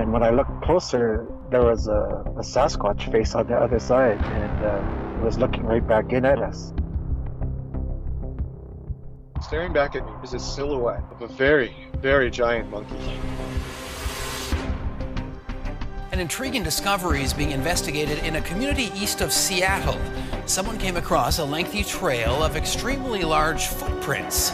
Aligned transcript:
And 0.00 0.14
when 0.14 0.22
I 0.22 0.30
looked 0.30 0.62
closer, 0.62 1.26
there 1.50 1.62
was 1.62 1.86
a, 1.86 2.24
a 2.38 2.42
Sasquatch 2.42 3.12
face 3.12 3.34
on 3.34 3.46
the 3.48 3.54
other 3.54 3.78
side, 3.78 4.16
and 4.16 4.64
uh, 4.64 5.20
it 5.20 5.22
was 5.22 5.36
looking 5.36 5.62
right 5.62 5.86
back 5.86 6.14
in 6.14 6.24
at 6.24 6.38
us. 6.38 6.72
Staring 9.42 9.74
back 9.74 9.96
at 9.96 10.06
me 10.06 10.12
is 10.24 10.32
a 10.32 10.38
silhouette 10.38 11.04
of 11.10 11.20
a 11.20 11.26
very, 11.28 11.76
very 11.98 12.30
giant 12.30 12.70
monkey. 12.70 12.96
An 16.12 16.18
intriguing 16.18 16.62
discovery 16.62 17.22
is 17.22 17.34
being 17.34 17.50
investigated 17.50 18.20
in 18.20 18.36
a 18.36 18.40
community 18.40 18.90
east 18.94 19.20
of 19.20 19.30
Seattle. 19.30 20.00
Someone 20.46 20.78
came 20.78 20.96
across 20.96 21.40
a 21.40 21.44
lengthy 21.44 21.84
trail 21.84 22.42
of 22.42 22.56
extremely 22.56 23.22
large 23.22 23.66
footprints. 23.66 24.52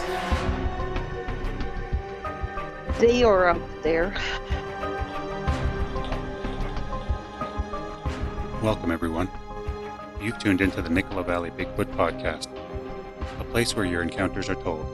They 2.99 3.23
are 3.23 3.47
up 3.47 3.61
there. 3.81 4.13
Welcome, 8.67 8.91
everyone. 8.91 9.29
You've 10.21 10.37
tuned 10.39 10.59
into 10.59 10.81
the 10.81 10.89
Nicola 10.89 11.23
Valley 11.23 11.51
Bigfoot 11.51 11.85
Podcast, 11.95 12.49
a 13.39 13.43
place 13.45 13.73
where 13.77 13.85
your 13.85 14.01
encounters 14.01 14.49
are 14.49 14.55
told. 14.55 14.85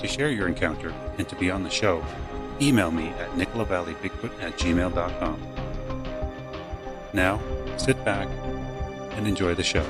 To 0.00 0.08
share 0.08 0.30
your 0.30 0.48
encounter 0.48 0.94
and 1.18 1.28
to 1.28 1.36
be 1.36 1.50
on 1.50 1.62
the 1.62 1.68
show, 1.68 2.02
email 2.58 2.90
me 2.90 3.08
at 3.08 3.28
nicolavalley.bigfoot 3.32 4.42
at 4.42 4.56
gmail.com. 4.56 5.42
Now, 7.12 7.38
sit 7.76 8.02
back 8.02 8.28
and 9.10 9.28
enjoy 9.28 9.54
the 9.54 9.62
show. 9.62 9.84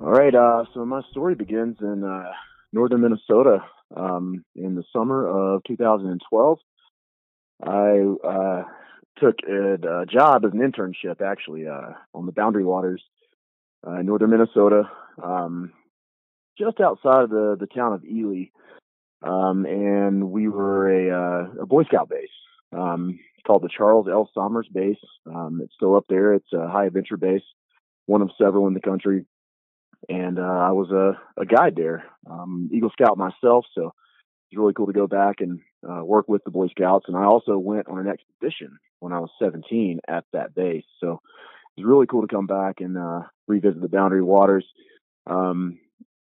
All 0.00 0.10
right, 0.10 0.34
uh, 0.34 0.64
so 0.72 0.86
my 0.86 1.02
story 1.10 1.34
begins 1.34 1.76
in 1.82 2.02
uh, 2.02 2.32
northern 2.72 3.02
Minnesota 3.02 3.62
um, 3.94 4.44
in 4.54 4.74
the 4.74 4.84
summer 4.92 5.26
of 5.26 5.62
2012. 5.64 6.58
I 7.62 8.00
uh, 8.26 8.62
took 9.18 9.36
a, 9.48 10.02
a, 10.02 10.06
job 10.06 10.44
as 10.44 10.52
an 10.52 10.60
internship, 10.60 11.22
actually, 11.22 11.66
uh, 11.66 11.92
on 12.14 12.26
the 12.26 12.32
Boundary 12.32 12.64
Waters 12.64 13.02
uh, 13.86 14.00
in 14.00 14.06
northern 14.06 14.30
Minnesota, 14.30 14.90
um, 15.22 15.72
just 16.58 16.80
outside 16.80 17.24
of 17.24 17.30
the, 17.30 17.56
the 17.58 17.66
town 17.66 17.92
of 17.92 18.04
Ely. 18.04 18.46
Um, 19.22 19.64
and 19.64 20.30
we 20.30 20.48
were 20.48 20.90
a, 20.90 21.10
uh, 21.10 21.62
a 21.62 21.66
Boy 21.66 21.84
Scout 21.84 22.08
base 22.10 22.28
um, 22.76 23.18
called 23.46 23.62
the 23.62 23.70
Charles 23.74 24.06
L. 24.10 24.28
Sommers 24.34 24.68
Base. 24.72 24.98
Um, 25.26 25.60
it's 25.62 25.74
still 25.74 25.96
up 25.96 26.04
there. 26.08 26.34
It's 26.34 26.52
a 26.52 26.68
high 26.68 26.86
adventure 26.86 27.16
base, 27.16 27.42
one 28.04 28.20
of 28.20 28.30
several 28.38 28.66
in 28.66 28.74
the 28.74 28.80
country 28.80 29.24
and 30.08 30.38
uh, 30.38 30.42
I 30.42 30.72
was 30.72 30.90
a, 30.90 31.40
a 31.40 31.46
guide 31.46 31.74
there, 31.76 32.04
um, 32.28 32.70
Eagle 32.72 32.90
Scout 32.90 33.18
myself. 33.18 33.66
So 33.74 33.92
it 34.50 34.56
was 34.56 34.62
really 34.62 34.74
cool 34.74 34.86
to 34.86 34.92
go 34.92 35.06
back 35.06 35.40
and 35.40 35.60
uh, 35.88 36.04
work 36.04 36.28
with 36.28 36.44
the 36.44 36.50
Boy 36.50 36.68
Scouts. 36.68 37.06
And 37.08 37.16
I 37.16 37.24
also 37.24 37.58
went 37.58 37.88
on 37.88 37.98
an 37.98 38.08
expedition 38.08 38.78
when 39.00 39.12
I 39.12 39.18
was 39.18 39.30
17 39.40 40.00
at 40.08 40.24
that 40.32 40.54
base. 40.54 40.84
So 41.00 41.20
it 41.76 41.80
was 41.80 41.86
really 41.86 42.06
cool 42.06 42.22
to 42.22 42.34
come 42.34 42.46
back 42.46 42.80
and 42.80 42.96
uh, 42.96 43.22
revisit 43.46 43.80
the 43.80 43.88
Boundary 43.88 44.22
Waters. 44.22 44.66
Um, 45.26 45.78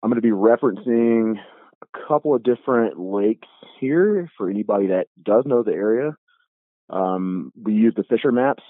I'm 0.01 0.09
going 0.09 0.21
to 0.21 0.27
be 0.27 0.33
referencing 0.33 1.35
a 1.81 2.07
couple 2.07 2.35
of 2.35 2.43
different 2.43 2.99
lakes 2.99 3.47
here 3.79 4.29
for 4.37 4.49
anybody 4.49 4.87
that 4.87 5.07
does 5.21 5.43
know 5.45 5.63
the 5.63 5.71
area. 5.71 6.15
Um, 6.89 7.51
we 7.61 7.73
use 7.73 7.93
the 7.95 8.03
Fisher 8.03 8.31
maps. 8.31 8.63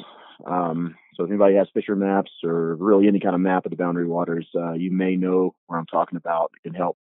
Um, 0.46 0.96
so 1.20 1.26
if 1.26 1.32
anybody 1.32 1.56
has 1.56 1.68
Fisher 1.74 1.98
maps 1.98 2.32
or 2.46 2.76
really 2.76 3.10
any 3.10 3.20
kind 3.20 3.36
of 3.36 3.42
map 3.42 3.66
of 3.66 3.72
the 3.72 3.76
Boundary 3.76 4.08
Waters, 4.08 4.48
uh, 4.56 4.72
you 4.72 4.90
may 4.90 5.18
know 5.18 5.54
where 5.68 5.78
I'm 5.78 5.86
talking 5.86 6.16
about. 6.16 6.52
It 6.56 6.70
can 6.70 6.74
help 6.74 6.98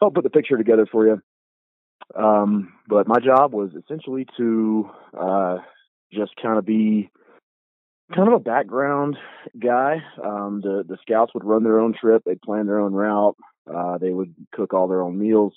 help 0.00 0.16
put 0.16 0.24
the 0.24 0.30
picture 0.30 0.56
together 0.56 0.84
for 0.90 1.06
you. 1.06 1.22
Um, 2.20 2.72
but 2.88 3.06
my 3.06 3.20
job 3.20 3.54
was 3.54 3.70
essentially 3.70 4.26
to 4.36 4.90
uh, 5.16 5.58
just 6.12 6.32
kind 6.42 6.58
of 6.58 6.66
be 6.66 7.08
kind 8.14 8.26
of 8.26 8.34
a 8.34 8.40
background 8.40 9.16
guy. 9.56 9.98
Um, 10.22 10.60
the 10.60 10.82
the 10.86 10.98
scouts 11.02 11.32
would 11.32 11.44
run 11.44 11.62
their 11.62 11.78
own 11.78 11.94
trip. 11.94 12.22
They'd 12.26 12.42
plan 12.42 12.66
their 12.66 12.80
own 12.80 12.94
route. 12.94 13.36
Uh, 13.72 13.98
they 13.98 14.10
would 14.10 14.34
cook 14.52 14.74
all 14.74 14.88
their 14.88 15.02
own 15.02 15.18
meals. 15.18 15.52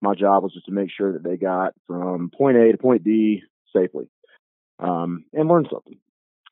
My 0.00 0.14
job 0.14 0.44
was 0.44 0.52
just 0.52 0.66
to 0.66 0.72
make 0.72 0.90
sure 0.96 1.12
that 1.14 1.24
they 1.24 1.36
got 1.36 1.72
from 1.88 2.30
point 2.30 2.58
A 2.58 2.70
to 2.70 2.78
point 2.78 3.02
B 3.02 3.42
safely 3.74 4.06
um, 4.78 5.24
and 5.32 5.48
learn 5.48 5.66
something. 5.68 5.98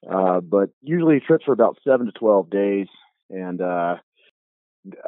Uh, 0.08 0.40
but 0.40 0.70
usually 0.82 1.20
trips 1.20 1.46
are 1.48 1.52
about 1.52 1.78
seven 1.86 2.06
to 2.06 2.12
12 2.12 2.50
days. 2.50 2.86
And 3.30 3.60
uh, 3.60 3.96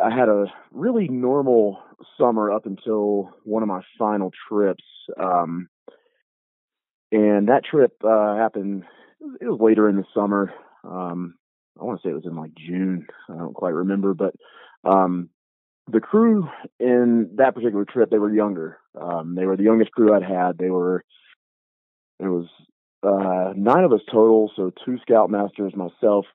I 0.03 0.11
had 0.11 0.29
a 0.29 0.47
really 0.71 1.09
normal 1.09 1.81
summer 2.19 2.51
up 2.51 2.67
until 2.67 3.31
one 3.45 3.63
of 3.63 3.69
my 3.69 3.83
final 3.99 4.31
trips. 4.49 4.85
Um, 5.19 5.69
and 7.13 7.49
that 7.49 7.65
trip 7.65 7.93
uh, 8.05 8.37
happened, 8.37 8.85
it 9.41 9.47
was 9.47 9.61
later 9.61 9.89
in 9.89 9.97
the 9.97 10.05
summer. 10.15 10.53
Um, 10.85 11.35
I 11.81 11.85
want 11.85 12.01
to 12.01 12.07
say 12.07 12.11
it 12.11 12.15
was 12.15 12.27
in 12.27 12.37
like 12.37 12.55
June. 12.55 13.07
I 13.29 13.37
don't 13.37 13.55
quite 13.55 13.75
remember. 13.75 14.15
But 14.15 14.35
um, 14.85 15.31
the 15.91 16.01
crew 16.01 16.49
in 16.79 17.31
that 17.37 17.55
particular 17.55 17.85
trip, 17.85 18.11
they 18.11 18.19
were 18.19 18.33
younger. 18.33 18.79
Um, 19.01 19.35
they 19.35 19.47
were 19.47 19.57
the 19.57 19.65
youngest 19.65 19.93
crew 19.93 20.15
I'd 20.15 20.23
had. 20.23 20.57
They 20.57 20.71
were, 20.71 21.05
it 22.21 22.27
was 22.27 22.47
uh, 23.05 23.53
nine 23.57 23.85
of 23.85 23.93
us 23.93 24.01
total, 24.11 24.51
so 24.57 24.73
two 24.85 24.99
scoutmasters, 25.09 25.77
myself, 25.77 26.27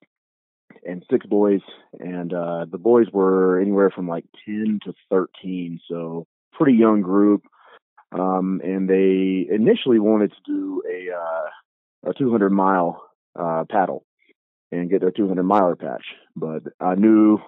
and 0.86 1.04
six 1.10 1.26
boys. 1.26 1.60
And 1.98 2.32
uh, 2.32 2.66
the 2.70 2.78
boys 2.78 3.06
were 3.12 3.60
anywhere 3.60 3.90
from 3.90 4.08
like 4.08 4.24
10 4.46 4.80
to 4.84 4.94
13, 5.10 5.80
so 5.88 6.26
pretty 6.52 6.78
young 6.78 7.00
group. 7.02 7.44
Um, 8.12 8.60
and 8.64 8.88
they 8.88 9.46
initially 9.52 9.98
wanted 10.00 10.32
to 10.32 10.38
do 10.46 10.82
a 10.90 11.14
uh, 11.14 12.10
a 12.10 12.14
200 12.14 12.50
mile 12.50 13.02
uh, 13.38 13.64
paddle 13.70 14.04
and 14.72 14.90
get 14.90 15.00
their 15.00 15.10
200 15.10 15.42
miler 15.42 15.76
patch, 15.76 16.04
but 16.36 16.62
I 16.80 16.94
knew 16.94 17.38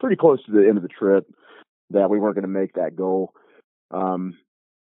pretty 0.00 0.16
close 0.16 0.44
to 0.44 0.52
the 0.52 0.66
end 0.66 0.76
of 0.76 0.82
the 0.82 0.88
trip 0.88 1.26
that 1.90 2.10
we 2.10 2.18
weren't 2.18 2.34
going 2.34 2.42
to 2.42 2.48
make 2.48 2.74
that 2.74 2.96
goal. 2.96 3.32
Um, 3.90 4.36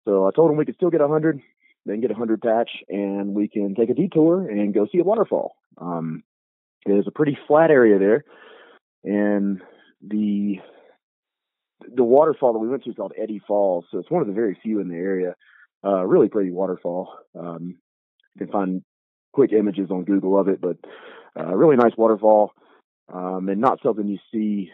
so 0.05 0.27
I 0.27 0.31
told 0.31 0.49
them 0.49 0.57
we 0.57 0.65
could 0.65 0.75
still 0.75 0.89
get 0.89 1.01
100, 1.01 1.41
then 1.87 2.01
get 2.01 2.11
a 2.11 2.15
hundred 2.15 2.41
patch, 2.41 2.69
and 2.89 3.33
we 3.33 3.47
can 3.47 3.75
take 3.75 3.89
a 3.89 3.93
detour 3.93 4.47
and 4.47 4.73
go 4.73 4.87
see 4.91 4.99
a 4.99 5.03
waterfall. 5.03 5.55
Um, 5.77 6.23
there's 6.85 7.07
a 7.07 7.11
pretty 7.11 7.37
flat 7.47 7.71
area 7.71 7.99
there, 7.99 8.25
and 9.03 9.61
the 10.01 10.57
the 11.95 12.03
waterfall 12.03 12.53
that 12.53 12.59
we 12.59 12.67
went 12.67 12.83
to 12.83 12.89
is 12.89 12.95
called 12.95 13.13
Eddy 13.17 13.41
Falls. 13.47 13.85
So 13.91 13.99
it's 13.99 14.11
one 14.11 14.21
of 14.21 14.27
the 14.27 14.33
very 14.33 14.57
few 14.61 14.79
in 14.79 14.89
the 14.89 14.95
area. 14.95 15.35
Uh, 15.85 16.03
really 16.05 16.27
pretty 16.27 16.51
waterfall. 16.51 17.13
Um, 17.37 17.77
you 18.35 18.45
can 18.45 18.51
find 18.51 18.83
quick 19.31 19.51
images 19.53 19.91
on 19.91 20.03
Google 20.03 20.39
of 20.39 20.47
it, 20.47 20.59
but 20.59 20.77
uh, 21.39 21.55
really 21.55 21.75
nice 21.75 21.93
waterfall, 21.97 22.51
um, 23.13 23.47
and 23.49 23.61
not 23.61 23.79
something 23.83 24.07
you 24.07 24.17
see 24.33 24.71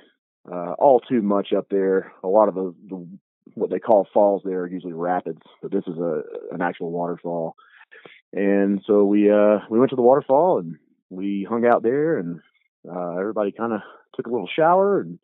uh, 0.49 0.73
all 0.79 0.99
too 1.01 1.21
much 1.21 1.53
up 1.55 1.67
there. 1.69 2.13
A 2.23 2.27
lot 2.27 2.47
of 2.47 2.55
the, 2.55 2.73
the 2.89 3.07
what 3.55 3.69
they 3.69 3.79
call 3.79 4.07
falls 4.13 4.41
there 4.43 4.61
are 4.61 4.67
usually 4.67 4.93
rapids, 4.93 5.41
but 5.61 5.71
this 5.71 5.83
is 5.87 5.97
a 5.97 6.23
an 6.51 6.61
actual 6.61 6.91
waterfall. 6.91 7.55
And 8.31 8.81
so 8.87 9.03
we 9.05 9.29
uh 9.29 9.59
we 9.69 9.79
went 9.79 9.91
to 9.91 9.95
the 9.95 10.01
waterfall 10.01 10.59
and 10.59 10.77
we 11.09 11.45
hung 11.47 11.65
out 11.65 11.83
there 11.83 12.17
and 12.17 12.41
uh 12.89 13.15
everybody 13.17 13.51
kind 13.51 13.73
of 13.73 13.81
took 14.15 14.27
a 14.27 14.31
little 14.31 14.49
shower 14.53 15.01
and 15.01 15.19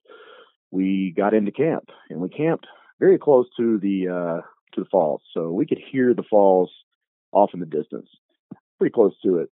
we 0.71 1.13
got 1.15 1.33
into 1.33 1.51
camp 1.51 1.89
and 2.09 2.19
we 2.19 2.29
camped 2.29 2.67
very 2.99 3.17
close 3.17 3.47
to 3.57 3.79
the 3.79 4.07
uh 4.07 4.41
to 4.73 4.83
the 4.83 4.89
falls. 4.89 5.21
So 5.33 5.51
we 5.51 5.65
could 5.65 5.79
hear 5.91 6.13
the 6.13 6.23
falls 6.29 6.71
off 7.31 7.51
in 7.53 7.59
the 7.59 7.65
distance. 7.65 8.09
Pretty 8.77 8.93
close 8.93 9.13
to 9.23 9.39
it. 9.39 9.49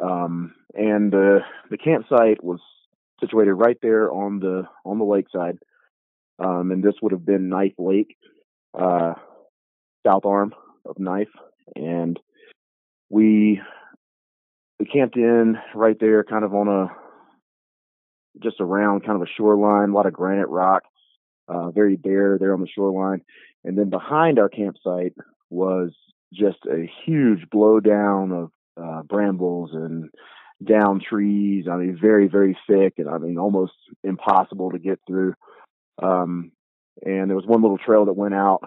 Um 0.00 0.54
and 0.74 1.14
uh 1.14 1.40
the 1.70 1.78
campsite 1.82 2.42
was 2.42 2.60
situated 3.20 3.52
right 3.52 3.78
there 3.82 4.10
on 4.10 4.40
the 4.40 4.64
on 4.84 4.98
the 4.98 5.04
lakeside 5.04 5.58
um, 6.42 6.70
and 6.70 6.82
this 6.82 6.94
would 7.02 7.12
have 7.12 7.24
been 7.24 7.48
Knife 7.48 7.74
Lake, 7.78 8.16
uh, 8.78 9.14
south 10.06 10.24
arm 10.24 10.54
of 10.84 10.98
Knife, 10.98 11.28
and 11.76 12.18
we 13.10 13.60
we 14.80 14.86
camped 14.86 15.16
in 15.16 15.58
right 15.74 15.96
there, 16.00 16.24
kind 16.24 16.44
of 16.44 16.54
on 16.54 16.68
a 16.68 16.86
just 18.42 18.60
around 18.60 19.04
kind 19.04 19.16
of 19.16 19.22
a 19.22 19.30
shoreline, 19.36 19.90
a 19.90 19.94
lot 19.94 20.06
of 20.06 20.12
granite 20.12 20.48
rock, 20.48 20.82
uh, 21.48 21.70
very 21.70 21.96
bare 21.96 22.38
there 22.38 22.54
on 22.54 22.60
the 22.60 22.68
shoreline, 22.68 23.22
and 23.64 23.78
then 23.78 23.90
behind 23.90 24.38
our 24.38 24.48
campsite 24.48 25.14
was 25.50 25.92
just 26.32 26.58
a 26.66 26.90
huge 27.04 27.46
blowdown 27.54 28.44
of 28.44 28.50
uh, 28.82 29.02
brambles 29.02 29.70
and 29.74 30.08
down 30.66 31.00
trees. 31.00 31.66
I 31.70 31.76
mean, 31.76 31.98
very 32.00 32.26
very 32.26 32.56
thick, 32.66 32.94
and 32.98 33.08
I 33.08 33.18
mean 33.18 33.38
almost 33.38 33.74
impossible 34.02 34.70
to 34.70 34.78
get 34.78 34.98
through. 35.06 35.34
Um, 36.00 36.52
and 37.04 37.28
there 37.28 37.36
was 37.36 37.46
one 37.46 37.62
little 37.62 37.78
trail 37.78 38.04
that 38.06 38.12
went 38.12 38.34
out, 38.34 38.60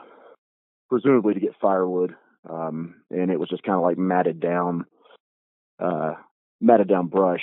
presumably 0.90 1.34
to 1.34 1.40
get 1.40 1.56
firewood. 1.62 2.16
Um, 2.50 2.96
and 3.10 3.32
it 3.32 3.40
was 3.40 3.50
just 3.50 3.64
kind 3.64 3.76
of 3.76 3.84
like 3.84 3.98
matted 3.98 4.40
down, 4.40 4.86
uh, 5.80 6.14
matted 6.62 6.88
down 6.88 7.08
brush. 7.08 7.42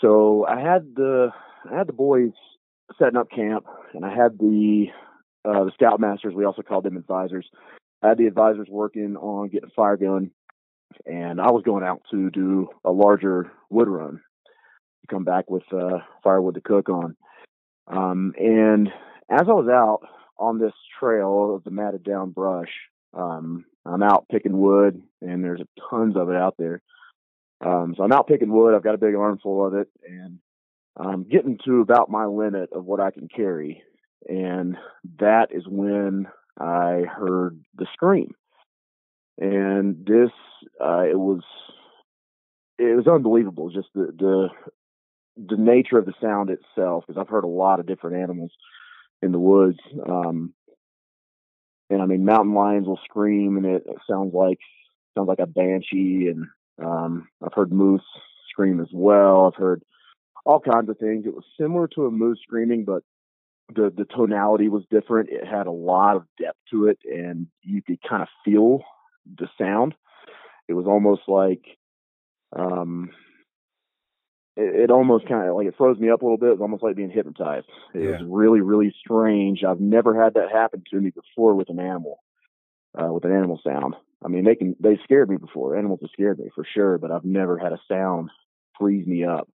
So 0.00 0.46
I 0.46 0.60
had 0.60 0.94
the, 0.96 1.28
I 1.70 1.76
had 1.76 1.86
the 1.86 1.92
boys 1.92 2.32
setting 2.98 3.16
up 3.16 3.30
camp, 3.30 3.66
and 3.94 4.04
I 4.04 4.14
had 4.14 4.38
the 4.38 4.86
uh, 5.44 5.64
the 5.64 5.72
scoutmasters. 5.80 6.34
We 6.34 6.44
also 6.44 6.62
called 6.62 6.84
them 6.84 6.96
advisors. 6.96 7.48
I 8.02 8.08
had 8.08 8.18
the 8.18 8.26
advisors 8.26 8.68
working 8.68 9.16
on 9.16 9.48
getting 9.48 9.68
a 9.68 9.74
fire 9.74 9.96
going, 9.96 10.30
and 11.06 11.40
I 11.40 11.50
was 11.50 11.62
going 11.64 11.84
out 11.84 12.02
to 12.10 12.30
do 12.30 12.68
a 12.84 12.90
larger 12.90 13.50
wood 13.70 13.88
run 13.88 14.20
to 15.00 15.06
come 15.08 15.24
back 15.24 15.50
with 15.50 15.64
uh, 15.72 15.98
firewood 16.22 16.54
to 16.54 16.60
cook 16.60 16.88
on. 16.88 17.16
Um, 17.88 18.34
and 18.38 18.88
as 19.30 19.42
I 19.48 19.52
was 19.52 19.68
out 19.68 20.00
on 20.38 20.58
this 20.58 20.72
trail 20.98 21.54
of 21.54 21.64
the 21.64 21.70
matted 21.70 22.04
down 22.04 22.30
brush, 22.30 22.70
um, 23.14 23.64
I'm 23.84 24.02
out 24.02 24.26
picking 24.30 24.58
wood, 24.58 25.02
and 25.20 25.44
there's 25.44 25.62
tons 25.90 26.16
of 26.16 26.30
it 26.30 26.36
out 26.36 26.54
there. 26.58 26.80
Um, 27.64 27.94
so 27.96 28.02
I'm 28.02 28.12
out 28.12 28.26
picking 28.26 28.52
wood. 28.52 28.74
I've 28.74 28.82
got 28.82 28.94
a 28.94 28.98
big 28.98 29.14
armful 29.14 29.66
of 29.66 29.74
it, 29.74 29.88
and 30.08 30.38
I'm 30.96 31.24
getting 31.24 31.58
to 31.64 31.80
about 31.80 32.10
my 32.10 32.26
limit 32.26 32.70
of 32.72 32.84
what 32.84 33.00
I 33.00 33.10
can 33.10 33.28
carry. 33.28 33.82
And 34.28 34.76
that 35.18 35.48
is 35.50 35.64
when 35.66 36.26
I 36.58 37.02
heard 37.08 37.60
the 37.76 37.86
scream. 37.92 38.34
And 39.38 40.04
this, 40.06 40.30
uh, 40.80 41.04
it 41.04 41.18
was, 41.18 41.42
it 42.78 42.96
was 42.96 43.06
unbelievable. 43.06 43.70
Just 43.70 43.88
the, 43.94 44.12
the, 44.16 44.48
the 45.36 45.56
nature 45.56 45.98
of 45.98 46.06
the 46.06 46.14
sound 46.20 46.50
itself, 46.50 47.04
because 47.06 47.20
I've 47.20 47.30
heard 47.30 47.44
a 47.44 47.48
lot 47.48 47.80
of 47.80 47.86
different 47.86 48.16
animals 48.16 48.52
in 49.22 49.32
the 49.32 49.38
woods. 49.38 49.78
Um, 50.06 50.52
and 51.90 52.02
I 52.02 52.06
mean, 52.06 52.24
mountain 52.24 52.54
lions 52.54 52.86
will 52.86 53.00
scream, 53.04 53.56
and 53.56 53.66
it, 53.66 53.84
sounds 54.08 54.34
like 54.34 54.58
sounds 55.16 55.28
like 55.28 55.40
a 55.40 55.46
banshee. 55.46 56.28
And 56.28 56.46
um, 56.82 57.28
I've 57.44 57.54
heard 57.54 57.72
moose 57.72 58.02
scream 58.50 58.80
as 58.80 58.88
well. 58.92 59.46
I've 59.46 59.60
heard 59.60 59.82
all 60.44 60.60
kinds 60.60 60.88
of 60.88 60.98
things. 60.98 61.26
It 61.26 61.34
was 61.34 61.44
similar 61.60 61.88
to 61.88 62.06
a 62.06 62.10
moose 62.10 62.40
screaming, 62.42 62.84
but 62.84 63.02
the 63.74 63.92
the 63.94 64.04
tonality 64.04 64.68
was 64.68 64.84
different. 64.90 65.30
It 65.30 65.46
had 65.46 65.66
a 65.66 65.72
lot 65.72 66.16
of 66.16 66.24
depth 66.40 66.58
to 66.70 66.86
it, 66.86 66.98
and 67.04 67.46
you 67.62 67.82
could 67.82 67.98
kind 68.08 68.22
of 68.22 68.28
feel 68.44 68.82
the 69.38 69.48
sound. 69.58 69.94
It 70.68 70.74
was 70.74 70.86
almost 70.86 71.22
like 71.28 71.64
um, 72.56 73.10
it, 74.56 74.84
it 74.84 74.90
almost 74.90 75.26
kind 75.28 75.48
of 75.48 75.56
like 75.56 75.66
it 75.66 75.74
froze 75.76 75.98
me 75.98 76.10
up 76.10 76.22
a 76.22 76.24
little 76.24 76.38
bit. 76.38 76.48
It 76.48 76.52
was 76.52 76.60
almost 76.60 76.82
like 76.82 76.96
being 76.96 77.10
hypnotized. 77.10 77.66
It 77.94 78.02
Yeah. 78.02 78.10
was 78.12 78.22
really, 78.28 78.60
really 78.60 78.94
strange. 78.98 79.64
I've 79.64 79.80
never 79.80 80.20
had 80.20 80.34
that 80.34 80.50
happen 80.50 80.82
to 80.90 81.00
me 81.00 81.10
before 81.10 81.54
with 81.54 81.70
an 81.70 81.80
animal, 81.80 82.18
uh, 83.00 83.12
with 83.12 83.24
an 83.24 83.32
animal 83.32 83.60
sound. 83.64 83.94
I 84.24 84.28
mean, 84.28 84.44
they 84.44 84.54
can 84.54 84.76
they 84.78 84.98
scared 85.04 85.28
me 85.30 85.36
before. 85.36 85.76
Animals 85.76 86.00
have 86.02 86.10
scared 86.12 86.38
me 86.38 86.50
for 86.54 86.64
sure, 86.64 86.98
but 86.98 87.10
I've 87.10 87.24
never 87.24 87.58
had 87.58 87.72
a 87.72 87.80
sound 87.88 88.30
freeze 88.78 89.06
me 89.06 89.24
up. 89.24 89.48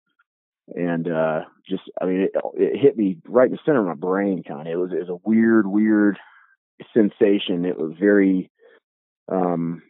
And 0.74 1.08
uh, 1.08 1.44
just, 1.66 1.84
I 2.00 2.04
mean, 2.04 2.20
it, 2.20 2.32
it 2.54 2.78
hit 2.78 2.96
me 2.98 3.16
right 3.26 3.46
in 3.46 3.52
the 3.52 3.58
center 3.64 3.80
of 3.80 3.86
my 3.86 3.94
brain. 3.94 4.42
Kind 4.46 4.68
of, 4.68 4.72
it 4.72 4.76
was 4.76 4.90
it 4.92 5.08
was 5.08 5.08
a 5.08 5.28
weird, 5.28 5.66
weird 5.66 6.18
sensation. 6.92 7.64
It 7.64 7.78
was 7.78 7.94
very, 7.98 8.50
um, 9.32 9.82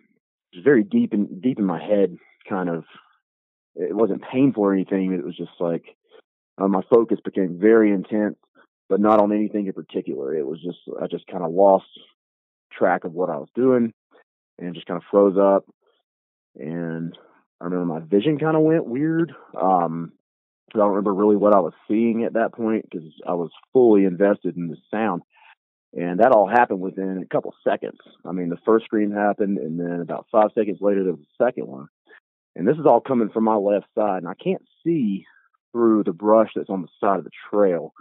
very 0.62 0.84
deep 0.84 1.12
in 1.12 1.40
deep 1.40 1.58
in 1.58 1.64
my 1.64 1.82
head. 1.84 2.16
Kind 2.48 2.68
of, 2.68 2.84
it 3.78 3.94
wasn't 3.94 4.22
painful 4.30 4.64
or 4.64 4.72
anything. 4.74 5.12
It 5.12 5.24
was 5.24 5.36
just 5.36 5.52
like 5.60 5.84
uh, 6.58 6.68
my 6.68 6.82
focus 6.90 7.18
became 7.24 7.58
very 7.60 7.92
intense, 7.92 8.36
but 8.88 9.00
not 9.00 9.20
on 9.20 9.32
anything 9.32 9.66
in 9.66 9.72
particular. 9.72 10.34
It 10.34 10.46
was 10.46 10.60
just 10.60 10.78
I 11.00 11.06
just 11.06 11.26
kind 11.26 11.44
of 11.44 11.52
lost 11.52 11.86
track 12.72 13.04
of 13.04 13.12
what 13.12 13.30
I 13.30 13.36
was 13.36 13.48
doing 13.54 13.92
and 14.58 14.74
just 14.74 14.86
kind 14.86 14.98
of 14.98 15.04
froze 15.10 15.36
up. 15.38 15.64
And 16.56 17.16
I 17.60 17.64
remember 17.64 17.86
my 17.86 18.00
vision 18.00 18.38
kind 18.38 18.56
of 18.56 18.62
went 18.62 18.86
weird. 18.86 19.34
Um, 19.60 20.12
I 20.74 20.78
don't 20.78 20.90
remember 20.90 21.14
really 21.14 21.36
what 21.36 21.54
I 21.54 21.60
was 21.60 21.72
seeing 21.86 22.24
at 22.24 22.34
that 22.34 22.52
point 22.52 22.86
because 22.90 23.06
I 23.26 23.34
was 23.34 23.50
fully 23.72 24.04
invested 24.04 24.56
in 24.56 24.68
the 24.68 24.76
sound. 24.90 25.22
And 25.96 26.20
that 26.20 26.32
all 26.32 26.46
happened 26.46 26.80
within 26.80 27.22
a 27.22 27.34
couple 27.34 27.54
seconds. 27.64 27.98
I 28.26 28.32
mean, 28.32 28.50
the 28.50 28.58
first 28.66 28.84
scream 28.84 29.10
happened, 29.10 29.56
and 29.56 29.80
then 29.80 30.00
about 30.00 30.26
five 30.30 30.50
seconds 30.54 30.78
later, 30.82 31.02
there 31.02 31.14
was 31.14 31.22
a 31.22 31.44
second 31.44 31.66
one. 31.66 31.88
And 32.58 32.66
this 32.66 32.76
is 32.76 32.86
all 32.86 33.00
coming 33.00 33.28
from 33.28 33.44
my 33.44 33.54
left 33.54 33.86
side, 33.94 34.18
and 34.18 34.26
I 34.26 34.34
can't 34.34 34.64
see 34.84 35.24
through 35.70 36.02
the 36.02 36.12
brush 36.12 36.50
that's 36.56 36.68
on 36.68 36.82
the 36.82 36.88
side 36.98 37.18
of 37.18 37.24
the 37.24 37.30
trail 37.48 37.92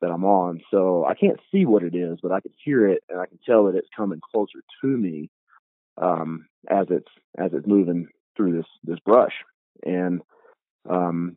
that 0.00 0.10
I'm 0.10 0.24
on. 0.24 0.62
So 0.68 1.04
I 1.04 1.14
can't 1.14 1.38
see 1.52 1.64
what 1.64 1.84
it 1.84 1.94
is, 1.94 2.18
but 2.20 2.32
I 2.32 2.40
can 2.40 2.50
hear 2.64 2.88
it, 2.88 3.04
and 3.08 3.20
I 3.20 3.26
can 3.26 3.38
tell 3.46 3.66
that 3.66 3.76
it's 3.76 3.88
coming 3.96 4.20
closer 4.32 4.58
to 4.80 4.86
me 4.88 5.30
um, 5.96 6.48
as 6.68 6.86
it's 6.90 7.10
as 7.38 7.52
it's 7.54 7.68
moving 7.68 8.08
through 8.36 8.56
this 8.56 8.66
this 8.82 8.98
brush. 8.98 9.32
And 9.86 10.22
um, 10.88 11.36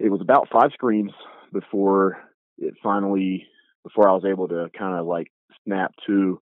it 0.00 0.10
was 0.10 0.20
about 0.20 0.48
five 0.52 0.72
screams 0.72 1.12
before 1.52 2.18
it 2.58 2.74
finally 2.82 3.46
before 3.84 4.08
I 4.08 4.12
was 4.12 4.24
able 4.24 4.48
to 4.48 4.70
kind 4.76 4.98
of 4.98 5.06
like 5.06 5.28
snap 5.64 5.94
to, 6.08 6.40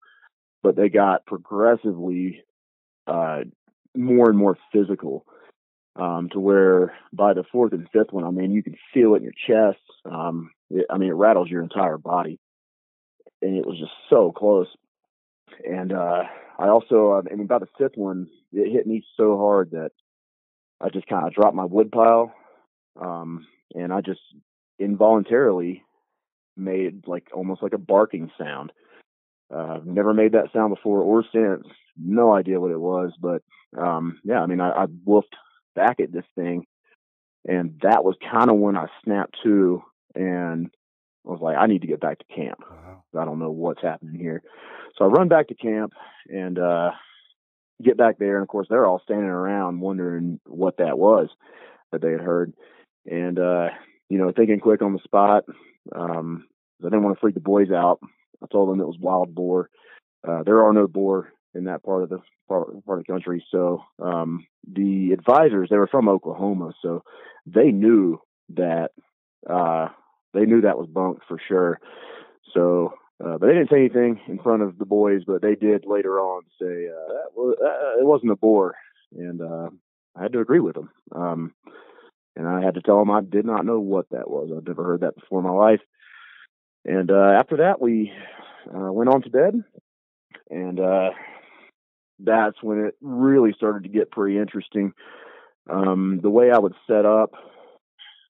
but 0.62 0.75
they 0.75 0.88
got 0.88 1.26
progressively 1.26 2.43
uh, 3.06 3.41
more 3.94 4.31
and 4.31 4.38
more 4.38 4.56
physical 4.73 5.26
um, 5.96 6.29
to 6.31 6.41
where 6.41 6.94
by 7.12 7.35
the 7.35 7.44
fourth 7.52 7.73
and 7.73 7.88
fifth 7.93 8.12
one, 8.12 8.25
I 8.25 8.31
mean, 8.31 8.52
you 8.52 8.62
can 8.62 8.76
feel 8.93 9.14
it 9.14 9.19
in 9.19 9.25
your 9.25 9.32
chest. 9.73 9.82
Um, 10.05 10.50
it, 10.70 10.87
I 10.91 10.99
mean, 10.99 11.11
it 11.11 11.14
rattles 11.14 11.49
your 11.49 11.62
entire 11.62 11.99
body, 11.99 12.41
and 13.43 13.56
it 13.56 13.67
was 13.67 13.79
just 13.79 13.93
so 14.11 14.32
close. 14.32 14.69
And 15.69 15.93
uh, 15.93 16.25
I 16.58 16.69
also, 16.69 17.12
I 17.12 17.35
mean, 17.35 17.44
about 17.44 17.61
the 17.61 17.69
fifth 17.79 17.96
one, 17.96 18.29
it 18.52 18.73
hit 18.73 18.87
me 18.87 19.05
so 19.17 19.37
hard 19.37 19.70
that 19.73 19.93
I 20.81 20.88
just 20.88 21.06
kind 21.06 21.26
of 21.26 21.35
dropped 21.35 21.55
my 21.55 21.64
wood 21.64 21.93
pile, 21.93 22.35
um, 23.00 23.46
and 23.75 23.93
I 23.93 24.00
just 24.00 24.20
involuntarily 24.79 25.85
made 26.56 27.06
like 27.06 27.29
almost 27.32 27.62
like 27.62 27.73
a 27.73 27.79
barking 27.79 28.31
sound. 28.38 28.73
Uh, 29.55 29.79
never 29.85 30.12
made 30.14 30.32
that 30.32 30.52
sound 30.52 30.75
before 30.75 31.00
or 31.00 31.25
since. 31.32 31.67
No 31.96 32.35
idea 32.35 32.61
what 32.61 32.73
it 32.73 32.81
was, 32.81 33.12
but 33.20 33.43
um, 33.79 34.20
yeah, 34.25 34.41
I 34.41 34.46
mean, 34.46 34.61
I, 34.61 34.70
I 34.70 34.87
woofed 34.87 35.35
back 35.75 36.00
at 36.00 36.12
this 36.12 36.25
thing, 36.35 36.67
and 37.47 37.81
that 37.82 38.05
was 38.05 38.17
kind 38.31 38.50
of 38.50 38.56
when 38.56 38.76
I 38.76 38.87
snapped 39.03 39.37
to 39.44 39.82
and 40.15 40.71
I 41.26 41.31
was 41.31 41.41
like, 41.41 41.56
I 41.59 41.67
need 41.67 41.82
to 41.82 41.87
get 41.87 42.00
back 42.00 42.19
to 42.19 42.35
camp. 42.35 42.61
Wow. 42.71 43.03
I 43.19 43.25
don't 43.25 43.38
know 43.38 43.50
what's 43.50 43.82
happening 43.82 44.19
here. 44.19 44.43
So 44.97 45.05
I 45.05 45.09
run 45.09 45.29
back 45.29 45.48
to 45.48 45.55
camp 45.55 45.93
and 46.29 46.58
uh, 46.58 46.91
get 47.82 47.96
back 47.96 48.19
there, 48.19 48.37
and 48.37 48.43
of 48.43 48.48
course 48.48 48.67
they're 48.69 48.87
all 48.87 49.01
standing 49.03 49.25
around 49.25 49.81
wondering 49.81 50.41
what 50.46 50.77
that 50.79 50.98
was 50.98 51.29
that 51.93 52.03
they 52.03 52.13
had 52.13 52.20
heard, 52.20 52.53
and 53.06 53.39
uh, 53.39 53.69
you 54.08 54.19
know, 54.19 54.32
thinking 54.32 54.60
quick 54.60 54.82
on 54.82 54.93
the 54.93 54.98
spot. 55.05 55.44
Um, 55.94 56.46
I 56.81 56.87
didn't 56.87 57.03
want 57.03 57.17
to 57.17 57.20
freak 57.20 57.34
the 57.34 57.41
boys 57.41 57.70
out. 57.70 58.01
I 58.43 58.46
told 58.51 58.69
them 58.69 58.81
it 58.81 58.87
was 58.87 58.98
wild 59.01 59.34
boar. 59.34 59.70
Uh, 60.27 60.43
there 60.43 60.65
are 60.65 60.72
no 60.72 60.87
boar 60.87 61.32
in 61.55 61.65
that 61.65 61.82
part 61.82 62.03
of 62.03 62.08
the 62.08 62.19
part, 62.49 62.84
part 62.84 62.99
of 62.99 63.06
the 63.06 63.13
country. 63.13 63.44
So 63.51 63.84
um, 64.03 64.46
the 64.67 65.13
advisors, 65.13 65.69
they 65.70 65.77
were 65.77 65.87
from 65.87 66.08
Oklahoma, 66.08 66.73
so 66.82 67.03
they 67.46 67.70
knew 67.70 68.20
that 68.51 68.91
uh, 69.49 69.89
they 70.32 70.44
knew 70.44 70.63
that 70.63 70.79
was 70.79 70.89
bunk 70.89 71.20
for 71.29 71.39
sure. 71.49 71.81
So, 72.53 72.94
uh, 73.25 73.39
but 73.39 73.46
they 73.46 73.53
didn't 73.53 73.70
say 73.70 73.79
anything 73.79 74.20
in 74.27 74.39
front 74.39 74.63
of 74.63 74.79
the 74.79 74.84
boys, 74.84 75.23
but 75.27 75.43
they 75.43 75.55
did 75.55 75.84
later 75.87 76.20
on 76.20 76.43
say 76.61 76.89
uh, 76.89 77.13
that 77.13 77.29
was, 77.34 77.56
uh, 77.61 78.01
it 78.01 78.06
wasn't 78.06 78.32
a 78.32 78.37
boar, 78.37 78.75
and 79.17 79.41
uh, 79.41 79.69
I 80.17 80.23
had 80.23 80.32
to 80.32 80.41
agree 80.41 80.61
with 80.61 80.75
them. 80.75 80.91
Um, 81.13 81.55
and 82.37 82.49
I 82.49 82.63
had 82.63 82.75
to 82.75 82.82
tell 82.82 82.99
them 82.99 83.11
I 83.11 83.20
did 83.20 83.44
not 83.44 83.65
know 83.65 83.79
what 83.79 84.11
that 84.11 84.29
was. 84.29 84.51
I'd 84.51 84.67
never 84.67 84.82
heard 84.82 85.01
that 85.01 85.15
before 85.15 85.39
in 85.39 85.46
my 85.46 85.53
life. 85.53 85.81
And 86.84 87.11
uh, 87.11 87.32
after 87.39 87.58
that, 87.58 87.81
we 87.81 88.13
uh, 88.75 88.93
went 88.93 89.08
on 89.08 89.23
to 89.23 89.31
bed, 89.31 89.63
and 90.51 90.81
uh, 90.81 91.11
that's 92.24 92.62
when 92.62 92.78
it 92.78 92.96
really 93.00 93.52
started 93.56 93.84
to 93.84 93.88
get 93.88 94.10
pretty 94.10 94.38
interesting. 94.38 94.93
Um, 95.69 96.20
the 96.22 96.31
way 96.31 96.50
I 96.50 96.58
would 96.58 96.74
set 96.86 97.06
up 97.06 97.32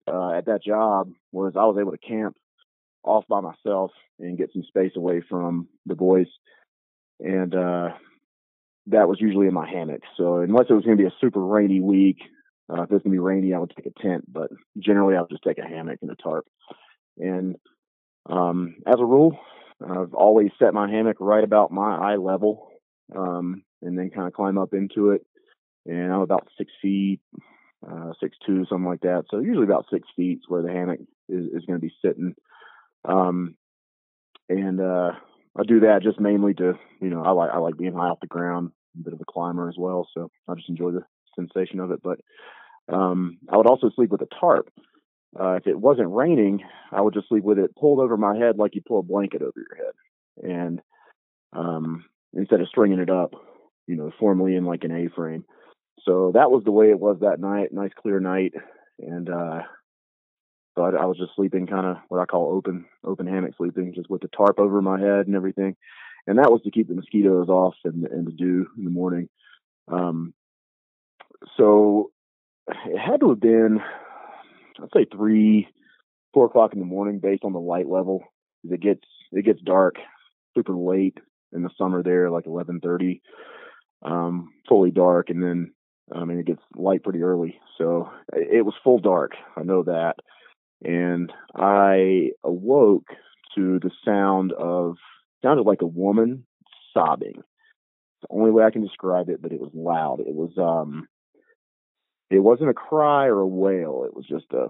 uh, 0.06 0.32
at 0.32 0.46
that 0.46 0.62
job 0.62 1.10
was 1.32 1.54
I 1.56 1.64
was 1.64 1.76
able 1.80 1.92
to 1.92 1.98
camp 1.98 2.36
off 3.02 3.24
by 3.28 3.40
myself 3.40 3.90
and 4.18 4.38
get 4.38 4.52
some 4.52 4.62
space 4.62 4.92
away 4.96 5.22
from 5.28 5.68
the 5.86 5.94
boys, 5.94 6.28
and 7.20 7.54
uh, 7.54 7.88
that 8.86 9.08
was 9.08 9.18
usually 9.20 9.46
in 9.46 9.54
my 9.54 9.68
hammock. 9.68 10.02
So 10.16 10.38
unless 10.38 10.66
it 10.68 10.74
was 10.74 10.84
going 10.84 10.96
to 10.96 11.02
be 11.02 11.08
a 11.08 11.14
super 11.20 11.44
rainy 11.44 11.80
week, 11.80 12.18
uh, 12.70 12.82
if 12.82 12.90
it 12.90 12.94
was 12.94 13.02
going 13.02 13.12
to 13.12 13.16
be 13.16 13.18
rainy, 13.18 13.52
I 13.52 13.58
would 13.58 13.72
take 13.74 13.86
a 13.86 14.02
tent, 14.02 14.24
but 14.30 14.50
generally 14.78 15.16
I 15.16 15.20
would 15.20 15.30
just 15.30 15.42
take 15.42 15.58
a 15.58 15.68
hammock 15.68 15.98
and 16.02 16.10
a 16.10 16.16
tarp. 16.16 16.46
And 17.18 17.56
um, 18.26 18.76
as 18.86 18.96
a 18.98 19.04
rule, 19.04 19.38
I've 19.82 20.14
always 20.14 20.50
set 20.58 20.72
my 20.72 20.90
hammock 20.90 21.16
right 21.20 21.44
about 21.44 21.70
my 21.70 21.96
eye 21.96 22.16
level, 22.16 22.68
um, 23.14 23.64
and 23.84 23.98
then 23.98 24.10
kind 24.10 24.26
of 24.26 24.32
climb 24.32 24.58
up 24.58 24.74
into 24.74 25.10
it. 25.10 25.24
And 25.86 26.12
I'm 26.12 26.20
about 26.20 26.48
six 26.56 26.72
feet, 26.80 27.20
uh, 27.88 28.12
six 28.20 28.36
two, 28.46 28.64
something 28.68 28.88
like 28.88 29.02
that. 29.02 29.24
So 29.30 29.38
usually 29.38 29.64
about 29.64 29.86
six 29.92 30.08
feet 30.16 30.38
is 30.38 30.44
where 30.48 30.62
the 30.62 30.72
hammock 30.72 31.00
is, 31.28 31.46
is 31.46 31.64
going 31.66 31.78
to 31.78 31.86
be 31.86 31.94
sitting. 32.04 32.34
Um, 33.04 33.56
and 34.48 34.80
uh, 34.80 35.12
I 35.56 35.62
do 35.66 35.80
that 35.80 36.02
just 36.02 36.20
mainly 36.20 36.54
to, 36.54 36.74
you 37.00 37.10
know, 37.10 37.22
I 37.22 37.30
like 37.30 37.50
I 37.50 37.58
like 37.58 37.76
being 37.76 37.94
high 37.94 38.08
off 38.08 38.20
the 38.20 38.26
ground, 38.26 38.70
a 38.98 39.04
bit 39.04 39.12
of 39.12 39.20
a 39.20 39.30
climber 39.30 39.68
as 39.68 39.76
well. 39.78 40.08
So 40.14 40.30
I 40.48 40.54
just 40.54 40.68
enjoy 40.68 40.92
the 40.92 41.04
sensation 41.36 41.80
of 41.80 41.90
it. 41.90 42.00
But 42.02 42.20
um, 42.92 43.38
I 43.50 43.56
would 43.56 43.66
also 43.66 43.90
sleep 43.94 44.10
with 44.10 44.22
a 44.22 44.28
tarp 44.40 44.70
uh, 45.38 45.54
if 45.54 45.66
it 45.66 45.78
wasn't 45.78 46.12
raining, 46.12 46.60
I 46.92 47.00
would 47.00 47.14
just 47.14 47.28
sleep 47.28 47.44
with 47.44 47.58
it 47.58 47.74
pulled 47.76 48.00
over 48.00 48.16
my 48.16 48.36
head 48.36 48.56
like 48.56 48.74
you 48.74 48.82
pull 48.86 49.00
a 49.00 49.02
blanket 49.02 49.42
over 49.42 49.52
your 49.56 49.76
head, 49.76 50.50
and 50.52 50.82
um, 51.52 52.04
instead 52.34 52.60
of 52.60 52.68
stringing 52.68 53.00
it 53.00 53.10
up, 53.10 53.32
you 53.86 53.96
know, 53.96 54.10
formally 54.18 54.56
in 54.56 54.64
like 54.64 54.84
an 54.84 54.92
A-frame. 54.92 55.44
So 56.04 56.32
that 56.34 56.50
was 56.50 56.62
the 56.64 56.70
way 56.70 56.90
it 56.90 57.00
was 57.00 57.18
that 57.20 57.40
night. 57.40 57.72
Nice 57.72 57.92
clear 58.00 58.20
night, 58.20 58.54
and 58.98 59.28
uh, 59.28 59.60
so 60.74 60.82
I, 60.82 60.90
I 60.90 61.04
was 61.06 61.16
just 61.16 61.34
sleeping 61.36 61.66
kind 61.66 61.86
of 61.86 61.96
what 62.08 62.20
I 62.20 62.26
call 62.26 62.54
open 62.54 62.84
open 63.04 63.26
hammock 63.26 63.54
sleeping, 63.56 63.94
just 63.94 64.10
with 64.10 64.20
the 64.22 64.28
tarp 64.28 64.58
over 64.58 64.82
my 64.82 64.98
head 65.00 65.26
and 65.26 65.36
everything. 65.36 65.76
And 66.26 66.38
that 66.38 66.50
was 66.50 66.62
to 66.62 66.70
keep 66.70 66.88
the 66.88 66.94
mosquitoes 66.94 67.48
off 67.48 67.74
and, 67.84 68.06
and 68.06 68.26
the 68.26 68.32
dew 68.32 68.66
in 68.78 68.84
the 68.84 68.90
morning. 68.90 69.28
Um, 69.88 70.32
so 71.58 72.10
it 72.66 72.98
had 72.98 73.20
to 73.20 73.28
have 73.28 73.40
been, 73.40 73.80
I'd 74.82 74.88
say 74.94 75.04
three, 75.04 75.68
four 76.32 76.46
o'clock 76.46 76.72
in 76.72 76.78
the 76.78 76.86
morning, 76.86 77.18
based 77.18 77.44
on 77.44 77.52
the 77.52 77.60
light 77.60 77.88
level. 77.88 78.24
It 78.64 78.80
gets 78.80 79.04
it 79.32 79.44
gets 79.44 79.60
dark 79.60 79.96
super 80.56 80.74
late 80.74 81.18
in 81.52 81.62
the 81.62 81.70
summer 81.76 82.02
there, 82.02 82.30
like 82.30 82.46
eleven 82.46 82.80
thirty, 82.80 83.20
um, 84.04 84.52
fully 84.68 84.90
dark, 84.90 85.30
and 85.30 85.42
then 85.42 85.72
I 86.14 86.24
mean 86.24 86.38
it 86.38 86.46
gets 86.46 86.62
light 86.76 87.02
pretty 87.02 87.22
early. 87.22 87.58
So 87.78 88.10
it 88.32 88.64
was 88.64 88.74
full 88.82 88.98
dark. 88.98 89.32
I 89.56 89.62
know 89.62 89.82
that, 89.84 90.16
and 90.82 91.32
I 91.54 92.30
awoke 92.44 93.08
to 93.56 93.78
the 93.80 93.90
sound 94.04 94.52
of 94.52 94.96
sounded 95.42 95.62
like 95.66 95.82
a 95.82 95.86
woman 95.86 96.46
sobbing. 96.92 97.42
the 98.22 98.28
only 98.30 98.50
way 98.50 98.64
I 98.64 98.70
can 98.70 98.82
describe 98.82 99.28
it, 99.28 99.42
but 99.42 99.52
it 99.52 99.60
was 99.60 99.70
loud. 99.74 100.20
It 100.20 100.34
was 100.34 100.52
um 100.58 101.08
it 102.30 102.38
wasn't 102.40 102.70
a 102.70 102.74
cry 102.74 103.26
or 103.26 103.40
a 103.40 103.46
wail. 103.46 104.04
It 104.06 104.14
was 104.14 104.26
just 104.26 104.46
a 104.52 104.66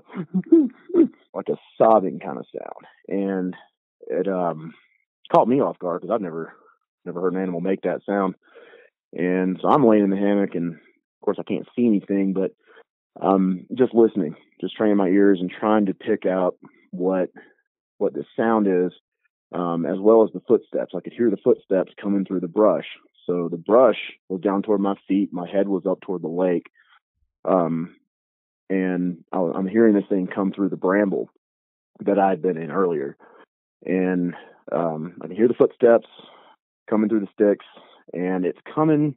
like 1.35 1.49
a 1.49 1.57
sobbing 1.79 2.21
kind 2.21 2.39
of 2.39 2.47
sound, 2.53 2.87
and 3.09 3.57
it 4.07 4.29
um 4.29 4.75
caught 5.33 5.49
me 5.49 5.61
off 5.61 5.79
guard 5.79 6.01
because 6.03 6.13
I've 6.15 6.21
never 6.21 6.53
never 7.05 7.21
heard 7.21 7.35
an 7.35 7.41
animal 7.43 7.61
make 7.61 7.83
that 7.83 8.01
sound. 8.07 8.35
And 9.15 9.59
so 9.61 9.69
I'm 9.69 9.87
laying 9.87 10.05
in 10.05 10.11
the 10.11 10.17
hammock, 10.17 10.55
and 10.55 10.75
of 10.75 11.25
course 11.25 11.39
I 11.41 11.45
can't 11.45 11.69
see 11.77 11.87
anything, 11.87 12.33
but 12.33 12.53
um 13.21 13.67
just 13.77 13.95
listening, 13.95 14.35
just 14.61 14.77
training 14.77 14.97
my 14.97 15.09
ears 15.09 15.39
and 15.41 15.51
trying 15.51 15.87
to 15.87 15.95
pick 15.95 16.27
out 16.27 16.57
what 16.91 17.31
what 17.99 18.13
the 18.13 18.25
sound 18.37 18.67
is, 18.67 18.93
um, 19.55 19.87
as 19.87 19.99
well 20.01 20.25
as 20.25 20.31
the 20.33 20.43
footsteps. 20.49 20.95
I 20.97 21.01
could 21.01 21.13
hear 21.13 21.31
the 21.31 21.37
footsteps 21.37 21.93
coming 22.01 22.25
through 22.25 22.41
the 22.41 22.49
brush. 22.49 22.87
So 23.27 23.49
the 23.49 23.57
brush 23.57 23.97
was 24.29 24.41
down 24.41 24.63
toward 24.63 24.81
my 24.81 24.97
feet, 25.09 25.33
my 25.33 25.49
head 25.49 25.69
was 25.69 25.87
up 25.87 26.01
toward 26.01 26.23
the 26.23 26.29
lake 26.29 26.67
um, 27.45 27.97
and 28.71 29.25
I, 29.33 29.39
am 29.39 29.67
hearing 29.67 29.95
this 29.95 30.05
thing 30.09 30.27
come 30.27 30.53
through 30.53 30.71
the 30.71 30.77
bramble 30.77 31.29
that 32.05 32.19
I'd 32.19 32.43
been 32.43 32.57
in 32.57 32.71
earlier. 32.71 33.17
And 33.85 34.35
um, 34.73 35.19
I 35.21 35.27
can 35.27 35.37
hear 35.37 35.49
the 35.49 35.55
footsteps 35.55 36.09
coming 36.89 37.09
through 37.09 37.21
the 37.21 37.29
sticks, 37.33 37.67
and 38.13 38.45
it's 38.45 38.59
coming 38.75 39.17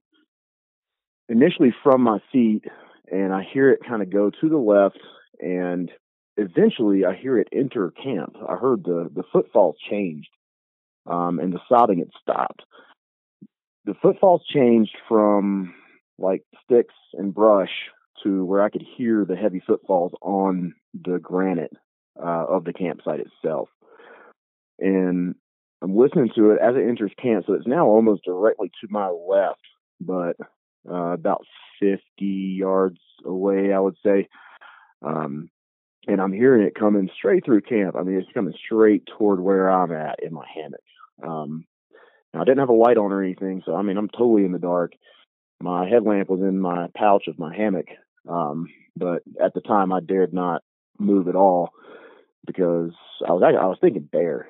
initially 1.29 1.73
from 1.83 2.01
my 2.01 2.19
feet, 2.31 2.63
and 3.11 3.33
I 3.33 3.43
hear 3.43 3.69
it 3.69 3.79
kind 3.87 4.01
of 4.01 4.09
go 4.09 4.29
to 4.29 4.49
the 4.49 4.57
left, 4.57 4.99
and 5.39 5.91
eventually 6.37 7.05
I 7.05 7.15
hear 7.15 7.37
it 7.37 7.49
enter 7.51 7.91
camp. 7.91 8.35
I 8.47 8.55
heard 8.55 8.83
the 8.83 9.09
the 9.13 9.23
footfalls 9.31 9.75
changed, 9.89 10.29
um, 11.05 11.39
and 11.39 11.53
the 11.53 11.59
sobbing 11.67 11.99
had 11.99 12.11
stopped. 12.21 12.63
The 13.85 13.95
footfalls 14.01 14.43
changed 14.53 14.95
from 15.07 15.73
like 16.19 16.43
sticks 16.63 16.95
and 17.13 17.33
brush 17.33 17.71
to 18.23 18.43
where 18.43 18.61
I 18.61 18.69
could 18.69 18.85
hear 18.97 19.25
the 19.25 19.35
heavy 19.35 19.61
footfalls 19.65 20.13
on 20.21 20.73
the 20.93 21.19
granite 21.19 21.73
uh, 22.19 22.45
of 22.49 22.65
the 22.65 22.73
campsite 22.73 23.19
itself. 23.19 23.69
And 24.79 25.35
I'm 25.81 25.95
listening 25.95 26.29
to 26.35 26.51
it 26.51 26.59
as 26.61 26.75
it 26.75 26.87
enters 26.87 27.11
camp, 27.21 27.45
so 27.45 27.53
it's 27.53 27.67
now 27.67 27.85
almost 27.85 28.23
directly 28.23 28.71
to 28.81 28.87
my 28.89 29.09
left, 29.09 29.61
but 30.01 30.35
uh, 30.89 31.13
about 31.13 31.45
50 31.79 32.01
yards 32.19 32.99
away, 33.23 33.73
I 33.73 33.79
would 33.79 33.97
say. 34.03 34.27
Um, 35.05 35.49
and 36.07 36.21
I'm 36.21 36.31
hearing 36.31 36.65
it 36.65 36.73
coming 36.73 37.09
straight 37.15 37.45
through 37.45 37.61
camp. 37.61 37.95
I 37.95 38.03
mean, 38.03 38.17
it's 38.17 38.31
coming 38.33 38.53
straight 38.65 39.03
toward 39.17 39.39
where 39.39 39.69
I'm 39.69 39.91
at 39.91 40.23
in 40.23 40.33
my 40.33 40.45
hammock. 40.53 40.81
Um, 41.21 41.65
now, 42.33 42.41
I 42.41 42.43
didn't 42.45 42.59
have 42.59 42.69
a 42.69 42.73
light 42.73 42.97
on 42.97 43.11
or 43.11 43.21
anything, 43.21 43.61
so 43.65 43.75
I 43.75 43.81
mean, 43.81 43.97
I'm 43.97 44.09
totally 44.09 44.45
in 44.45 44.53
the 44.53 44.59
dark. 44.59 44.93
My 45.61 45.87
headlamp 45.87 46.29
was 46.29 46.41
in 46.41 46.59
my 46.59 46.87
pouch 46.95 47.27
of 47.27 47.39
my 47.39 47.55
hammock, 47.55 47.87
um, 48.27 48.67
but 48.95 49.23
at 49.43 49.53
the 49.53 49.61
time, 49.61 49.91
I 49.91 49.99
dared 49.99 50.33
not 50.33 50.61
move 50.99 51.27
at 51.27 51.35
all 51.35 51.71
because 52.45 52.91
I 53.27 53.33
was 53.33 53.43
I 53.43 53.65
was 53.65 53.77
thinking 53.81 54.07
bear 54.11 54.47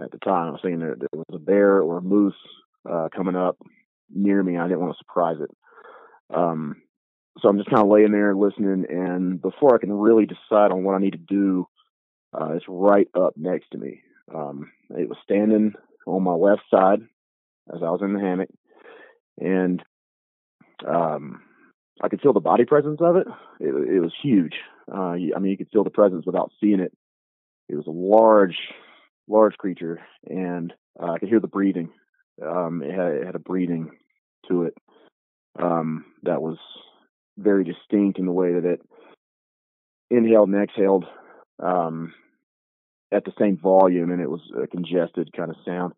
at 0.00 0.10
the 0.10 0.18
time. 0.18 0.48
I 0.48 0.50
was 0.50 0.60
thinking 0.62 0.80
there, 0.80 0.96
there 0.98 1.08
was 1.12 1.24
a 1.34 1.38
bear 1.38 1.80
or 1.80 1.98
a 1.98 2.02
moose 2.02 2.34
uh, 2.90 3.08
coming 3.14 3.36
up 3.36 3.58
near 4.10 4.42
me. 4.42 4.58
I 4.58 4.64
didn't 4.68 4.80
want 4.80 4.92
to 4.92 4.98
surprise 4.98 5.36
it. 5.40 5.50
Um, 6.34 6.76
so 7.40 7.48
I'm 7.48 7.58
just 7.58 7.70
kind 7.70 7.82
of 7.82 7.88
laying 7.88 8.12
there 8.12 8.34
listening, 8.34 8.86
and 8.88 9.42
before 9.42 9.74
I 9.74 9.78
can 9.78 9.92
really 9.92 10.26
decide 10.26 10.70
on 10.70 10.84
what 10.84 10.94
I 10.94 10.98
need 10.98 11.12
to 11.12 11.18
do, 11.18 11.66
uh, 12.32 12.52
it's 12.52 12.64
right 12.68 13.08
up 13.14 13.34
next 13.36 13.70
to 13.72 13.78
me. 13.78 14.00
Um, 14.32 14.70
it 14.90 15.08
was 15.08 15.18
standing 15.22 15.74
on 16.06 16.22
my 16.22 16.32
left 16.32 16.62
side 16.70 17.00
as 17.74 17.82
I 17.82 17.90
was 17.90 18.00
in 18.02 18.14
the 18.14 18.20
hammock, 18.20 18.50
and 19.38 19.82
um, 20.88 21.42
I 22.00 22.08
could 22.08 22.20
feel 22.20 22.32
the 22.32 22.40
body 22.40 22.64
presence 22.64 23.00
of 23.00 23.16
it. 23.16 23.26
It, 23.60 23.68
it 23.68 24.00
was 24.00 24.12
huge. 24.22 24.54
Uh, 24.92 25.12
I 25.12 25.38
mean, 25.40 25.50
you 25.50 25.56
could 25.56 25.70
feel 25.72 25.84
the 25.84 25.90
presence 25.90 26.26
without 26.26 26.52
seeing 26.60 26.80
it. 26.80 26.92
It 27.68 27.76
was 27.76 27.86
a 27.86 27.90
large, 27.90 28.56
large 29.28 29.56
creature, 29.56 30.00
and 30.26 30.72
uh, 31.00 31.12
I 31.12 31.18
could 31.18 31.28
hear 31.28 31.40
the 31.40 31.46
breathing. 31.46 31.90
Um, 32.42 32.82
it, 32.82 32.94
had, 32.94 33.12
it 33.12 33.26
had 33.26 33.34
a 33.34 33.40
breathing 33.40 33.90
to 34.48 34.64
it 34.64 34.74
um, 35.60 36.04
that 36.24 36.42
was 36.42 36.58
very 37.38 37.64
distinct 37.64 38.18
in 38.18 38.26
the 38.26 38.32
way 38.32 38.54
that 38.54 38.64
it 38.64 38.80
inhaled 40.10 40.48
and 40.48 40.62
exhaled 40.62 41.04
um, 41.62 42.12
at 43.12 43.24
the 43.24 43.32
same 43.38 43.56
volume, 43.56 44.10
and 44.10 44.20
it 44.20 44.30
was 44.30 44.40
a 44.60 44.66
congested 44.66 45.32
kind 45.32 45.50
of 45.50 45.56
sound. 45.64 45.94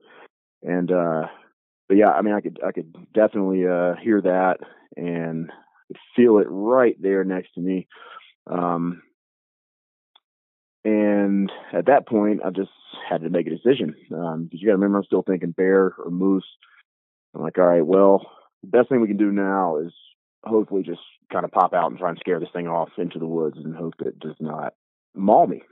And 0.62 0.90
uh, 0.90 1.26
but 1.88 1.96
yeah, 1.96 2.10
I 2.10 2.22
mean, 2.22 2.34
I 2.34 2.40
could 2.40 2.58
I 2.66 2.72
could 2.72 2.94
definitely 3.14 3.66
uh, 3.66 3.94
hear 4.02 4.20
that, 4.22 4.58
and 4.96 5.50
feel 6.14 6.38
it 6.38 6.46
right 6.50 6.96
there 7.00 7.24
next 7.24 7.54
to 7.54 7.60
me. 7.60 7.86
Um, 8.50 9.02
and 10.86 11.50
at 11.72 11.86
that 11.86 12.06
point, 12.06 12.42
I 12.44 12.50
just 12.50 12.70
had 13.10 13.22
to 13.22 13.28
make 13.28 13.48
a 13.48 13.50
decision 13.50 13.96
because 14.08 14.34
um, 14.34 14.48
you 14.52 14.68
got 14.68 14.72
to 14.72 14.76
remember, 14.76 14.98
I'm 14.98 15.04
still 15.04 15.22
thinking 15.22 15.50
bear 15.50 15.92
or 15.98 16.10
moose. 16.10 16.46
I'm 17.34 17.42
like, 17.42 17.58
all 17.58 17.66
right, 17.66 17.84
well, 17.84 18.24
the 18.62 18.68
best 18.68 18.88
thing 18.88 19.00
we 19.00 19.08
can 19.08 19.16
do 19.16 19.32
now 19.32 19.78
is 19.78 19.92
hopefully 20.44 20.84
just 20.84 21.00
kind 21.32 21.44
of 21.44 21.50
pop 21.50 21.74
out 21.74 21.90
and 21.90 21.98
try 21.98 22.10
and 22.10 22.18
scare 22.20 22.38
this 22.38 22.50
thing 22.52 22.68
off 22.68 22.90
into 22.98 23.18
the 23.18 23.26
woods 23.26 23.56
and 23.56 23.74
hope 23.74 23.94
it 23.98 24.20
does 24.20 24.36
not 24.38 24.74
maul 25.16 25.48
me. 25.48 25.62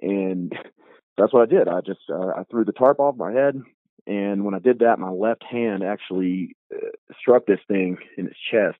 And 0.00 0.52
that's 1.18 1.32
what 1.32 1.42
I 1.42 1.52
did. 1.52 1.66
I 1.66 1.80
just 1.80 2.02
uh, 2.08 2.28
I 2.28 2.44
threw 2.48 2.64
the 2.64 2.70
tarp 2.70 3.00
off 3.00 3.16
my 3.16 3.32
head, 3.32 3.60
and 4.06 4.44
when 4.44 4.54
I 4.54 4.60
did 4.60 4.78
that, 4.78 5.00
my 5.00 5.10
left 5.10 5.42
hand 5.42 5.82
actually 5.82 6.54
uh, 6.72 6.90
struck 7.20 7.46
this 7.46 7.60
thing 7.66 7.98
in 8.16 8.28
its 8.28 8.36
chest, 8.52 8.78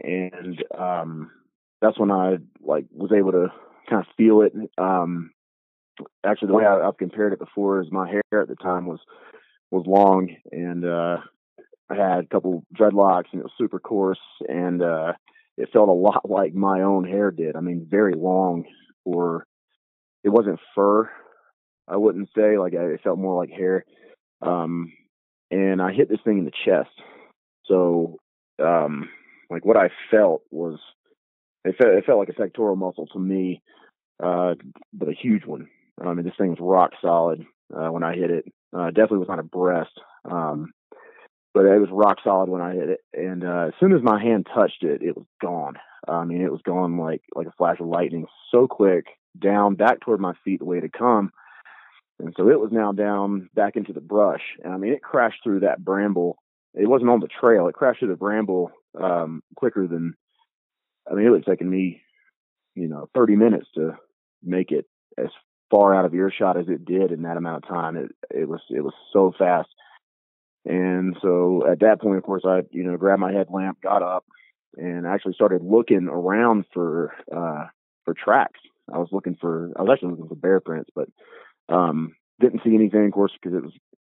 and 0.00 0.64
um, 0.76 1.30
that's 1.80 1.98
when 1.98 2.10
I 2.10 2.38
like 2.60 2.86
was 2.92 3.12
able 3.12 3.30
to 3.30 3.52
kind 3.88 4.04
of 4.04 4.12
feel 4.16 4.42
it. 4.42 4.52
Um, 4.78 5.30
actually, 6.24 6.48
the 6.48 6.54
way 6.54 6.64
I, 6.66 6.84
have 6.84 6.98
compared 6.98 7.32
it 7.32 7.38
before 7.38 7.80
is 7.80 7.90
my 7.90 8.08
hair 8.08 8.42
at 8.42 8.48
the 8.48 8.56
time 8.56 8.86
was 8.86 9.00
was 9.70 9.84
long, 9.86 10.34
and 10.50 10.84
uh, 10.84 11.18
I 11.88 11.94
had 11.94 12.24
a 12.24 12.26
couple 12.26 12.64
dreadlocks, 12.78 13.26
and 13.32 13.40
it 13.40 13.44
was 13.44 13.52
super 13.56 13.78
coarse, 13.78 14.18
and 14.48 14.82
uh, 14.82 15.12
it 15.56 15.70
felt 15.72 15.88
a 15.88 15.92
lot 15.92 16.22
like 16.28 16.54
my 16.54 16.82
own 16.82 17.04
hair 17.04 17.30
did. 17.30 17.56
I 17.56 17.60
mean, 17.60 17.86
very 17.88 18.14
long, 18.14 18.64
or 19.04 19.46
it 20.24 20.30
wasn't 20.30 20.60
fur. 20.74 21.10
I 21.88 21.96
wouldn't 21.96 22.28
say 22.36 22.58
like 22.58 22.72
it 22.72 23.00
felt 23.02 23.18
more 23.18 23.36
like 23.36 23.50
hair. 23.50 23.84
Um, 24.42 24.92
and 25.50 25.82
I 25.82 25.92
hit 25.92 26.08
this 26.08 26.20
thing 26.24 26.38
in 26.38 26.44
the 26.44 26.52
chest. 26.64 26.90
So 27.66 28.18
um, 28.62 29.08
like 29.50 29.64
what 29.64 29.76
I 29.76 29.90
felt 30.10 30.42
was 30.50 30.78
it 31.64 31.76
felt, 31.76 31.94
it 31.94 32.04
felt 32.04 32.18
like 32.18 32.28
a 32.28 32.34
pectoral 32.34 32.76
muscle 32.76 33.06
to 33.08 33.18
me, 33.18 33.62
uh, 34.22 34.54
but 34.92 35.08
a 35.08 35.14
huge 35.14 35.44
one. 35.44 35.68
I 36.00 36.14
mean, 36.14 36.24
this 36.24 36.34
thing 36.38 36.50
was 36.50 36.58
rock 36.60 36.92
solid 37.02 37.44
uh, 37.74 37.88
when 37.88 38.02
I 38.02 38.14
hit 38.14 38.30
it. 38.30 38.46
Uh, 38.72 38.86
definitely 38.86 39.18
was 39.18 39.28
not 39.28 39.38
a 39.38 39.44
breast, 39.44 39.92
um, 40.24 40.72
but 41.52 41.66
it 41.66 41.78
was 41.78 41.90
rock 41.92 42.18
solid 42.24 42.48
when 42.48 42.62
I 42.62 42.74
hit 42.74 42.88
it. 42.88 43.00
And 43.12 43.44
uh, 43.44 43.66
as 43.68 43.72
soon 43.78 43.92
as 43.92 44.02
my 44.02 44.20
hand 44.22 44.46
touched 44.54 44.82
it, 44.82 45.02
it 45.02 45.16
was 45.16 45.26
gone. 45.42 45.74
I 46.08 46.24
mean, 46.24 46.40
it 46.40 46.52
was 46.52 46.62
gone 46.62 46.96
like 46.96 47.22
like 47.34 47.46
a 47.46 47.52
flash 47.52 47.80
of 47.80 47.86
lightning, 47.86 48.26
so 48.50 48.66
quick, 48.66 49.06
down 49.38 49.74
back 49.74 50.00
toward 50.00 50.20
my 50.20 50.32
feet 50.44 50.60
the 50.60 50.64
way 50.64 50.78
it 50.78 50.84
had 50.84 50.92
come. 50.92 51.30
And 52.18 52.34
so 52.36 52.48
it 52.48 52.60
was 52.60 52.70
now 52.72 52.92
down 52.92 53.48
back 53.54 53.76
into 53.76 53.92
the 53.92 54.00
brush. 54.00 54.42
And 54.62 54.72
I 54.72 54.76
mean, 54.76 54.92
it 54.92 55.02
crashed 55.02 55.42
through 55.42 55.60
that 55.60 55.84
bramble. 55.84 56.36
It 56.74 56.88
wasn't 56.88 57.10
on 57.10 57.20
the 57.20 57.28
trail. 57.28 57.66
It 57.66 57.74
crashed 57.74 58.00
through 58.00 58.08
the 58.08 58.16
bramble 58.16 58.70
um, 59.00 59.42
quicker 59.56 59.86
than 59.86 60.14
I 61.10 61.14
mean 61.14 61.26
it 61.26 61.30
would 61.30 61.44
have 61.44 61.52
taken 61.52 61.68
me, 61.68 62.02
you 62.74 62.88
know, 62.88 63.08
30 63.14 63.36
minutes 63.36 63.66
to 63.74 63.96
make 64.42 64.70
it 64.70 64.86
as 65.18 65.28
far 65.70 65.94
out 65.94 66.04
of 66.04 66.14
earshot 66.14 66.56
as 66.56 66.68
it 66.68 66.84
did 66.84 67.12
in 67.12 67.22
that 67.22 67.36
amount 67.36 67.64
of 67.64 67.68
time. 67.68 67.96
It 67.96 68.10
it 68.30 68.48
was 68.48 68.60
it 68.70 68.82
was 68.82 68.94
so 69.12 69.32
fast. 69.38 69.68
And 70.64 71.16
so 71.22 71.66
at 71.70 71.80
that 71.80 72.00
point, 72.00 72.18
of 72.18 72.22
course, 72.22 72.42
I 72.46 72.62
you 72.70 72.84
know 72.84 72.96
grabbed 72.96 73.20
my 73.20 73.32
headlamp, 73.32 73.80
got 73.80 74.02
up, 74.02 74.24
and 74.76 75.06
actually 75.06 75.34
started 75.34 75.62
looking 75.62 76.08
around 76.08 76.64
for 76.72 77.14
uh, 77.34 77.66
for 78.04 78.14
tracks. 78.14 78.60
I 78.92 78.98
was 78.98 79.08
looking 79.12 79.36
for 79.40 79.72
I 79.76 79.82
was 79.82 79.90
actually 79.92 80.10
looking 80.10 80.28
for 80.28 80.34
bear 80.34 80.60
prints, 80.60 80.90
but 80.94 81.08
um, 81.68 82.14
didn't 82.40 82.62
see 82.64 82.74
anything, 82.74 83.06
of 83.06 83.12
course, 83.12 83.32
because 83.40 83.56
it 83.56 83.64
was 83.64 83.72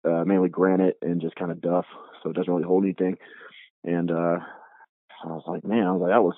uh, 0.05 0.25
mainly 0.25 0.49
granite 0.49 0.97
and 1.03 1.21
just 1.21 1.37
kind 1.37 1.53
of 1.53 1.61
duff, 1.61 1.85
so 2.23 2.31
it 2.31 2.37
doesn't 2.37 2.53
really 2.53 2.67
hold 2.67 2.85
anything. 2.85 3.19
And 3.85 4.11
uh, 4.11 4.39
I 5.25 5.29
was 5.29 5.45
like, 5.47 5.65
man, 5.65 5.87
I 5.87 5.93
was 5.93 6.01
like, 6.03 6.11
that 6.11 6.23
was 6.23 6.37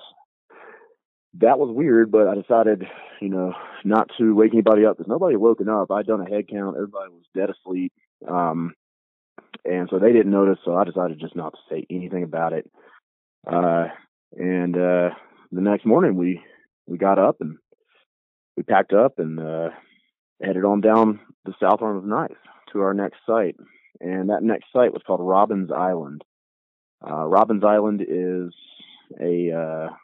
that 1.40 1.58
was 1.58 1.74
weird, 1.74 2.10
but 2.10 2.28
I 2.28 2.34
decided, 2.34 2.84
you 3.20 3.28
know, 3.28 3.54
not 3.84 4.10
to 4.18 4.34
wake 4.34 4.52
anybody 4.52 4.86
up 4.86 4.96
because 4.96 5.08
nobody 5.08 5.34
had 5.34 5.40
woken 5.40 5.68
up. 5.68 5.90
I'd 5.90 6.06
done 6.06 6.20
a 6.20 6.28
head 6.28 6.48
count, 6.48 6.76
everybody 6.76 7.10
was 7.10 7.24
dead 7.34 7.50
asleep, 7.50 7.92
um, 8.28 8.74
and 9.64 9.88
so 9.90 9.98
they 9.98 10.12
didn't 10.12 10.32
notice. 10.32 10.58
So 10.64 10.74
I 10.74 10.84
decided 10.84 11.20
just 11.20 11.36
not 11.36 11.52
to 11.52 11.58
say 11.68 11.86
anything 11.90 12.22
about 12.22 12.52
it. 12.52 12.70
Uh, 13.46 13.88
and 14.36 14.76
uh, 14.76 15.10
the 15.52 15.60
next 15.60 15.84
morning, 15.84 16.16
we 16.16 16.40
we 16.86 16.98
got 16.98 17.18
up 17.18 17.40
and 17.40 17.58
we 18.56 18.62
packed 18.62 18.92
up 18.92 19.18
and 19.18 19.40
uh, 19.40 19.70
headed 20.42 20.64
on 20.64 20.80
down 20.80 21.20
the 21.44 21.54
south 21.60 21.82
arm 21.82 21.96
of 21.96 22.04
Knife 22.04 22.36
to 22.72 22.80
our 22.80 22.94
next 22.94 23.18
site. 23.26 23.56
And 24.00 24.30
that 24.30 24.42
next 24.42 24.66
site 24.72 24.92
was 24.92 25.02
called 25.06 25.20
Robbins 25.20 25.70
Island. 25.72 26.22
Uh, 27.06 27.24
Robbins 27.26 27.64
Island 27.64 28.02
is 28.02 28.54
a, 29.20 29.52
uh, 29.52 29.94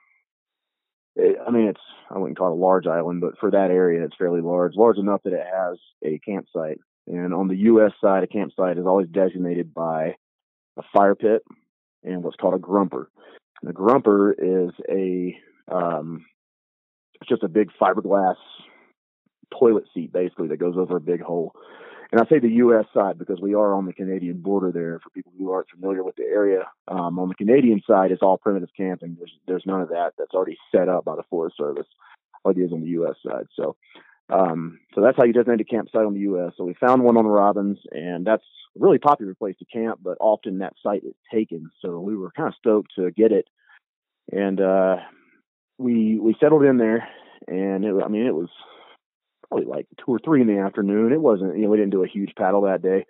it, 1.20 1.36
I 1.46 1.50
mean, 1.50 1.68
it's, 1.68 1.80
I 2.10 2.18
wouldn't 2.18 2.38
call 2.38 2.48
it 2.48 2.58
a 2.58 2.60
large 2.60 2.86
island, 2.86 3.20
but 3.20 3.38
for 3.38 3.50
that 3.50 3.70
area, 3.70 4.04
it's 4.04 4.16
fairly 4.16 4.40
large, 4.40 4.74
large 4.74 4.98
enough 4.98 5.22
that 5.24 5.32
it 5.32 5.46
has 5.46 5.78
a 6.04 6.18
campsite. 6.18 6.78
And 7.06 7.34
on 7.34 7.48
the 7.48 7.56
U.S. 7.56 7.92
side, 8.00 8.22
a 8.22 8.26
campsite 8.26 8.78
is 8.78 8.86
always 8.86 9.08
designated 9.08 9.74
by 9.74 10.14
a 10.76 10.82
fire 10.92 11.14
pit 11.14 11.42
and 12.02 12.22
what's 12.22 12.36
called 12.36 12.54
a 12.54 12.58
grumper. 12.58 13.10
And 13.60 13.70
a 13.70 13.74
grumper 13.74 14.32
is 14.32 14.70
a, 14.88 15.36
um, 15.72 16.24
it's 17.20 17.28
just 17.28 17.42
a 17.42 17.48
big 17.48 17.70
fiberglass 17.80 18.36
toilet 19.58 19.84
seat 19.92 20.12
basically 20.12 20.48
that 20.48 20.58
goes 20.58 20.76
over 20.76 20.96
a 20.96 21.00
big 21.00 21.20
hole. 21.20 21.52
And 22.12 22.20
I 22.20 22.24
say 22.28 22.40
the 22.40 22.48
U.S. 22.48 22.86
side 22.92 23.18
because 23.18 23.40
we 23.40 23.54
are 23.54 23.72
on 23.74 23.86
the 23.86 23.92
Canadian 23.92 24.40
border 24.40 24.72
there. 24.72 24.98
For 25.02 25.10
people 25.10 25.32
who 25.38 25.52
aren't 25.52 25.70
familiar 25.70 26.02
with 26.02 26.16
the 26.16 26.24
area, 26.24 26.64
um, 26.88 27.18
on 27.18 27.28
the 27.28 27.36
Canadian 27.36 27.82
side, 27.86 28.10
it's 28.10 28.22
all 28.22 28.36
primitive 28.36 28.70
camping. 28.76 29.16
There's 29.16 29.32
there's 29.46 29.66
none 29.66 29.80
of 29.80 29.90
that. 29.90 30.14
That's 30.18 30.34
already 30.34 30.58
set 30.74 30.88
up 30.88 31.04
by 31.04 31.14
the 31.14 31.22
Forest 31.30 31.56
Service, 31.56 31.86
like 32.44 32.56
it 32.56 32.62
is 32.62 32.72
on 32.72 32.80
the 32.80 32.88
U.S. 32.88 33.14
side. 33.24 33.46
So, 33.54 33.76
um, 34.28 34.80
so 34.94 35.02
that's 35.02 35.16
how 35.16 35.24
you 35.24 35.32
designate 35.32 35.60
a 35.60 35.64
campsite 35.64 36.04
on 36.04 36.14
the 36.14 36.20
U.S. 36.20 36.52
So 36.56 36.64
we 36.64 36.74
found 36.74 37.04
one 37.04 37.16
on 37.16 37.26
Robbins, 37.26 37.78
and 37.92 38.26
that's 38.26 38.44
a 38.76 38.80
really 38.80 38.98
popular 38.98 39.36
place 39.36 39.56
to 39.60 39.64
camp. 39.64 40.00
But 40.02 40.18
often 40.20 40.58
that 40.58 40.74
site 40.82 41.04
is 41.04 41.14
taken, 41.32 41.70
so 41.80 42.00
we 42.00 42.16
were 42.16 42.32
kind 42.32 42.48
of 42.48 42.54
stoked 42.58 42.92
to 42.96 43.12
get 43.12 43.30
it. 43.30 43.46
And 44.32 44.60
uh, 44.60 44.96
we 45.78 46.18
we 46.18 46.34
settled 46.40 46.64
in 46.64 46.76
there, 46.76 47.08
and 47.46 47.84
it, 47.84 47.94
I 48.04 48.08
mean 48.08 48.26
it 48.26 48.34
was 48.34 48.50
probably 49.50 49.66
like 49.66 49.86
two 49.98 50.12
or 50.12 50.20
three 50.24 50.40
in 50.40 50.46
the 50.46 50.58
afternoon. 50.58 51.12
It 51.12 51.20
wasn't, 51.20 51.56
you 51.56 51.64
know, 51.64 51.70
we 51.70 51.76
didn't 51.76 51.90
do 51.90 52.04
a 52.04 52.08
huge 52.08 52.32
paddle 52.36 52.62
that 52.62 52.82
day. 52.82 53.04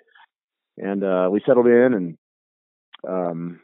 And 0.79 1.05
uh, 1.05 1.29
we 1.31 1.43
settled 1.47 1.67
in 1.67 1.95
and 1.95 2.19
um, 3.07 3.61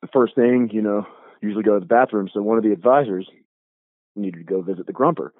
the 0.00 0.08
first 0.12 0.34
thing, 0.34 0.70
you 0.72 0.82
know, 0.82 1.06
usually 1.42 1.64
go 1.64 1.74
to 1.74 1.80
the 1.80 1.86
bathroom. 1.86 2.28
So 2.32 2.42
one 2.42 2.58
of 2.58 2.64
the 2.64 2.72
advisors 2.72 3.28
needed 4.16 4.38
to 4.38 4.44
go 4.44 4.62
visit 4.62 4.86
the 4.86 4.92
grumper. 4.92 5.32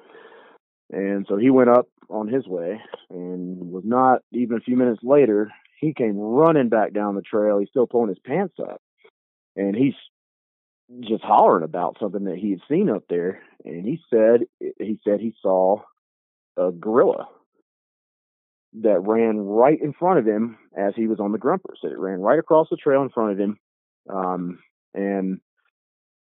And 0.91 1.27
so 1.29 1.37
he 1.37 1.51
went 1.51 1.71
up 1.71 1.87
on 2.09 2.29
his 2.29 2.47
way 2.47 2.81
and 3.11 3.71
was 3.71 3.85
not 3.85 4.23
even 4.33 4.57
a 4.57 4.61
few 4.61 4.77
minutes 4.77 5.01
later, 5.03 5.51
he 5.81 5.93
came 5.93 6.17
running 6.17 6.69
back 6.69 6.93
down 6.93 7.15
the 7.15 7.23
trail. 7.23 7.59
He's 7.59 7.69
still 7.69 7.87
pulling 7.87 8.09
his 8.09 8.19
pants 8.25 8.55
up. 8.61 8.81
And 9.55 9.77
he's 9.77 9.95
just 11.01 11.23
hollering 11.23 11.65
about 11.65 11.99
something 12.01 12.25
that 12.25 12.39
he 12.39 12.51
had 12.51 12.61
seen 12.69 12.89
up 12.89 13.05
there. 13.09 13.43
And 13.65 13.85
he 13.85 14.01
said 14.11 14.47
he 14.61 14.99
said 15.05 15.21
he 15.21 15.35
saw 15.43 15.83
a 16.59 16.73
gorilla 16.73 17.29
that 18.83 19.01
ran 19.01 19.39
right 19.39 19.81
in 19.81 19.93
front 19.93 20.19
of 20.19 20.27
him 20.27 20.59
as 20.77 20.93
he 20.95 21.07
was 21.07 21.21
on 21.21 21.33
the 21.33 21.39
grumper. 21.39 21.75
So 21.81 21.89
it 21.89 21.99
ran 21.99 22.21
right 22.21 22.39
across 22.39 22.69
the 22.71 22.77
trail 22.77 23.03
in 23.03 23.09
front 23.09 23.33
of 23.33 23.39
him, 23.39 23.59
um, 24.11 24.59
and 24.95 25.41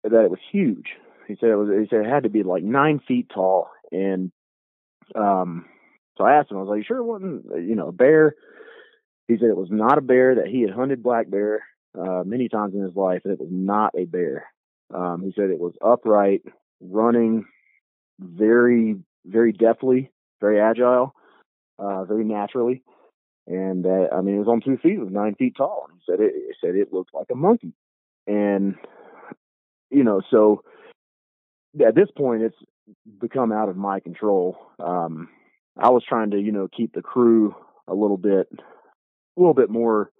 that 0.03 0.23
it 0.23 0.29
was 0.29 0.39
huge. 0.51 0.87
He 1.27 1.35
said 1.39 1.49
it 1.49 1.55
was. 1.55 1.69
He 1.69 1.87
said 1.89 2.05
it 2.05 2.09
had 2.09 2.23
to 2.23 2.29
be 2.29 2.43
like 2.43 2.63
nine 2.63 2.99
feet 3.07 3.29
tall, 3.33 3.69
and 3.91 4.31
um, 5.15 5.65
so 6.17 6.23
I 6.23 6.33
asked 6.33 6.51
him. 6.51 6.57
I 6.57 6.61
was 6.61 6.69
like, 6.69 6.85
"Sure, 6.85 6.97
it 6.97 7.03
wasn't 7.03 7.45
you 7.57 7.75
know 7.75 7.89
a 7.89 7.93
bear?" 7.93 8.35
He 9.27 9.35
said 9.37 9.49
it 9.49 9.57
was 9.57 9.69
not 9.71 9.97
a 9.97 10.01
bear. 10.01 10.35
That 10.35 10.47
he 10.47 10.61
had 10.61 10.71
hunted 10.71 11.03
black 11.03 11.29
bear 11.29 11.63
uh, 11.99 12.23
many 12.25 12.47
times 12.49 12.73
in 12.75 12.81
his 12.81 12.95
life, 12.95 13.21
and 13.23 13.33
it 13.33 13.39
was 13.39 13.49
not 13.51 13.93
a 13.97 14.05
bear. 14.05 14.45
Um, 14.93 15.21
he 15.23 15.33
said 15.35 15.49
it 15.49 15.59
was 15.59 15.73
upright, 15.81 16.43
running 16.79 17.45
very, 18.19 18.95
very 19.25 19.51
deftly, 19.51 20.11
very 20.39 20.59
agile, 20.59 21.13
uh, 21.79 22.03
very 22.05 22.23
naturally. 22.23 22.83
And 23.47 23.85
uh, 23.85 24.13
I 24.13 24.21
mean, 24.21 24.35
it 24.35 24.39
was 24.39 24.47
on 24.47 24.61
two 24.61 24.77
feet, 24.77 24.93
it 24.93 24.99
was 24.99 25.11
nine 25.11 25.35
feet 25.35 25.55
tall. 25.55 25.87
And 25.89 25.99
he 25.99 26.11
said 26.11 26.19
it, 26.19 26.33
said 26.59 26.75
it 26.75 26.93
looked 26.93 27.13
like 27.13 27.27
a 27.31 27.35
monkey. 27.35 27.73
And, 28.25 28.75
you 29.89 30.03
know, 30.03 30.21
so 30.29 30.63
at 31.85 31.95
this 31.95 32.09
point, 32.15 32.43
it's 32.43 32.57
become 33.19 33.51
out 33.51 33.69
of 33.69 33.77
my 33.77 33.99
control. 33.99 34.57
Um, 34.79 35.29
I 35.77 35.89
was 35.89 36.03
trying 36.07 36.31
to, 36.31 36.39
you 36.39 36.51
know, 36.51 36.67
keep 36.75 36.93
the 36.93 37.01
crew 37.01 37.55
a 37.87 37.93
little 37.93 38.17
bit, 38.17 38.47
a 38.51 39.39
little 39.39 39.53
bit 39.53 39.69
more, 39.69 40.11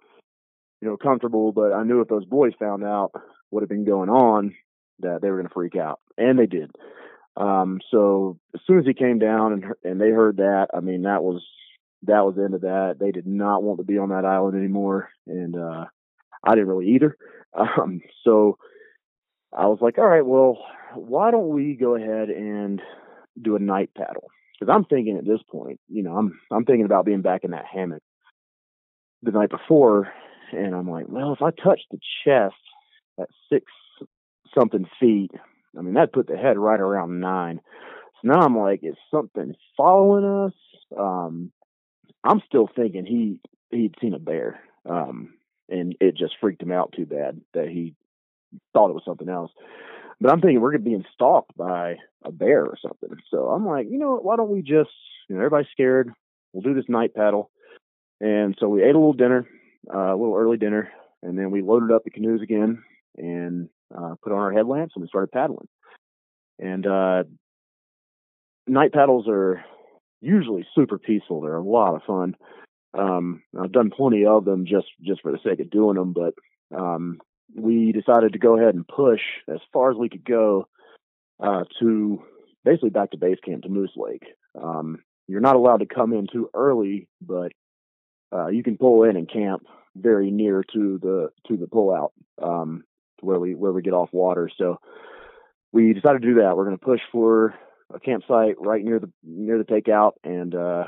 you 0.80 0.88
know, 0.88 0.96
comfortable. 0.96 1.52
But 1.52 1.72
I 1.72 1.82
knew 1.82 2.00
if 2.00 2.08
those 2.08 2.24
boys 2.24 2.52
found 2.58 2.84
out 2.84 3.12
what 3.50 3.60
had 3.60 3.68
been 3.68 3.84
going 3.84 4.08
on, 4.08 4.54
that 5.00 5.20
they 5.20 5.30
were 5.30 5.36
going 5.36 5.48
to 5.48 5.54
freak 5.54 5.76
out, 5.76 6.00
and 6.16 6.38
they 6.38 6.46
did. 6.46 6.70
Um, 7.38 7.80
so 7.90 8.38
as 8.54 8.60
soon 8.66 8.80
as 8.80 8.84
he 8.84 8.94
came 8.94 9.18
down 9.18 9.52
and 9.52 9.64
and 9.84 10.00
they 10.00 10.10
heard 10.10 10.38
that, 10.38 10.68
I 10.74 10.80
mean, 10.80 11.02
that 11.02 11.22
was 11.22 11.42
that 12.02 12.24
was 12.24 12.34
the 12.36 12.44
end 12.44 12.54
of 12.54 12.62
that. 12.62 12.96
They 12.98 13.12
did 13.12 13.26
not 13.26 13.62
want 13.62 13.78
to 13.78 13.84
be 13.84 13.98
on 13.98 14.08
that 14.10 14.24
island 14.24 14.58
anymore, 14.58 15.10
and 15.26 15.54
uh, 15.56 15.84
I 16.44 16.54
didn't 16.54 16.68
really 16.68 16.94
either. 16.94 17.16
Um, 17.56 18.02
so 18.24 18.58
I 19.56 19.66
was 19.66 19.78
like, 19.80 19.96
all 19.96 20.06
right, 20.06 20.24
well, 20.24 20.58
why 20.94 21.30
don't 21.30 21.48
we 21.48 21.74
go 21.74 21.96
ahead 21.96 22.28
and 22.28 22.80
do 23.40 23.56
a 23.56 23.58
night 23.58 23.90
paddle? 23.96 24.28
Because 24.52 24.72
I'm 24.72 24.84
thinking 24.84 25.16
at 25.16 25.24
this 25.24 25.40
point, 25.50 25.80
you 25.88 26.02
know, 26.02 26.14
I'm 26.14 26.38
I'm 26.52 26.66
thinking 26.66 26.84
about 26.84 27.06
being 27.06 27.22
back 27.22 27.44
in 27.44 27.52
that 27.52 27.64
hammock 27.64 28.02
the 29.22 29.30
night 29.30 29.48
before, 29.48 30.12
and 30.52 30.74
I'm 30.74 30.88
like, 30.88 31.06
well, 31.08 31.32
if 31.32 31.40
I 31.40 31.50
touch 31.50 31.80
the 31.90 31.98
chest 32.24 32.54
at 33.18 33.28
six 33.50 33.64
something 34.56 34.86
feet, 35.00 35.30
I 35.76 35.82
mean, 35.82 35.94
that 35.94 36.12
put 36.12 36.26
the 36.26 36.36
head 36.36 36.58
right 36.58 36.80
around 36.80 37.20
nine. 37.20 37.60
So 38.20 38.28
now 38.28 38.40
I'm 38.40 38.56
like, 38.56 38.80
is 38.82 38.96
something 39.10 39.54
following 39.76 40.24
us? 40.24 40.52
Um, 40.98 41.52
I'm 42.24 42.42
still 42.46 42.68
thinking 42.74 43.06
he 43.06 43.40
he'd 43.70 43.94
seen 44.00 44.14
a 44.14 44.18
bear, 44.18 44.60
um, 44.88 45.34
and 45.68 45.94
it 46.00 46.16
just 46.16 46.34
freaked 46.40 46.62
him 46.62 46.72
out 46.72 46.92
too 46.96 47.06
bad 47.06 47.40
that 47.54 47.68
he 47.68 47.94
thought 48.72 48.90
it 48.90 48.94
was 48.94 49.04
something 49.04 49.28
else. 49.28 49.52
But 50.20 50.32
I'm 50.32 50.40
thinking 50.40 50.60
we're 50.60 50.72
gonna 50.72 50.84
being 50.84 51.04
stalked 51.14 51.56
by 51.56 51.96
a 52.24 52.32
bear 52.32 52.64
or 52.64 52.76
something. 52.80 53.10
So 53.30 53.48
I'm 53.48 53.66
like, 53.66 53.86
you 53.88 53.98
know 53.98 54.12
what? 54.12 54.24
Why 54.24 54.36
don't 54.36 54.50
we 54.50 54.62
just, 54.62 54.90
you 55.28 55.36
know, 55.36 55.40
everybody's 55.40 55.70
scared. 55.70 56.12
We'll 56.52 56.62
do 56.62 56.74
this 56.74 56.88
night 56.88 57.14
paddle. 57.14 57.50
And 58.20 58.56
so 58.58 58.68
we 58.68 58.82
ate 58.82 58.94
a 58.94 58.98
little 58.98 59.12
dinner, 59.12 59.46
uh, 59.92 60.12
a 60.12 60.16
little 60.16 60.34
early 60.36 60.56
dinner, 60.56 60.90
and 61.22 61.38
then 61.38 61.52
we 61.52 61.62
loaded 61.62 61.92
up 61.92 62.02
the 62.02 62.10
canoes 62.10 62.42
again 62.42 62.82
and 63.16 63.68
uh, 63.96 64.14
put 64.22 64.32
on 64.32 64.38
our 64.38 64.52
headlamps 64.52 64.94
and 64.94 65.02
we 65.02 65.08
started 65.08 65.32
paddling. 65.32 65.68
And 66.58 66.86
uh, 66.86 67.24
night 68.66 68.92
paddles 68.92 69.26
are 69.28 69.64
usually 70.20 70.66
super 70.74 70.98
peaceful. 70.98 71.40
They're 71.40 71.56
a 71.56 71.62
lot 71.62 71.94
of 71.94 72.02
fun. 72.06 72.36
Um, 72.98 73.42
I've 73.58 73.72
done 73.72 73.90
plenty 73.94 74.24
of 74.26 74.44
them 74.44 74.66
just 74.66 74.86
just 75.02 75.20
for 75.22 75.30
the 75.30 75.38
sake 75.44 75.60
of 75.60 75.70
doing 75.70 75.96
them, 75.96 76.12
but 76.12 76.34
um, 76.76 77.20
we 77.54 77.92
decided 77.92 78.32
to 78.32 78.38
go 78.38 78.58
ahead 78.58 78.74
and 78.74 78.86
push 78.86 79.20
as 79.48 79.58
far 79.72 79.90
as 79.90 79.96
we 79.96 80.08
could 80.08 80.24
go 80.24 80.66
uh, 81.40 81.64
to 81.80 82.22
basically 82.64 82.90
back 82.90 83.10
to 83.12 83.18
base 83.18 83.38
camp 83.44 83.62
to 83.62 83.68
Moose 83.68 83.92
Lake. 83.96 84.24
Um, 84.60 84.98
you're 85.26 85.40
not 85.40 85.56
allowed 85.56 85.78
to 85.78 85.86
come 85.86 86.12
in 86.12 86.26
too 86.30 86.50
early, 86.54 87.08
but 87.20 87.52
uh, 88.32 88.48
you 88.48 88.62
can 88.62 88.78
pull 88.78 89.04
in 89.04 89.16
and 89.16 89.30
camp 89.30 89.62
very 89.94 90.30
near 90.30 90.64
to 90.72 90.98
the 91.00 91.30
to 91.46 91.56
the 91.56 91.66
pullout. 91.66 92.10
Um, 92.42 92.84
where 93.20 93.38
we 93.38 93.54
where 93.54 93.72
we 93.72 93.82
get 93.82 93.92
off 93.94 94.10
water. 94.12 94.50
So 94.56 94.78
we 95.72 95.92
decided 95.92 96.22
to 96.22 96.28
do 96.28 96.34
that. 96.40 96.56
We're 96.56 96.64
going 96.64 96.78
to 96.78 96.84
push 96.84 97.00
for 97.12 97.54
a 97.92 98.00
campsite 98.00 98.56
right 98.58 98.84
near 98.84 98.98
the 98.98 99.10
near 99.24 99.58
the 99.58 99.64
takeout 99.64 100.12
and 100.24 100.54
uh, 100.54 100.84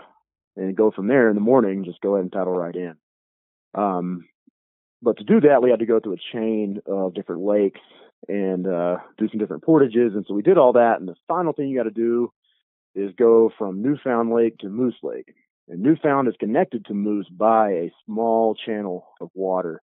and 0.56 0.76
go 0.76 0.90
from 0.90 1.08
there 1.08 1.28
in 1.28 1.34
the 1.34 1.40
morning. 1.40 1.84
Just 1.84 2.00
go 2.00 2.14
ahead 2.14 2.24
and 2.24 2.32
paddle 2.32 2.52
right 2.52 2.74
in. 2.74 2.94
Um, 3.74 4.28
but 5.02 5.18
to 5.18 5.24
do 5.24 5.40
that, 5.40 5.62
we 5.62 5.70
had 5.70 5.78
to 5.78 5.86
go 5.86 6.00
through 6.00 6.14
a 6.14 6.36
chain 6.36 6.80
of 6.86 7.14
different 7.14 7.42
lakes 7.42 7.80
and 8.28 8.66
uh, 8.66 8.98
do 9.18 9.28
some 9.28 9.38
different 9.38 9.64
portages. 9.64 10.12
And 10.14 10.24
so 10.28 10.34
we 10.34 10.42
did 10.42 10.58
all 10.58 10.74
that. 10.74 10.96
And 10.98 11.08
the 11.08 11.14
final 11.26 11.52
thing 11.52 11.68
you 11.68 11.78
got 11.78 11.84
to 11.84 11.90
do 11.90 12.32
is 12.94 13.12
go 13.16 13.50
from 13.56 13.82
Newfound 13.82 14.30
Lake 14.30 14.58
to 14.58 14.68
Moose 14.68 14.98
Lake. 15.02 15.34
And 15.68 15.80
Newfound 15.80 16.28
is 16.28 16.34
connected 16.38 16.84
to 16.86 16.94
Moose 16.94 17.28
by 17.30 17.70
a 17.70 17.92
small 18.04 18.54
channel 18.54 19.06
of 19.20 19.30
water. 19.34 19.80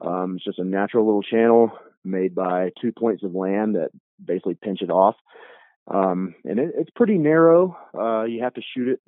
Um, 0.00 0.36
it's 0.36 0.44
just 0.44 0.58
a 0.58 0.64
natural 0.64 1.06
little 1.06 1.22
channel 1.22 1.72
made 2.04 2.34
by 2.34 2.70
two 2.80 2.92
points 2.92 3.22
of 3.24 3.34
land 3.34 3.76
that 3.76 3.90
basically 4.22 4.54
pinch 4.54 4.82
it 4.82 4.90
off. 4.90 5.16
Um, 5.92 6.34
and 6.44 6.58
it, 6.58 6.72
it's 6.76 6.90
pretty 6.94 7.18
narrow. 7.18 7.76
Uh, 7.96 8.24
you 8.24 8.42
have 8.42 8.54
to 8.54 8.62
shoot 8.74 8.88
it 8.88 9.00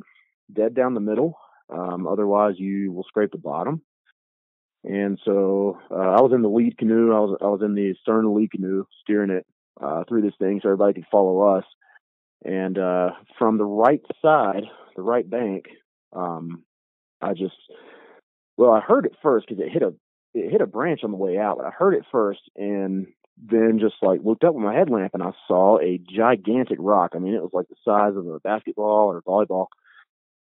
dead 0.53 0.75
down 0.75 0.94
the 0.94 1.01
middle. 1.01 1.38
Um, 1.70 2.07
otherwise, 2.07 2.55
you 2.59 2.92
will 2.92 3.05
scrape 3.05 3.33
the 3.33 3.38
bottom. 3.38 3.83
And 4.85 5.18
so 5.25 5.79
uh, 5.90 5.94
I 5.94 6.20
was 6.20 6.33
in 6.33 6.42
the 6.42 6.49
lead 6.49 6.79
canoe. 6.79 7.12
I 7.12 7.18
was 7.18 7.38
I 7.42 7.46
was 7.46 7.61
in 7.62 7.75
the 7.75 7.94
stern 8.01 8.33
lead 8.35 8.53
canoe, 8.53 8.85
steering 9.03 9.31
it 9.31 9.44
uh, 9.83 10.05
through 10.09 10.22
this 10.22 10.35
thing 10.38 10.61
so 10.62 10.68
everybody 10.68 10.94
could 10.94 11.11
follow 11.11 11.57
us. 11.57 11.64
And 12.44 12.79
uh, 12.79 13.11
from 13.38 13.59
the 13.59 13.64
right 13.64 14.01
side, 14.22 14.62
the 14.94 15.03
right 15.03 15.29
bank, 15.29 15.64
um, 16.12 16.62
I 17.20 17.33
just 17.33 17.57
well, 18.57 18.70
I 18.70 18.81
heard 18.81 19.07
it 19.07 19.16
first 19.22 19.46
because 19.49 19.64
it 19.64 19.72
hit 19.72 19.83
a 19.83 19.92
it 20.37 20.51
hit 20.51 20.61
a 20.61 20.66
branch 20.66 21.01
on 21.03 21.11
the 21.11 21.16
way 21.16 21.38
out, 21.38 21.57
but 21.57 21.66
I 21.66 21.70
heard 21.70 21.94
it 21.94 22.05
first 22.12 22.40
and 22.57 23.07
then 23.42 23.79
just 23.81 23.96
like 24.03 24.20
looked 24.25 24.44
up 24.44 24.55
with 24.55 24.64
my 24.64 24.75
headlamp 24.75 25.12
and 25.14 25.22
I 25.22 25.33
saw 25.49 25.79
a 25.79 25.99
gigantic 25.99 26.79
rock. 26.81 27.12
I 27.14 27.18
mean, 27.18 27.35
it 27.35 27.42
was 27.42 27.53
like 27.53 27.68
the 27.68 27.77
size 27.85 28.16
of 28.16 28.27
a 28.27 28.40
basketball 28.40 29.11
or 29.11 29.18
a 29.18 29.22
volleyball, 29.22 29.66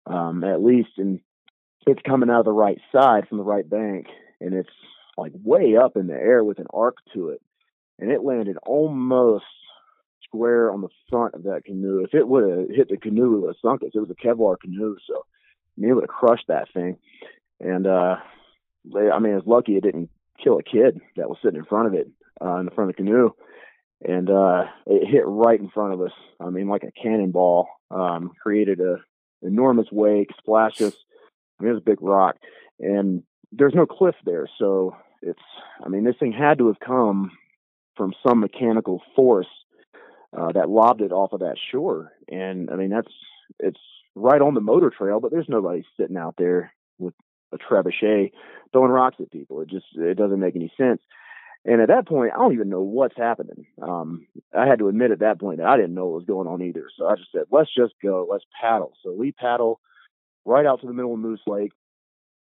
um, 0.07 0.45
at 0.45 0.62
least. 0.62 0.91
And 0.97 1.21
it's 1.87 2.03
coming 2.07 2.31
out 2.31 2.41
of 2.41 2.45
the 2.45 2.53
right 2.53 2.79
side 2.93 3.29
from 3.29 3.38
the 3.38 3.45
right 3.45 3.69
bank 3.69 4.07
and 4.41 4.55
it's 4.55 4.69
like 5.17 5.33
way 5.43 5.77
up 5.77 5.97
in 5.97 6.07
the 6.07 6.14
air 6.14 6.45
with 6.45 6.59
an 6.59 6.67
arc 6.73 6.97
to 7.14 7.31
it. 7.31 7.43
And 7.99 8.11
it 8.11 8.23
landed 8.23 8.57
almost 8.64 9.45
square 10.25 10.71
on 10.71 10.83
the 10.83 10.88
front 11.11 11.35
of 11.35 11.45
that 11.45 11.64
canoe. 11.64 12.05
If 12.05 12.14
it 12.14 12.27
would 12.27 12.49
have 12.49 12.69
hit 12.71 12.88
the 12.88 12.97
canoe, 12.97 13.37
it 13.37 13.41
would 13.41 13.49
have 13.49 13.57
sunk 13.61 13.83
us. 13.83 13.91
It 13.95 13.99
was 13.99 14.11
a 14.11 14.14
Kevlar 14.14 14.57
canoe, 14.61 14.97
so 15.07 15.25
I 15.27 15.81
mean, 15.81 15.91
it 15.91 15.95
would 15.95 16.05
have 16.05 16.09
crushed 16.09 16.47
that 16.49 16.69
thing. 16.73 16.99
And 17.61 17.87
uh, 17.87 18.17
I 18.95 19.19
mean, 19.19 19.35
it's 19.35 19.47
lucky 19.47 19.77
it 19.77 19.83
didn't 19.83 20.11
kill 20.43 20.59
a 20.59 20.62
kid 20.62 21.01
that 21.17 21.29
was 21.29 21.38
sitting 21.43 21.59
in 21.59 21.64
front 21.64 21.88
of 21.88 21.95
it 21.95 22.09
uh, 22.41 22.57
in 22.57 22.67
the 22.67 22.71
front 22.71 22.91
of 22.91 22.97
the 22.97 23.03
canoe, 23.03 23.31
and 24.07 24.31
uh, 24.31 24.64
it 24.87 25.09
hit 25.09 25.25
right 25.27 25.59
in 25.59 25.69
front 25.71 25.95
of 25.95 26.01
us. 26.01 26.12
I 26.41 26.51
mean, 26.51 26.69
like 26.69 26.85
a 26.85 26.93
cannonball. 26.93 27.69
Um, 27.91 28.33
created 28.43 28.81
a 28.81 28.97
enormous 29.43 29.87
wake, 29.91 30.29
splashed. 30.38 30.83
I 30.83 30.85
mean, 30.85 31.71
it 31.71 31.75
was 31.75 31.79
a 31.79 31.91
big 31.91 32.03
rock, 32.03 32.37
and 32.79 33.23
there's 33.51 33.75
no 33.75 33.87
cliff 33.87 34.14
there, 34.25 34.49
so 34.59 34.95
it's. 35.23 35.43
I 35.85 35.88
mean, 35.88 36.05
this 36.05 36.17
thing 36.21 36.33
had 36.33 36.59
to 36.59 36.67
have 36.67 36.81
come 36.81 37.31
from 37.97 38.12
some 38.27 38.41
mechanical 38.41 39.03
force 39.17 39.49
uh, 40.37 40.53
that 40.53 40.69
lobbed 40.69 41.01
it 41.01 41.12
off 41.12 41.33
of 41.33 41.41
that 41.41 41.57
shore, 41.73 42.12
and 42.31 42.71
I 42.71 42.77
mean, 42.77 42.91
that's 42.91 43.12
it's 43.59 43.81
right 44.14 44.41
on 44.41 44.55
the 44.55 44.61
motor 44.61 44.91
trail, 44.91 45.21
but 45.21 45.31
there's 45.31 45.49
nobody 45.49 45.85
sitting 45.99 46.17
out 46.17 46.35
there 46.37 46.73
with 46.99 47.14
a 47.52 47.58
trebuchet 47.58 48.32
throwing 48.72 48.90
rocks 48.90 49.16
at 49.20 49.30
people. 49.30 49.61
It 49.61 49.70
just 49.70 49.87
it 49.94 50.16
doesn't 50.16 50.40
make 50.40 50.56
any 50.56 50.72
sense. 50.76 51.00
And 51.64 51.80
at 51.80 51.88
that 51.88 52.06
point, 52.06 52.32
I 52.34 52.38
don't 52.38 52.54
even 52.54 52.68
know 52.68 52.82
what's 52.82 53.16
happening. 53.16 53.66
Um, 53.82 54.26
I 54.56 54.66
had 54.66 54.78
to 54.78 54.88
admit 54.88 55.11
at 55.11 55.18
that 55.20 55.40
point 55.40 55.58
that 55.58 55.66
I 55.66 55.76
didn't 55.76 55.94
know 55.94 56.06
what 56.06 56.18
was 56.18 56.24
going 56.24 56.46
on 56.46 56.62
either. 56.62 56.84
So 56.96 57.06
I 57.06 57.16
just 57.16 57.32
said, 57.32 57.44
let's 57.50 57.74
just 57.76 57.94
go, 58.02 58.26
let's 58.30 58.44
paddle. 58.61 58.92
So 59.02 59.12
we 59.12 59.32
paddle 59.32 59.80
right 60.44 60.64
out 60.64 60.80
to 60.80 60.87
the 60.87 60.92
middle 60.92 61.12
of 61.12 61.18
Moose 61.18 61.42
Lake, 61.46 61.72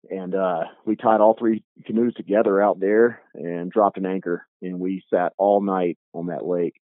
and 0.09 0.35
uh, 0.35 0.65
we 0.87 0.97
tied 0.97 1.21
all 1.21 1.37
three 1.39 1.63
canoes 1.85 2.15
together 2.15 2.63
out 2.63 2.81
there 2.81 3.21
and 3.35 3.71
dropped 3.71 3.99
an 3.99 4.07
anchor, 4.07 4.47
and 4.63 4.81
we 4.81 5.03
sat 5.13 5.33
all 5.37 5.61
night 5.61 5.99
on 6.15 6.29
that 6.29 6.47
lake 6.47 6.81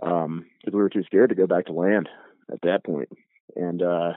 because 0.00 0.24
um, 0.24 0.46
we 0.66 0.78
were 0.78 0.90
too 0.90 1.04
scared 1.04 1.30
to 1.30 1.36
go 1.36 1.46
back 1.46 1.66
to 1.66 1.72
land 1.72 2.08
at 2.52 2.60
that 2.62 2.84
point. 2.84 3.08
And 3.56 3.80
uh, 3.80 4.12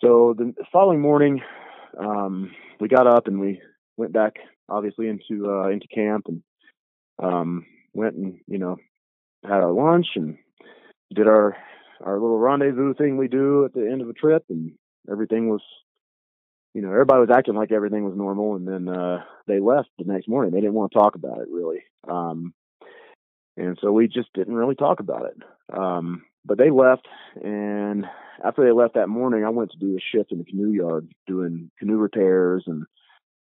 so 0.00 0.34
the 0.36 0.54
following 0.72 1.00
morning, 1.00 1.42
um, 1.98 2.50
we 2.80 2.88
got 2.88 3.06
up 3.06 3.26
and 3.26 3.40
we 3.40 3.60
went 3.96 4.12
back, 4.12 4.34
obviously, 4.68 5.08
into 5.08 5.50
uh, 5.50 5.68
into 5.68 5.86
camp 5.88 6.26
and 6.28 6.42
um, 7.22 7.66
went 7.92 8.14
and 8.14 8.40
you 8.46 8.58
know 8.58 8.76
had 9.44 9.62
our 9.62 9.72
lunch 9.72 10.06
and 10.16 10.38
did 11.14 11.28
our 11.28 11.56
our 12.04 12.14
little 12.14 12.38
rendezvous 12.38 12.94
thing 12.94 13.16
we 13.16 13.28
do 13.28 13.64
at 13.64 13.72
the 13.74 13.88
end 13.88 14.02
of 14.02 14.08
a 14.08 14.12
trip, 14.12 14.44
and 14.48 14.72
everything 15.10 15.48
was, 15.48 15.62
you 16.74 16.82
know, 16.82 16.90
everybody 16.90 17.20
was 17.20 17.30
acting 17.30 17.54
like 17.54 17.70
everything 17.70 18.04
was 18.04 18.16
normal, 18.16 18.56
and 18.56 18.66
then 18.66 18.88
uh, 18.88 19.22
they 19.46 19.60
left 19.60 19.88
the 19.98 20.04
next 20.04 20.28
morning. 20.28 20.52
They 20.52 20.60
didn't 20.60 20.74
want 20.74 20.92
to 20.92 20.98
talk 20.98 21.14
about 21.14 21.38
it 21.38 21.48
really, 21.50 21.84
um, 22.08 22.52
and 23.56 23.78
so 23.80 23.92
we 23.92 24.08
just 24.08 24.32
didn't 24.34 24.54
really 24.54 24.74
talk 24.74 25.00
about 25.00 25.26
it. 25.26 25.76
Um, 25.76 26.24
but 26.44 26.58
they 26.58 26.70
left, 26.70 27.06
and 27.42 28.06
after 28.44 28.64
they 28.64 28.72
left 28.72 28.94
that 28.94 29.08
morning, 29.08 29.44
I 29.44 29.50
went 29.50 29.70
to 29.72 29.78
do 29.78 29.96
a 29.96 30.00
shift 30.00 30.32
in 30.32 30.38
the 30.38 30.44
canoe 30.44 30.72
yard, 30.72 31.08
doing 31.26 31.70
canoe 31.78 31.96
repairs 31.96 32.64
and 32.66 32.84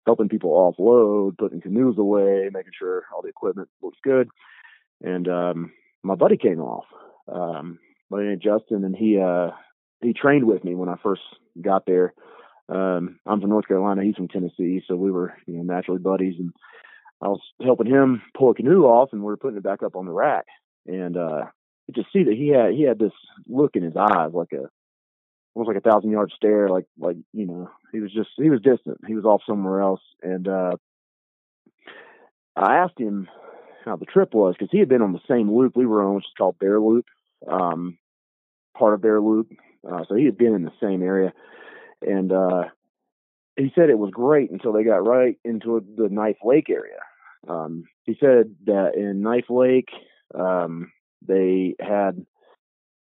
helping 0.06 0.30
people 0.30 0.52
offload, 0.52 1.38
putting 1.38 1.62
canoes 1.62 1.98
away, 1.98 2.50
making 2.52 2.74
sure 2.78 3.04
all 3.14 3.22
the 3.22 3.30
equipment 3.30 3.70
looks 3.82 3.98
good. 4.04 4.30
And 5.04 5.28
um, 5.28 5.72
my 6.04 6.16
buddy 6.16 6.38
came 6.38 6.60
off, 6.60 6.86
um, 7.28 7.80
my 8.10 8.24
name 8.24 8.40
Justin, 8.42 8.84
and 8.84 8.96
he 8.96 9.20
uh, 9.20 9.52
he 10.02 10.14
trained 10.14 10.46
with 10.46 10.64
me 10.64 10.76
when 10.76 10.90
I 10.90 10.96
first 11.02 11.22
got 11.60 11.86
there. 11.86 12.14
Um, 12.70 13.20
I'm 13.26 13.42
from 13.42 13.50
North 13.50 13.68
Carolina, 13.68 14.04
he's 14.04 14.16
from 14.16 14.28
Tennessee, 14.28 14.84
so 14.88 14.96
we 14.96 15.12
were 15.12 15.34
you 15.48 15.58
know 15.58 15.64
naturally 15.64 16.00
buddies, 16.00 16.36
and 16.38 16.54
I 17.22 17.28
was 17.28 17.42
helping 17.64 17.88
him 17.88 18.22
pull 18.38 18.52
a 18.52 18.56
canoe 18.56 18.84
off, 18.84 19.10
and 19.12 19.22
we 19.22 19.28
were 19.28 19.38
putting 19.38 19.58
it 19.58 19.64
back 19.64 19.84
up 19.84 19.96
on 19.96 20.06
the 20.06 20.12
rack. 20.12 20.46
And 20.88 21.18
uh, 21.18 21.46
you 21.88 21.94
just 21.94 22.13
see 22.13 22.24
that 22.24 22.36
he 22.36 22.50
had 22.50 22.74
he 22.74 22.84
had 22.84 23.00
this 23.00 23.13
look 23.48 23.76
in 23.76 23.84
his 23.84 23.96
eyes, 23.96 24.32
like 24.34 24.54
a 24.54 24.70
almost 25.54 25.67
like 25.67 25.78
a 25.78 25.89
thousand 25.89 26.12
yard 26.12 26.32
stare, 26.36 26.70
like 26.70 26.86
like 27.00 27.17
you 27.34 27.46
know 27.46 27.70
he 27.91 28.00
was 28.00 28.12
just 28.12 28.30
he 28.38 28.50
was 28.50 28.62
distant. 28.62 29.00
He 29.08 29.15
was 29.15 29.26
off 29.26 29.41
somewhere 29.48 29.82
else, 29.82 30.02
and 30.22 30.48
uh, 30.48 30.76
I 32.56 32.78
asked 32.78 33.00
him 33.00 33.28
how 33.86 33.96
the 33.96 34.06
trip 34.06 34.34
was 34.34 34.56
because 34.58 34.72
he 34.72 34.80
had 34.80 34.89
been 34.89 35.02
on 35.02 35.13
the 35.13 35.20
same 35.28 35.52
loop 35.52 35.76
we 35.76 35.86
were 35.86 36.04
on, 36.04 36.15
which 36.15 36.26
is 36.26 36.34
called 36.38 36.60
Bear 36.60 36.80
Loop, 36.80 37.06
um, 37.48 37.98
part 38.78 38.94
of 38.94 39.02
Bear 39.02 39.20
Loop. 39.20 39.52
Uh, 39.89 40.04
so 40.08 40.15
he 40.15 40.26
had 40.26 40.38
been 40.38 40.54
in 40.54 40.63
the 40.63 40.72
same 40.82 41.02
area, 41.02 41.34
and 42.02 42.32
uh, 42.32 42.65
he 43.56 43.72
said 43.76 43.89
it 43.89 43.98
was 43.98 44.12
great 44.12 44.52
until 44.52 44.74
they 44.74 44.84
got 44.84 45.06
right 45.06 45.38
into 45.44 45.84
the 45.98 46.10
Knife 46.10 46.38
Lake 46.44 46.70
area. 46.70 47.00
Um, 47.48 47.86
he 48.04 48.15
said 48.20 48.56
that 48.65 48.96
in 48.96 49.22
Knife 49.22 49.50
Lake, 49.50 49.89
um, 50.36 50.91
they 51.25 51.75
had 51.79 52.25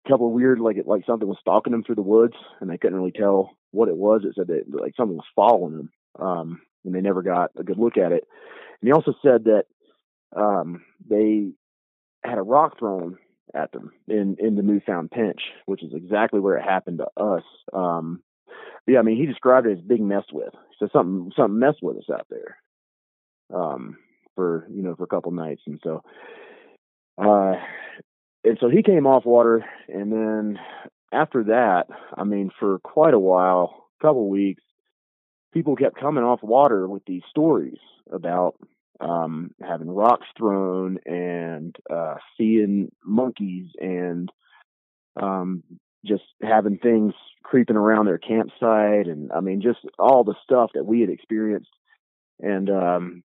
a 0.05 0.09
couple 0.09 0.27
of 0.27 0.33
weird, 0.33 0.59
like 0.59 0.77
it, 0.77 0.87
like 0.87 1.05
something 1.05 1.27
was 1.27 1.37
stalking 1.41 1.71
them 1.71 1.83
through 1.83 1.95
the 1.95 2.01
woods, 2.01 2.35
and 2.59 2.69
they 2.69 2.77
couldn't 2.77 2.97
really 2.97 3.11
tell 3.11 3.51
what 3.71 3.89
it 3.89 3.97
was. 3.97 4.21
It 4.23 4.35
said 4.35 4.47
that 4.47 4.63
like 4.69 4.93
something 4.95 5.17
was 5.17 5.25
following 5.35 5.77
them, 5.77 5.89
um, 6.19 6.61
and 6.83 6.93
they 6.93 7.01
never 7.01 7.21
got 7.21 7.51
a 7.57 7.63
good 7.63 7.77
look 7.77 7.97
at 7.97 8.11
it. 8.11 8.23
And 8.81 8.87
he 8.87 8.91
also 8.91 9.13
said 9.21 9.45
that 9.45 9.65
um, 10.35 10.83
they 11.09 11.51
had 12.23 12.37
a 12.37 12.43
rock 12.43 12.77
thrown 12.79 13.17
at 13.53 13.71
them 13.71 13.91
in 14.07 14.35
in 14.39 14.55
the 14.55 14.61
newfound 14.61 15.11
pinch, 15.11 15.41
which 15.65 15.83
is 15.83 15.93
exactly 15.93 16.39
where 16.39 16.57
it 16.57 16.63
happened 16.63 16.99
to 16.99 17.21
us. 17.21 17.43
Um, 17.73 18.21
yeah, 18.87 18.99
I 18.99 19.01
mean, 19.01 19.17
he 19.17 19.25
described 19.25 19.65
it 19.65 19.79
as 19.79 19.83
being 19.83 20.07
messed 20.07 20.31
with. 20.31 20.53
So 20.79 20.87
something 20.91 21.31
something 21.35 21.59
messed 21.59 21.81
with 21.81 21.97
us 21.97 22.09
out 22.11 22.27
there, 22.29 22.57
um, 23.53 23.97
for 24.35 24.67
you 24.69 24.83
know 24.83 24.95
for 24.95 25.03
a 25.03 25.07
couple 25.07 25.31
nights, 25.31 25.61
and 25.65 25.79
so 25.83 26.03
uh, 27.17 27.53
and 28.43 28.57
so 28.59 28.69
he 28.69 28.83
came 28.83 29.07
off 29.07 29.25
water, 29.25 29.65
and 29.87 30.11
then 30.11 30.59
after 31.11 31.45
that, 31.45 31.85
I 32.15 32.23
mean, 32.23 32.51
for 32.59 32.79
quite 32.79 33.13
a 33.13 33.19
while, 33.19 33.87
a 33.99 34.03
couple 34.03 34.29
weeks, 34.29 34.63
people 35.53 35.75
kept 35.75 35.99
coming 35.99 36.23
off 36.23 36.43
water 36.43 36.87
with 36.87 37.03
these 37.05 37.23
stories 37.29 37.79
about 38.11 38.55
um, 38.99 39.51
having 39.61 39.89
rocks 39.89 40.27
thrown 40.37 40.99
and 41.05 41.75
uh, 41.89 42.15
seeing 42.37 42.91
monkeys 43.03 43.67
and 43.79 44.31
um, 45.21 45.63
just 46.05 46.23
having 46.41 46.77
things 46.77 47.13
creeping 47.43 47.75
around 47.75 48.05
their 48.05 48.17
campsite, 48.17 49.07
and 49.07 49.31
I 49.31 49.39
mean, 49.39 49.61
just 49.61 49.79
all 49.97 50.23
the 50.23 50.35
stuff 50.43 50.71
that 50.73 50.85
we 50.85 51.01
had 51.01 51.09
experienced. 51.09 51.71
And 52.39 52.69
um, 52.69 53.23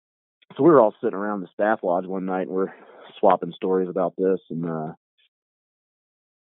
so 0.56 0.64
we 0.64 0.70
were 0.70 0.80
all 0.80 0.94
sitting 1.02 1.18
around 1.18 1.42
the 1.42 1.48
staff 1.54 1.80
lodge 1.84 2.06
one 2.06 2.26
night, 2.26 2.48
and 2.48 2.56
we're 2.56 2.74
swapping 3.20 3.54
stories 3.54 3.90
about 3.90 4.14
this, 4.18 4.40
and 4.50 4.66
uh, 4.66 4.94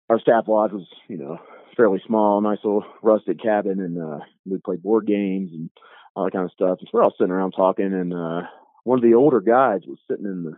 our 0.09 0.21
staff 0.21 0.45
lodge 0.47 0.73
was, 0.73 0.87
you 1.09 1.17
know, 1.17 1.39
fairly 1.77 2.01
small, 2.07 2.41
nice 2.41 2.59
little 2.63 2.85
rusted 3.03 3.43
cabin, 3.43 3.81
and 3.81 4.01
uh, 4.01 4.25
we 4.47 4.59
played 4.59 4.83
board 4.83 5.07
games 5.07 5.51
and 5.53 5.71
all 6.15 6.25
that 6.25 6.33
kind 6.33 6.45
of 6.45 6.53
stuff. 6.53 6.79
And 6.79 6.89
so 6.89 6.91
we're 6.93 7.03
all 7.03 7.15
sitting 7.19 7.33
around 7.33 7.53
talking, 7.53 7.93
and 7.93 8.13
uh, 8.13 8.43
one 8.85 8.99
of 8.99 9.03
the 9.03 9.15
older 9.15 9.41
guys 9.41 9.81
was 9.87 9.99
sitting 10.09 10.27
in 10.27 10.45
the 10.45 10.57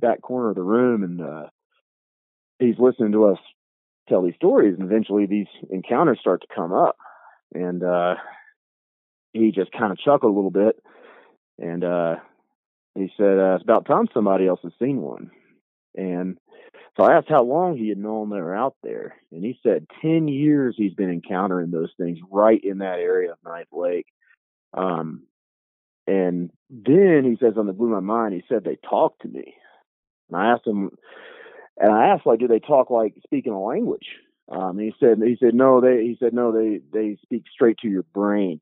back 0.00 0.20
corner 0.20 0.50
of 0.50 0.56
the 0.56 0.62
room, 0.62 1.02
and 1.02 1.20
uh, 1.20 1.46
he's 2.58 2.78
listening 2.78 3.12
to 3.12 3.26
us 3.26 3.38
tell 4.08 4.22
these 4.22 4.34
stories, 4.34 4.74
and 4.78 4.84
eventually 4.90 5.26
these 5.26 5.46
encounters 5.70 6.18
start 6.20 6.42
to 6.42 6.54
come 6.54 6.72
up, 6.72 6.96
and 7.54 7.82
uh, 7.82 8.14
he 9.32 9.50
just 9.50 9.72
kind 9.72 9.92
of 9.92 9.98
chuckled 9.98 10.32
a 10.32 10.34
little 10.34 10.50
bit, 10.50 10.76
and 11.58 11.84
uh, 11.84 12.16
he 12.94 13.10
said, 13.16 13.38
uh, 13.38 13.54
"It's 13.54 13.64
about 13.64 13.86
time 13.86 14.08
somebody 14.12 14.46
else 14.46 14.60
has 14.62 14.72
seen 14.78 15.00
one." 15.00 15.30
And 15.96 16.38
so 16.96 17.04
I 17.04 17.16
asked 17.16 17.28
how 17.28 17.42
long 17.42 17.76
he 17.76 17.88
had 17.88 17.98
known 17.98 18.30
they 18.30 18.40
were 18.40 18.54
out 18.54 18.76
there, 18.82 19.16
and 19.32 19.44
he 19.44 19.58
said 19.62 19.86
ten 20.00 20.28
years 20.28 20.74
he's 20.76 20.94
been 20.94 21.10
encountering 21.10 21.70
those 21.70 21.92
things 21.96 22.18
right 22.30 22.62
in 22.62 22.78
that 22.78 22.98
area 22.98 23.32
of 23.32 23.38
Knife 23.44 23.68
Lake. 23.72 24.06
Um, 24.72 25.24
and 26.06 26.50
then 26.68 27.22
he 27.24 27.36
says, 27.40 27.54
on 27.56 27.66
the 27.66 27.72
blew 27.72 27.88
my 27.88 28.00
mind, 28.00 28.34
he 28.34 28.42
said 28.48 28.64
they 28.64 28.76
talked 28.76 29.22
to 29.22 29.28
me. 29.28 29.54
And 30.28 30.36
I 30.36 30.52
asked 30.52 30.66
him, 30.66 30.90
and 31.78 31.92
I 31.92 32.08
asked, 32.08 32.26
like, 32.26 32.40
do 32.40 32.48
they 32.48 32.58
talk 32.58 32.90
like 32.90 33.14
speaking 33.24 33.52
a 33.52 33.62
language? 33.62 34.06
Um, 34.48 34.78
he 34.78 34.92
said, 35.00 35.18
he 35.24 35.36
said, 35.40 35.54
no, 35.54 35.80
they, 35.80 36.02
he 36.02 36.16
said, 36.20 36.34
no, 36.34 36.52
they, 36.52 36.80
they 36.92 37.16
speak 37.22 37.44
straight 37.52 37.78
to 37.78 37.88
your 37.88 38.02
brain. 38.02 38.60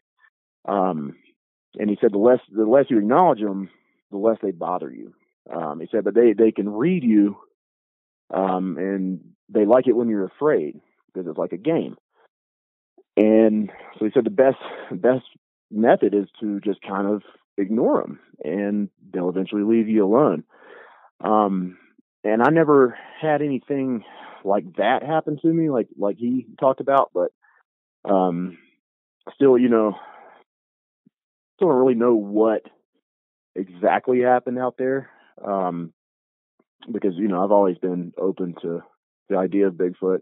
Um, 0.66 1.16
and 1.79 1.90
he 1.90 1.97
said, 2.01 2.12
the 2.12 2.18
less, 2.18 2.40
the 2.55 2.64
less 2.64 2.87
you 2.88 2.99
acknowledge 2.99 3.40
them, 3.40 3.68
the 4.12 4.18
less 4.18 4.38
they 4.42 4.53
bother 4.53 4.90
you. 4.90 5.14
Um, 5.53 5.81
he 5.81 5.88
said, 5.90 6.05
but 6.05 6.14
they, 6.14 6.33
they 6.33 6.53
can 6.53 6.68
read 6.68 7.03
you, 7.03 7.37
um, 8.33 8.77
and 8.79 9.20
they 9.48 9.66
like 9.66 9.88
it 9.88 9.96
when 9.96 10.09
you're 10.09 10.27
afraid 10.27 10.81
because 11.12 11.29
it's 11.29 11.38
like 11.38 11.53
a 11.53 11.57
game. 11.57 11.96
And 13.16 13.70
so 13.98 14.05
he 14.05 14.11
said 14.14 14.25
the 14.25 14.31
best, 14.31 14.57
best 14.90 15.25
method 15.70 16.14
is 16.14 16.29
to 16.40 16.61
just 16.61 16.81
kind 16.83 17.07
of 17.09 17.22
ignore 17.59 18.01
them 18.01 18.20
and 18.42 18.88
they'll 19.12 19.29
eventually 19.29 19.62
leave 19.62 19.88
you 19.88 20.05
alone. 20.05 20.44
Um, 21.20 21.79
and 22.25 22.42
I 22.42 22.51
never 22.51 22.96
had 23.20 23.42
anything 23.42 24.05
like 24.44 24.77
that 24.77 25.03
happen 25.03 25.38
to 25.42 25.48
me, 25.48 25.70
like 25.70 25.88
like 25.96 26.16
he 26.18 26.46
talked 26.59 26.81
about, 26.81 27.11
but 27.14 27.31
um, 28.09 28.59
still, 29.35 29.57
you 29.59 29.68
know, 29.68 29.94
still 31.57 31.68
don't 31.68 31.79
really 31.79 31.94
know 31.94 32.14
what 32.14 32.62
exactly 33.55 34.21
happened 34.21 34.59
out 34.59 34.77
there. 34.79 35.11
Um, 35.45 35.93
because 36.91 37.15
you 37.17 37.29
know 37.29 37.43
I've 37.43 37.53
always 37.53 37.79
been 37.79 38.12
open 38.19 38.55
to 38.62 38.83
the 39.29 39.37
idea 39.37 39.69
of 39.69 39.75
Bigfoot. 39.75 40.21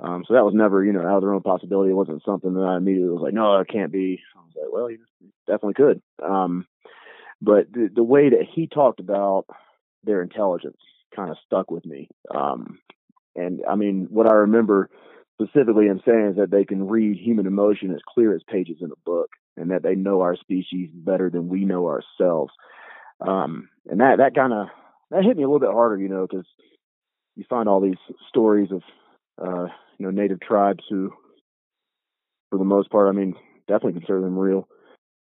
Um, 0.00 0.24
so 0.28 0.34
that 0.34 0.44
was 0.44 0.54
never, 0.54 0.84
you 0.84 0.92
know, 0.92 1.00
out 1.00 1.16
of 1.16 1.22
the 1.22 1.26
realm 1.26 1.38
of 1.38 1.44
possibility. 1.44 1.90
It 1.90 1.94
wasn't 1.94 2.22
something 2.24 2.54
that 2.54 2.60
I 2.60 2.76
immediately 2.76 3.10
was 3.10 3.22
like, 3.22 3.34
no, 3.34 3.58
it 3.58 3.68
can't 3.68 3.90
be. 3.90 4.20
I 4.36 4.40
was 4.40 4.52
like, 4.54 4.72
well, 4.72 4.90
you 4.90 4.98
definitely 5.46 5.74
could. 5.74 6.02
Um, 6.24 6.66
but 7.42 7.72
the, 7.72 7.88
the 7.92 8.04
way 8.04 8.28
that 8.30 8.46
he 8.54 8.68
talked 8.68 9.00
about 9.00 9.46
their 10.04 10.22
intelligence 10.22 10.78
kind 11.14 11.30
of 11.30 11.36
stuck 11.44 11.70
with 11.70 11.84
me. 11.84 12.08
Um, 12.32 12.78
and 13.34 13.60
I 13.68 13.74
mean, 13.74 14.06
what 14.10 14.30
I 14.30 14.34
remember 14.34 14.88
specifically 15.40 15.86
him 15.86 16.00
saying 16.06 16.30
is 16.30 16.36
that 16.36 16.50
they 16.50 16.64
can 16.64 16.88
read 16.88 17.16
human 17.16 17.46
emotion 17.46 17.92
as 17.92 18.00
clear 18.08 18.34
as 18.34 18.42
pages 18.48 18.78
in 18.80 18.90
a 18.90 19.00
book, 19.04 19.30
and 19.58 19.70
that 19.70 19.82
they 19.82 19.94
know 19.94 20.20
our 20.20 20.36
species 20.36 20.90
better 20.92 21.30
than 21.30 21.48
we 21.48 21.64
know 21.64 21.86
ourselves. 21.86 22.52
Um, 23.20 23.68
and 23.86 24.00
that 24.00 24.18
that 24.18 24.34
kind 24.34 24.52
of 24.52 24.68
that 25.10 25.24
hit 25.24 25.36
me 25.36 25.42
a 25.42 25.46
little 25.46 25.60
bit 25.60 25.72
harder, 25.72 25.98
you 25.98 26.08
know, 26.08 26.26
because 26.28 26.46
you 27.36 27.44
find 27.48 27.68
all 27.68 27.80
these 27.80 27.98
stories 28.28 28.70
of 28.70 28.82
uh, 29.40 29.66
you 29.98 30.06
know 30.06 30.10
native 30.10 30.40
tribes 30.40 30.84
who, 30.88 31.12
for 32.50 32.58
the 32.58 32.64
most 32.64 32.90
part, 32.90 33.08
I 33.08 33.12
mean, 33.12 33.34
definitely 33.66 33.94
consider 33.94 34.20
them 34.20 34.38
real, 34.38 34.68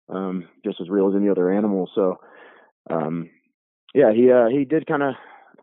um, 0.09 0.47
just 0.65 0.81
as 0.81 0.89
real 0.89 1.09
as 1.09 1.15
any 1.15 1.29
other 1.29 1.51
animal. 1.51 1.89
So, 1.93 2.19
um, 2.89 3.29
yeah, 3.93 4.11
he 4.13 4.31
uh, 4.31 4.47
he 4.47 4.65
did 4.65 4.87
kind 4.87 5.03
of 5.03 5.15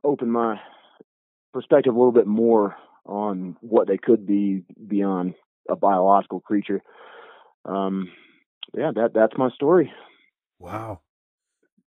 open 0.04 0.30
my 0.30 0.60
perspective 1.52 1.94
a 1.94 1.98
little 1.98 2.12
bit 2.12 2.26
more 2.26 2.76
on 3.06 3.56
what 3.60 3.88
they 3.88 3.98
could 3.98 4.26
be 4.26 4.62
beyond 4.86 5.34
a 5.68 5.76
biological 5.76 6.40
creature. 6.40 6.82
Um, 7.64 8.10
yeah, 8.76 8.90
that 8.94 9.12
that's 9.14 9.36
my 9.36 9.50
story. 9.50 9.92
Wow. 10.58 11.00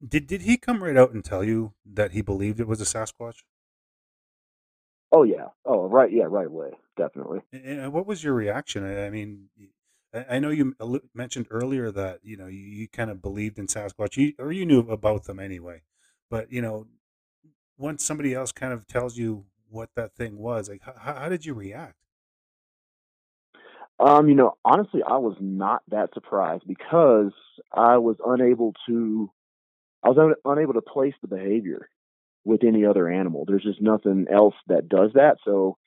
Did 0.06 0.28
did 0.28 0.42
he 0.42 0.58
come 0.58 0.84
right 0.84 0.98
out 0.98 1.12
and 1.12 1.24
tell 1.24 1.44
you 1.44 1.74
that 1.86 2.12
he 2.12 2.22
believed 2.22 2.60
it 2.60 2.68
was 2.68 2.82
a 2.82 2.86
Sasquatch? 2.86 3.44
Oh 5.12 5.24
yeah. 5.24 5.48
Oh 5.66 5.88
right. 5.88 6.12
Yeah. 6.12 6.26
Right 6.28 6.48
away. 6.48 6.72
Definitely. 6.98 7.42
And 7.52 7.92
what 7.94 8.06
was 8.06 8.24
your 8.24 8.34
reaction? 8.34 8.86
I 8.86 9.10
mean, 9.10 9.50
I 10.30 10.40
know 10.40 10.50
you 10.50 10.76
mentioned 11.14 11.48
earlier 11.50 11.92
that 11.92 12.20
you 12.24 12.38
know 12.38 12.48
you, 12.48 12.60
you 12.60 12.88
kind 12.88 13.10
of 13.10 13.22
believed 13.22 13.60
in 13.60 13.68
Sasquatch, 13.68 14.18
you, 14.18 14.34
or 14.40 14.52
you 14.52 14.66
knew 14.66 14.80
about 14.80 15.26
them 15.26 15.40
anyway. 15.40 15.82
But 16.30 16.52
you 16.52 16.62
know, 16.62 16.88
once 17.78 18.06
somebody 18.06 18.34
else 18.34 18.52
kind 18.52 18.74
of 18.74 18.88
tells 18.88 19.18
you 19.18 19.46
what 19.70 19.90
that 19.96 20.16
thing 20.16 20.38
was, 20.38 20.70
like 20.70 20.82
how, 20.84 21.14
how 21.16 21.30
did 21.30 21.46
you 21.46 21.54
react? 21.54 22.05
Um, 24.00 24.28
you 24.28 24.36
know, 24.36 24.58
honestly, 24.66 25.02
I 25.08 25.18
was 25.18 25.38
not 25.40 25.82
that 25.90 26.14
surprised 26.14 26.64
because 26.68 27.32
I 27.74 27.98
was 27.98 28.18
unable 28.26 28.74
to, 28.88 29.32
I 30.04 30.10
was 30.10 30.18
un- 30.18 30.52
unable 30.52 30.74
to 30.74 30.82
place 30.82 31.14
the 31.22 31.30
behavior 31.30 31.88
with 32.44 32.64
any 32.64 32.86
other 32.86 33.10
animal. 33.10 33.46
There's 33.48 33.64
just 33.64 33.82
nothing 33.82 34.26
else 34.32 34.56
that 34.68 34.90
does 34.90 35.12
that. 35.14 35.38
So, 35.46 35.78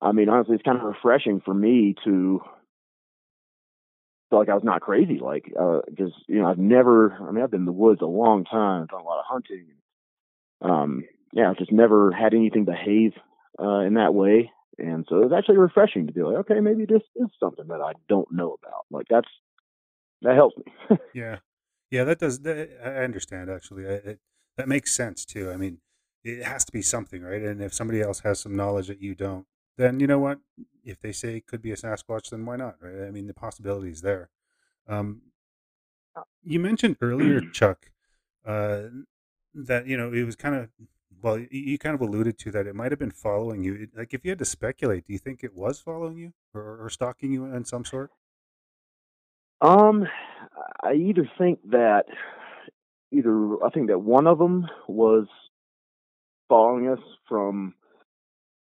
I 0.00 0.12
mean, 0.12 0.28
honestly, 0.28 0.54
it's 0.54 0.62
kind 0.62 0.78
of 0.78 0.84
refreshing 0.84 1.40
for 1.44 1.52
me 1.52 1.96
to 2.04 2.40
feel 4.30 4.38
like 4.38 4.48
I 4.48 4.54
was 4.54 4.64
not 4.64 4.80
crazy, 4.80 5.18
like, 5.20 5.44
because 5.44 6.12
uh, 6.12 6.24
you 6.28 6.40
know, 6.40 6.46
I've 6.46 6.58
never, 6.58 7.14
I 7.14 7.30
mean, 7.32 7.42
I've 7.42 7.50
been 7.50 7.60
in 7.62 7.66
the 7.66 7.72
woods 7.72 8.02
a 8.02 8.06
long 8.06 8.44
time, 8.44 8.86
done 8.86 9.00
a 9.00 9.04
lot 9.04 9.18
of 9.18 9.24
hunting. 9.28 9.66
Um, 10.60 11.04
yeah, 11.32 11.50
I've 11.50 11.58
just 11.58 11.72
never 11.72 12.12
had 12.12 12.34
anything 12.34 12.64
behave 12.64 13.12
uh, 13.60 13.80
in 13.80 13.94
that 13.94 14.14
way. 14.14 14.52
And 14.78 15.04
so 15.08 15.22
it's 15.22 15.34
actually 15.36 15.58
refreshing 15.58 16.06
to 16.06 16.12
be 16.12 16.22
like, 16.22 16.36
okay, 16.36 16.60
maybe 16.60 16.86
this 16.86 17.02
is 17.16 17.28
something 17.40 17.66
that 17.68 17.80
I 17.80 17.92
don't 18.08 18.30
know 18.30 18.56
about. 18.62 18.86
Like 18.90 19.06
that's 19.10 19.28
that 20.22 20.34
helps 20.34 20.56
me. 20.56 20.96
yeah, 21.14 21.38
yeah, 21.90 22.04
that 22.04 22.18
does. 22.18 22.40
That, 22.40 22.70
I 22.84 23.04
understand 23.04 23.50
actually. 23.50 23.84
It, 23.84 24.20
that 24.56 24.68
makes 24.68 24.92
sense 24.92 25.24
too. 25.24 25.50
I 25.52 25.56
mean, 25.56 25.78
it 26.24 26.44
has 26.44 26.64
to 26.64 26.72
be 26.72 26.82
something, 26.82 27.22
right? 27.22 27.42
And 27.42 27.62
if 27.62 27.72
somebody 27.72 28.02
else 28.02 28.20
has 28.20 28.40
some 28.40 28.56
knowledge 28.56 28.88
that 28.88 29.00
you 29.00 29.14
don't, 29.14 29.46
then 29.76 30.00
you 30.00 30.06
know 30.06 30.18
what? 30.18 30.40
If 30.84 31.00
they 31.00 31.12
say 31.12 31.36
it 31.36 31.46
could 31.46 31.62
be 31.62 31.70
a 31.70 31.76
Sasquatch, 31.76 32.30
then 32.30 32.44
why 32.44 32.56
not, 32.56 32.76
right? 32.80 33.06
I 33.06 33.10
mean, 33.10 33.28
the 33.28 33.34
possibility 33.34 33.90
is 33.90 34.00
there. 34.00 34.30
Um, 34.88 35.22
uh 36.16 36.22
you 36.42 36.58
mentioned 36.58 36.96
earlier, 37.00 37.40
Chuck, 37.52 37.90
uh, 38.44 38.82
that 39.54 39.86
you 39.86 39.96
know 39.96 40.12
it 40.12 40.24
was 40.24 40.36
kind 40.36 40.54
of 40.54 40.68
well, 41.22 41.38
you 41.50 41.78
kind 41.78 41.94
of 41.94 42.00
alluded 42.00 42.38
to 42.38 42.50
that 42.52 42.66
it 42.66 42.74
might 42.74 42.92
have 42.92 42.98
been 42.98 43.10
following 43.10 43.62
you. 43.62 43.88
Like, 43.96 44.14
if 44.14 44.24
you 44.24 44.30
had 44.30 44.38
to 44.38 44.44
speculate, 44.44 45.06
do 45.06 45.12
you 45.12 45.18
think 45.18 45.42
it 45.42 45.54
was 45.54 45.80
following 45.80 46.16
you 46.16 46.32
or, 46.54 46.84
or 46.84 46.90
stalking 46.90 47.32
you 47.32 47.44
in 47.46 47.64
some 47.64 47.84
sort? 47.84 48.10
Um, 49.60 50.06
I 50.82 50.92
either 50.92 51.28
think 51.36 51.58
that 51.70 52.04
either 53.10 53.64
I 53.64 53.70
think 53.70 53.88
that 53.88 53.98
one 53.98 54.26
of 54.26 54.38
them 54.38 54.66
was 54.86 55.26
following 56.48 56.88
us 56.88 57.00
from 57.28 57.74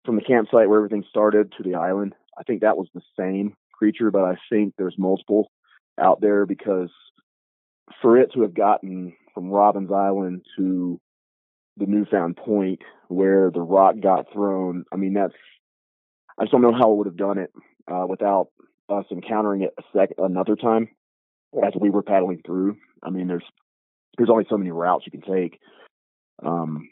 from 0.06 0.16
the 0.16 0.24
campsite 0.24 0.68
where 0.68 0.80
everything 0.80 1.04
started 1.10 1.54
to 1.58 1.64
the 1.64 1.76
island. 1.76 2.16
I 2.38 2.44
think 2.44 2.62
that 2.62 2.78
was 2.78 2.88
the 2.94 3.02
same 3.20 3.56
creature, 3.72 4.10
but 4.10 4.24
I 4.24 4.36
think 4.50 4.74
there's 4.78 4.96
multiple 4.98 5.52
out 6.00 6.22
there 6.22 6.46
because 6.48 6.90
for 8.02 8.18
it 8.18 8.32
to 8.34 8.42
have 8.42 8.56
gotten 8.56 9.14
from 9.34 9.50
Robbins 9.50 9.92
Island 9.92 10.46
to 10.58 11.00
the 11.78 11.86
newfound 11.86 12.38
point 12.38 12.82
where 13.08 13.52
the 13.52 13.62
rock 13.62 13.96
got 14.02 14.32
thrown. 14.32 14.86
I 14.92 14.96
mean, 14.96 15.14
that's 15.14 15.34
I 16.38 16.44
just 16.44 16.52
don't 16.52 16.62
know 16.62 16.74
how 16.78 16.92
it 16.92 16.98
would 16.98 17.08
have 17.08 17.18
done 17.18 17.38
it 17.38 17.52
uh, 17.92 18.06
without 18.08 18.48
us 18.90 19.06
encountering 19.12 19.62
it 19.62 19.74
a 19.78 19.84
second 19.96 20.16
another 20.20 20.56
time 20.56 20.90
as 21.66 21.74
we 21.80 21.90
were 21.90 22.04
paddling 22.04 22.42
through. 22.46 22.78
I 23.04 23.10
mean, 23.10 23.28
there's 23.28 23.46
there's 24.18 24.30
only 24.30 24.46
so 24.50 24.58
many 24.58 24.72
routes 24.72 25.06
you 25.06 25.12
can 25.12 25.22
take. 25.22 25.60
Um, 26.44 26.90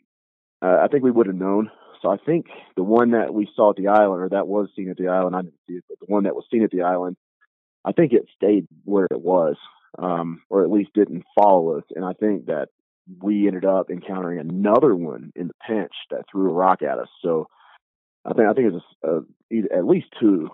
uh, 0.62 0.78
I 0.82 0.88
think 0.88 1.04
we 1.04 1.12
would 1.12 1.28
have 1.28 1.36
known. 1.36 1.72
So 2.02 2.10
I 2.10 2.18
think 2.18 2.46
the 2.78 2.84
one 2.84 3.12
that 3.12 3.34
we 3.34 3.50
saw 3.56 3.72
at 3.72 3.76
the 3.76 3.88
island, 3.88 4.24
or 4.24 4.30
that 4.30 4.48
was 4.48 4.70
seen 4.76 4.90
at 4.90 4.98
the 4.98 5.10
island, 5.10 5.36
I 5.36 5.42
didn't 5.42 5.60
see 5.68 5.74
it, 5.76 5.84
but 5.90 6.00
the 6.00 6.12
one 6.12 6.24
that 6.24 6.36
was 6.36 6.46
seen 6.50 6.64
at 6.64 6.72
the 6.72 6.84
island, 6.84 7.18
I 7.84 7.92
think 7.92 8.14
it 8.14 8.26
stayed 8.36 8.68
where 8.86 9.08
it 9.12 9.20
was, 9.20 9.58
um, 9.98 10.42
or 10.50 10.64
at 10.64 10.72
least 10.72 10.94
didn't 10.94 11.26
follow 11.36 11.78
us. 11.78 11.84
And 11.96 12.06
I 12.06 12.14
think 12.14 12.46
that 12.46 12.70
we 13.22 13.48
ended 13.48 13.66
up 13.66 13.90
encountering 13.90 14.40
another 14.40 14.96
one 14.96 15.32
in 15.36 15.48
the 15.48 15.54
pinch 15.68 15.94
that 16.12 16.26
threw 16.32 16.50
a 16.50 16.54
rock 16.54 16.82
at 16.82 17.00
us. 17.00 17.10
So 17.22 17.48
I 18.26 18.34
think 18.34 18.48
I 18.48 18.54
think 18.54 18.74
it's 18.74 18.86
a, 19.04 19.76
at 19.78 19.86
least 19.86 20.08
two, 20.20 20.50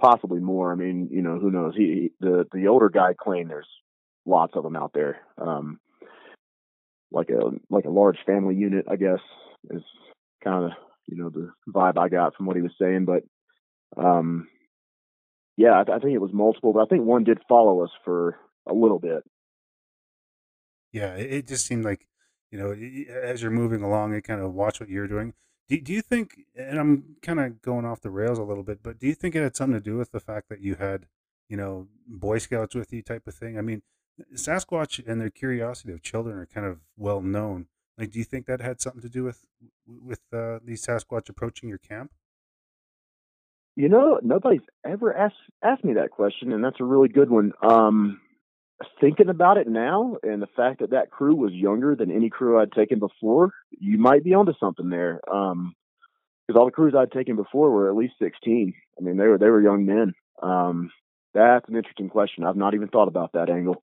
possibly 0.00 0.40
more. 0.40 0.72
I 0.72 0.74
mean, 0.74 1.08
you 1.10 1.22
know, 1.22 1.38
who 1.38 1.50
knows? 1.50 1.74
He, 1.76 1.84
he 1.84 2.10
the 2.20 2.46
the 2.52 2.68
older 2.68 2.88
guy 2.88 3.14
claimed 3.18 3.50
there's 3.50 3.68
lots 4.26 4.54
of 4.56 4.62
them 4.62 4.76
out 4.76 4.92
there. 4.94 5.18
Um, 5.38 5.78
like 7.12 7.30
a 7.30 7.50
like 7.68 7.84
a 7.84 7.90
large 7.90 8.18
family 8.26 8.54
unit, 8.54 8.86
I 8.90 8.96
guess, 8.96 9.20
is 9.70 9.82
kind 10.42 10.64
of 10.64 10.70
you 11.06 11.16
know 11.16 11.30
the 11.30 11.50
vibe 11.68 11.98
I 11.98 12.08
got 12.08 12.34
from 12.34 12.46
what 12.46 12.56
he 12.56 12.62
was 12.62 12.74
saying. 12.80 13.04
But 13.04 13.22
um, 13.96 14.48
yeah, 15.56 15.72
I, 15.72 15.80
I 15.80 15.98
think 15.98 16.14
it 16.14 16.20
was 16.20 16.32
multiple, 16.32 16.72
but 16.72 16.80
I 16.80 16.86
think 16.86 17.04
one 17.04 17.24
did 17.24 17.38
follow 17.48 17.82
us 17.84 17.90
for 18.04 18.36
a 18.68 18.74
little 18.74 18.98
bit. 18.98 19.24
Yeah, 20.92 21.14
it, 21.14 21.32
it 21.32 21.46
just 21.46 21.66
seemed 21.66 21.84
like, 21.84 22.06
you 22.50 22.58
know, 22.58 22.72
as 23.12 23.42
you're 23.42 23.50
moving 23.50 23.82
along, 23.82 24.14
it 24.14 24.22
kind 24.22 24.40
of 24.40 24.54
watch 24.54 24.80
what 24.80 24.88
you're 24.88 25.06
doing. 25.06 25.34
Do, 25.68 25.80
do 25.80 25.92
you 25.92 26.02
think, 26.02 26.40
and 26.56 26.78
I'm 26.78 27.16
kind 27.22 27.38
of 27.38 27.62
going 27.62 27.84
off 27.84 28.00
the 28.00 28.10
rails 28.10 28.38
a 28.38 28.42
little 28.42 28.64
bit, 28.64 28.82
but 28.82 28.98
do 28.98 29.06
you 29.06 29.14
think 29.14 29.34
it 29.34 29.42
had 29.42 29.56
something 29.56 29.78
to 29.78 29.84
do 29.84 29.96
with 29.96 30.10
the 30.10 30.20
fact 30.20 30.48
that 30.48 30.60
you 30.60 30.74
had, 30.74 31.06
you 31.48 31.56
know, 31.56 31.86
Boy 32.08 32.38
Scouts 32.38 32.74
with 32.74 32.92
you 32.92 33.02
type 33.02 33.26
of 33.26 33.34
thing? 33.34 33.56
I 33.56 33.62
mean, 33.62 33.82
Sasquatch 34.34 35.00
and 35.06 35.20
their 35.20 35.30
curiosity 35.30 35.92
of 35.92 36.02
children 36.02 36.36
are 36.36 36.46
kind 36.46 36.66
of 36.66 36.80
well 36.96 37.20
known. 37.20 37.66
Like, 37.96 38.10
do 38.10 38.18
you 38.18 38.24
think 38.24 38.46
that 38.46 38.60
had 38.60 38.80
something 38.80 39.02
to 39.02 39.08
do 39.08 39.24
with 39.24 39.44
with 39.86 40.20
uh, 40.32 40.58
these 40.64 40.84
Sasquatch 40.84 41.28
approaching 41.28 41.68
your 41.68 41.78
camp? 41.78 42.12
You 43.76 43.88
know, 43.88 44.18
nobody's 44.22 44.60
ever 44.84 45.16
asked 45.16 45.36
asked 45.62 45.84
me 45.84 45.94
that 45.94 46.10
question, 46.10 46.52
and 46.52 46.64
that's 46.64 46.80
a 46.80 46.84
really 46.84 47.08
good 47.08 47.30
one. 47.30 47.52
Um, 47.62 48.20
thinking 49.00 49.28
about 49.28 49.58
it 49.58 49.68
now, 49.68 50.16
and 50.22 50.40
the 50.40 50.48
fact 50.56 50.80
that 50.80 50.90
that 50.90 51.10
crew 51.10 51.34
was 51.34 51.52
younger 51.52 51.94
than 51.94 52.10
any 52.10 52.30
crew 52.30 52.60
I'd 52.60 52.72
taken 52.72 52.98
before, 52.98 53.52
you 53.70 53.98
might 53.98 54.24
be 54.24 54.34
onto 54.34 54.52
something 54.58 54.90
there. 54.90 55.20
Um, 55.30 55.74
because 56.46 56.58
all 56.58 56.66
the 56.66 56.72
crews 56.72 56.94
I'd 56.96 57.12
taken 57.12 57.36
before 57.36 57.70
were 57.70 57.88
at 57.88 57.96
least 57.96 58.14
sixteen. 58.20 58.74
I 58.98 59.02
mean, 59.02 59.16
they 59.16 59.26
were 59.26 59.38
they 59.38 59.50
were 59.50 59.62
young 59.62 59.86
men. 59.86 60.14
Um, 60.42 60.90
that's 61.32 61.68
an 61.68 61.76
interesting 61.76 62.08
question. 62.08 62.44
I've 62.44 62.56
not 62.56 62.74
even 62.74 62.88
thought 62.88 63.06
about 63.08 63.34
that 63.34 63.50
angle. 63.50 63.82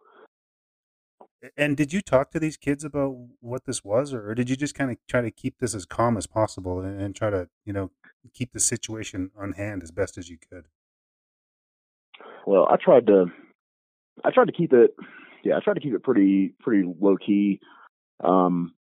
And 1.55 1.77
did 1.77 1.93
you 1.93 2.01
talk 2.01 2.31
to 2.31 2.39
these 2.39 2.57
kids 2.57 2.83
about 2.83 3.15
what 3.39 3.65
this 3.65 3.85
was, 3.85 4.11
or 4.13 4.33
did 4.33 4.49
you 4.49 4.55
just 4.55 4.73
kind 4.73 4.89
of 4.89 4.97
try 5.07 5.21
to 5.21 5.29
keep 5.31 5.59
this 5.59 5.75
as 5.75 5.85
calm 5.85 6.17
as 6.17 6.25
possible 6.25 6.81
and, 6.81 6.99
and 6.99 7.15
try 7.15 7.29
to, 7.29 7.47
you 7.63 7.71
know, 7.71 7.91
keep 8.33 8.53
the 8.53 8.59
situation 8.59 9.29
on 9.37 9.53
hand 9.53 9.83
as 9.83 9.91
best 9.91 10.17
as 10.17 10.29
you 10.29 10.37
could? 10.37 10.65
Well, 12.47 12.67
I 12.69 12.75
tried 12.83 13.05
to, 13.07 13.27
I 14.23 14.31
tried 14.31 14.45
to 14.45 14.51
keep 14.51 14.73
it, 14.73 14.95
yeah, 15.43 15.57
I 15.57 15.59
tried 15.59 15.75
to 15.75 15.79
keep 15.79 15.93
it 15.93 16.03
pretty, 16.03 16.53
pretty 16.59 16.87
low 16.99 17.17
key. 17.17 17.59
Um, 18.23 18.73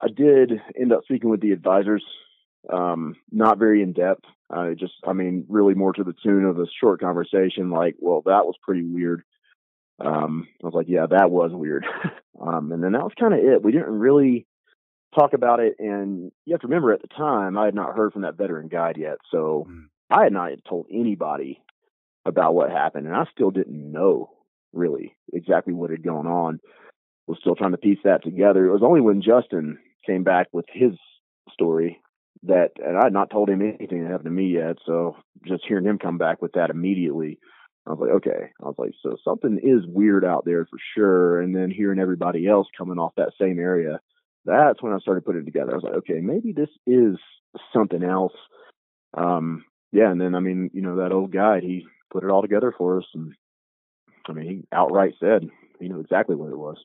I 0.00 0.08
did 0.08 0.52
end 0.78 0.92
up 0.92 1.04
speaking 1.04 1.30
with 1.30 1.40
the 1.40 1.52
advisors, 1.52 2.04
um, 2.72 3.16
not 3.32 3.58
very 3.58 3.82
in 3.82 3.92
depth. 3.92 4.24
I 4.50 4.74
just, 4.74 4.92
I 5.06 5.12
mean, 5.12 5.44
really 5.48 5.74
more 5.74 5.92
to 5.92 6.04
the 6.04 6.14
tune 6.22 6.44
of 6.44 6.58
a 6.58 6.66
short 6.80 7.00
conversation, 7.00 7.70
like, 7.70 7.96
well, 7.98 8.22
that 8.26 8.46
was 8.46 8.54
pretty 8.62 8.82
weird. 8.82 9.22
Um, 9.98 10.46
I 10.62 10.66
was 10.66 10.74
like, 10.74 10.88
yeah, 10.88 11.06
that 11.10 11.30
was 11.30 11.50
weird. 11.52 11.86
um, 12.40 12.70
and 12.72 12.82
then 12.82 12.92
that 12.92 13.02
was 13.02 13.12
kind 13.18 13.32
of 13.34 13.40
it. 13.40 13.62
We 13.62 13.72
didn't 13.72 13.98
really 13.98 14.46
talk 15.14 15.32
about 15.32 15.60
it. 15.60 15.76
And 15.78 16.30
you 16.44 16.52
have 16.52 16.60
to 16.60 16.66
remember 16.66 16.92
at 16.92 17.00
the 17.00 17.08
time, 17.08 17.56
I 17.56 17.64
had 17.64 17.74
not 17.74 17.96
heard 17.96 18.12
from 18.12 18.22
that 18.22 18.36
veteran 18.36 18.68
guide 18.68 18.96
yet. 18.98 19.16
So 19.30 19.66
Mm. 19.68 19.86
I 20.10 20.22
had 20.24 20.32
not 20.32 20.52
told 20.68 20.86
anybody 20.92 21.60
about 22.24 22.54
what 22.54 22.70
happened. 22.70 23.06
And 23.06 23.16
I 23.16 23.24
still 23.32 23.50
didn't 23.50 23.90
know 23.90 24.30
really 24.72 25.16
exactly 25.32 25.72
what 25.72 25.90
had 25.90 26.02
gone 26.02 26.26
on. 26.26 26.60
Was 27.26 27.38
still 27.40 27.56
trying 27.56 27.72
to 27.72 27.78
piece 27.78 27.98
that 28.04 28.22
together. 28.22 28.66
It 28.66 28.72
was 28.72 28.84
only 28.84 29.00
when 29.00 29.20
Justin 29.20 29.78
came 30.06 30.22
back 30.22 30.46
with 30.52 30.66
his 30.72 30.92
story 31.52 32.00
that, 32.44 32.70
and 32.76 32.96
I 32.96 33.04
had 33.04 33.12
not 33.12 33.30
told 33.30 33.50
him 33.50 33.62
anything 33.62 34.02
that 34.02 34.10
happened 34.10 34.26
to 34.26 34.30
me 34.30 34.46
yet. 34.46 34.76
So 34.86 35.16
just 35.44 35.64
hearing 35.66 35.84
him 35.84 35.98
come 35.98 36.18
back 36.18 36.40
with 36.40 36.52
that 36.52 36.70
immediately, 36.70 37.40
I 37.86 37.90
was 37.90 37.98
like, 38.00 38.10
okay. 38.10 38.50
I 38.60 38.64
was 38.64 38.76
like, 38.78 38.92
so 39.02 39.16
something 39.24 39.58
is 39.62 39.86
weird 39.86 40.24
out 40.24 40.44
there 40.44 40.66
for 40.66 40.78
sure. 40.94 41.40
And 41.40 41.54
then 41.54 41.70
hearing 41.70 41.98
everybody 41.98 42.46
else 42.46 42.68
coming 42.78 42.98
off 42.98 43.14
that 43.16 43.32
same 43.40 43.58
area, 43.58 44.00
that's 44.44 44.82
when 44.82 44.92
I 44.92 44.98
started 44.98 45.24
putting 45.24 45.42
it 45.42 45.46
together. 45.46 45.72
I 45.72 45.76
was 45.76 45.84
like, 45.84 45.94
okay, 45.94 46.20
maybe 46.20 46.52
this 46.52 46.70
is 46.86 47.16
something 47.72 48.04
else. 48.04 48.34
Um, 49.16 49.64
yeah, 49.92 50.10
and 50.10 50.20
then 50.20 50.34
I 50.34 50.40
mean, 50.40 50.70
you 50.72 50.82
know, 50.82 50.96
that 50.96 51.12
old 51.12 51.32
guy, 51.32 51.60
he 51.60 51.86
put 52.12 52.24
it 52.24 52.30
all 52.30 52.42
together 52.42 52.72
for 52.76 52.98
us, 52.98 53.06
and 53.14 53.34
I 54.28 54.32
mean, 54.32 54.46
he 54.48 54.64
outright 54.72 55.14
said 55.20 55.42
he 55.80 55.88
knew 55.88 56.00
exactly 56.00 56.36
what 56.36 56.50
it 56.50 56.58
was. 56.58 56.76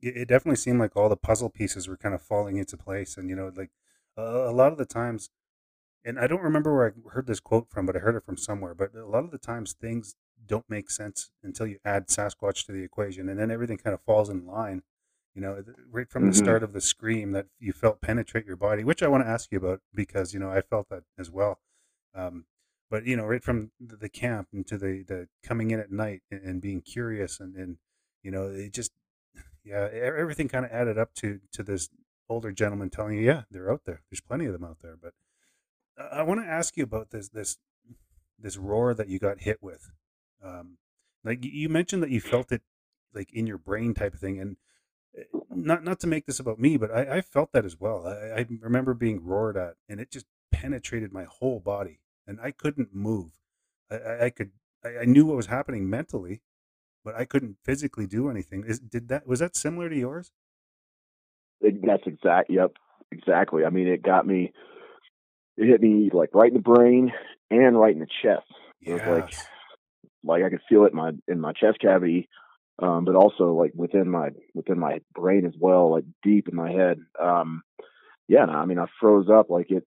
It, 0.00 0.16
it 0.16 0.28
definitely 0.28 0.56
seemed 0.56 0.80
like 0.80 0.96
all 0.96 1.08
the 1.08 1.16
puzzle 1.16 1.50
pieces 1.50 1.88
were 1.88 1.96
kind 1.96 2.14
of 2.14 2.22
falling 2.22 2.56
into 2.56 2.76
place, 2.76 3.16
and 3.16 3.28
you 3.28 3.36
know, 3.36 3.52
like 3.54 3.70
uh, 4.18 4.48
a 4.48 4.52
lot 4.52 4.72
of 4.72 4.78
the 4.78 4.84
times, 4.86 5.30
and 6.04 6.18
I 6.18 6.26
don't 6.26 6.42
remember 6.42 6.74
where 6.74 6.88
I 6.88 7.10
heard 7.14 7.26
this 7.26 7.40
quote 7.40 7.70
from, 7.70 7.86
but 7.86 7.96
I 7.96 8.00
heard 8.00 8.16
it 8.16 8.24
from 8.24 8.36
somewhere. 8.38 8.74
But 8.74 8.94
a 8.94 9.06
lot 9.06 9.24
of 9.24 9.30
the 9.32 9.38
times, 9.38 9.72
things 9.74 10.16
don't 10.46 10.68
make 10.70 10.90
sense 10.90 11.32
until 11.42 11.66
you 11.66 11.78
add 11.84 12.08
Sasquatch 12.08 12.66
to 12.66 12.72
the 12.72 12.84
equation, 12.84 13.28
and 13.28 13.38
then 13.40 13.50
everything 13.50 13.78
kind 13.78 13.94
of 13.94 14.02
falls 14.02 14.30
in 14.30 14.46
line. 14.46 14.82
You 15.34 15.42
know, 15.42 15.64
right 15.90 16.10
from 16.10 16.26
the 16.26 16.32
Mhm. 16.32 16.34
start 16.34 16.62
of 16.62 16.72
the 16.74 16.80
scream 16.82 17.32
that 17.32 17.46
you 17.58 17.72
felt 17.72 18.00
penetrate 18.02 18.46
your 18.46 18.56
body, 18.56 18.84
which 18.84 19.02
I 19.02 19.08
want 19.08 19.24
to 19.24 19.30
ask 19.30 19.50
you 19.52 19.58
about 19.58 19.80
because 19.94 20.34
you 20.34 20.40
know 20.40 20.50
I 20.50 20.62
felt 20.62 20.88
that 20.90 21.04
as 21.18 21.30
well. 21.30 21.60
Um, 22.14 22.46
but 22.92 23.06
you 23.06 23.16
know, 23.16 23.24
right 23.24 23.42
from 23.42 23.70
the, 23.80 24.10
camp 24.10 24.48
into 24.52 24.76
the 24.76 25.02
the 25.08 25.26
coming 25.42 25.70
in 25.70 25.80
at 25.80 25.90
night 25.90 26.20
and, 26.30 26.42
and 26.42 26.60
being 26.60 26.82
curious 26.82 27.40
and 27.40 27.56
and 27.56 27.78
you 28.22 28.30
know, 28.30 28.48
it 28.48 28.74
just 28.74 28.92
yeah, 29.64 29.88
everything 29.90 30.46
kind 30.46 30.66
of 30.66 30.70
added 30.70 30.98
up 30.98 31.14
to 31.14 31.40
to 31.52 31.62
this 31.62 31.88
older 32.28 32.52
gentleman 32.52 32.90
telling 32.90 33.16
you, 33.16 33.24
yeah, 33.24 33.44
they're 33.50 33.72
out 33.72 33.80
there. 33.86 34.02
There's 34.10 34.20
plenty 34.20 34.44
of 34.44 34.52
them 34.52 34.62
out 34.62 34.80
there. 34.82 34.96
But 35.02 35.14
I- 35.98 36.18
I 36.18 36.22
want 36.22 36.40
to 36.40 36.46
ask 36.46 36.76
you 36.76 36.84
about 36.84 37.10
this 37.12 37.30
this 37.30 37.56
this 38.38 38.58
roar 38.58 38.92
that 38.92 39.08
you 39.08 39.18
got 39.18 39.40
hit 39.40 39.62
with. 39.62 39.90
Um, 40.44 40.76
like 41.24 41.38
you 41.42 41.70
mentioned 41.70 42.02
that 42.02 42.10
you 42.10 42.20
felt 42.20 42.52
it 42.52 42.60
like 43.14 43.32
in 43.32 43.46
your 43.46 43.58
brain 43.58 43.94
type 43.94 44.12
of 44.12 44.20
thing, 44.20 44.38
and 44.38 44.56
eh, 45.16 45.22
not 45.48 45.82
not 45.82 45.98
to 46.00 46.06
make 46.06 46.26
this 46.26 46.40
about 46.40 46.58
me, 46.58 46.76
but 46.76 46.90
I, 46.90 47.16
I 47.16 47.20
felt 47.22 47.52
that 47.52 47.64
as 47.64 47.80
well. 47.80 48.06
I, 48.06 48.40
I 48.40 48.46
remember 48.60 48.92
being 48.92 49.24
roared 49.24 49.56
at, 49.56 49.76
and 49.88 49.98
it 49.98 50.10
just 50.10 50.26
penetrated 50.50 51.10
my 51.10 51.24
whole 51.24 51.58
body, 51.58 52.01
and 52.26 52.38
I 52.40 52.50
couldn't 52.50 52.94
move. 52.94 53.32
I, 53.90 54.26
I, 54.26 54.30
could 54.30 54.52
I, 54.84 55.02
I 55.02 55.04
knew 55.04 55.26
what 55.26 55.36
was 55.36 55.46
happening 55.46 55.88
mentally, 55.88 56.40
but 57.04 57.14
I 57.14 57.24
couldn't 57.24 57.56
physically 57.64 58.06
do 58.06 58.30
anything. 58.30 58.64
Is 58.66 58.78
did 58.78 59.08
that 59.08 59.26
was 59.26 59.40
that 59.40 59.56
similar 59.56 59.88
to 59.88 59.96
yours? 59.96 60.30
It, 61.60 61.84
that's 61.84 62.06
exact. 62.06 62.50
Yep, 62.50 62.72
exactly. 63.10 63.64
I 63.64 63.70
mean, 63.70 63.88
it 63.88 64.02
got 64.02 64.26
me. 64.26 64.52
It 65.56 65.66
hit 65.66 65.82
me 65.82 66.10
like 66.12 66.30
right 66.34 66.48
in 66.48 66.54
the 66.54 66.60
brain 66.60 67.12
and 67.50 67.78
right 67.78 67.94
in 67.94 68.00
the 68.00 68.06
chest. 68.22 68.46
It 68.80 68.94
was 68.94 69.02
like 69.06 69.34
like 70.24 70.42
I 70.42 70.50
could 70.50 70.62
feel 70.68 70.84
it 70.84 70.92
in 70.92 70.96
my 70.96 71.12
in 71.28 71.40
my 71.40 71.52
chest 71.52 71.78
cavity, 71.80 72.28
um, 72.78 73.04
but 73.04 73.14
also 73.14 73.52
like 73.52 73.72
within 73.74 74.08
my 74.08 74.30
within 74.54 74.78
my 74.78 75.00
brain 75.14 75.46
as 75.46 75.54
well, 75.58 75.92
like 75.92 76.04
deep 76.22 76.48
in 76.48 76.56
my 76.56 76.70
head. 76.70 76.98
Um, 77.20 77.62
yeah, 78.28 78.44
no, 78.44 78.52
I 78.52 78.64
mean, 78.64 78.78
I 78.78 78.86
froze 79.00 79.28
up 79.30 79.50
like 79.50 79.70
it. 79.70 79.84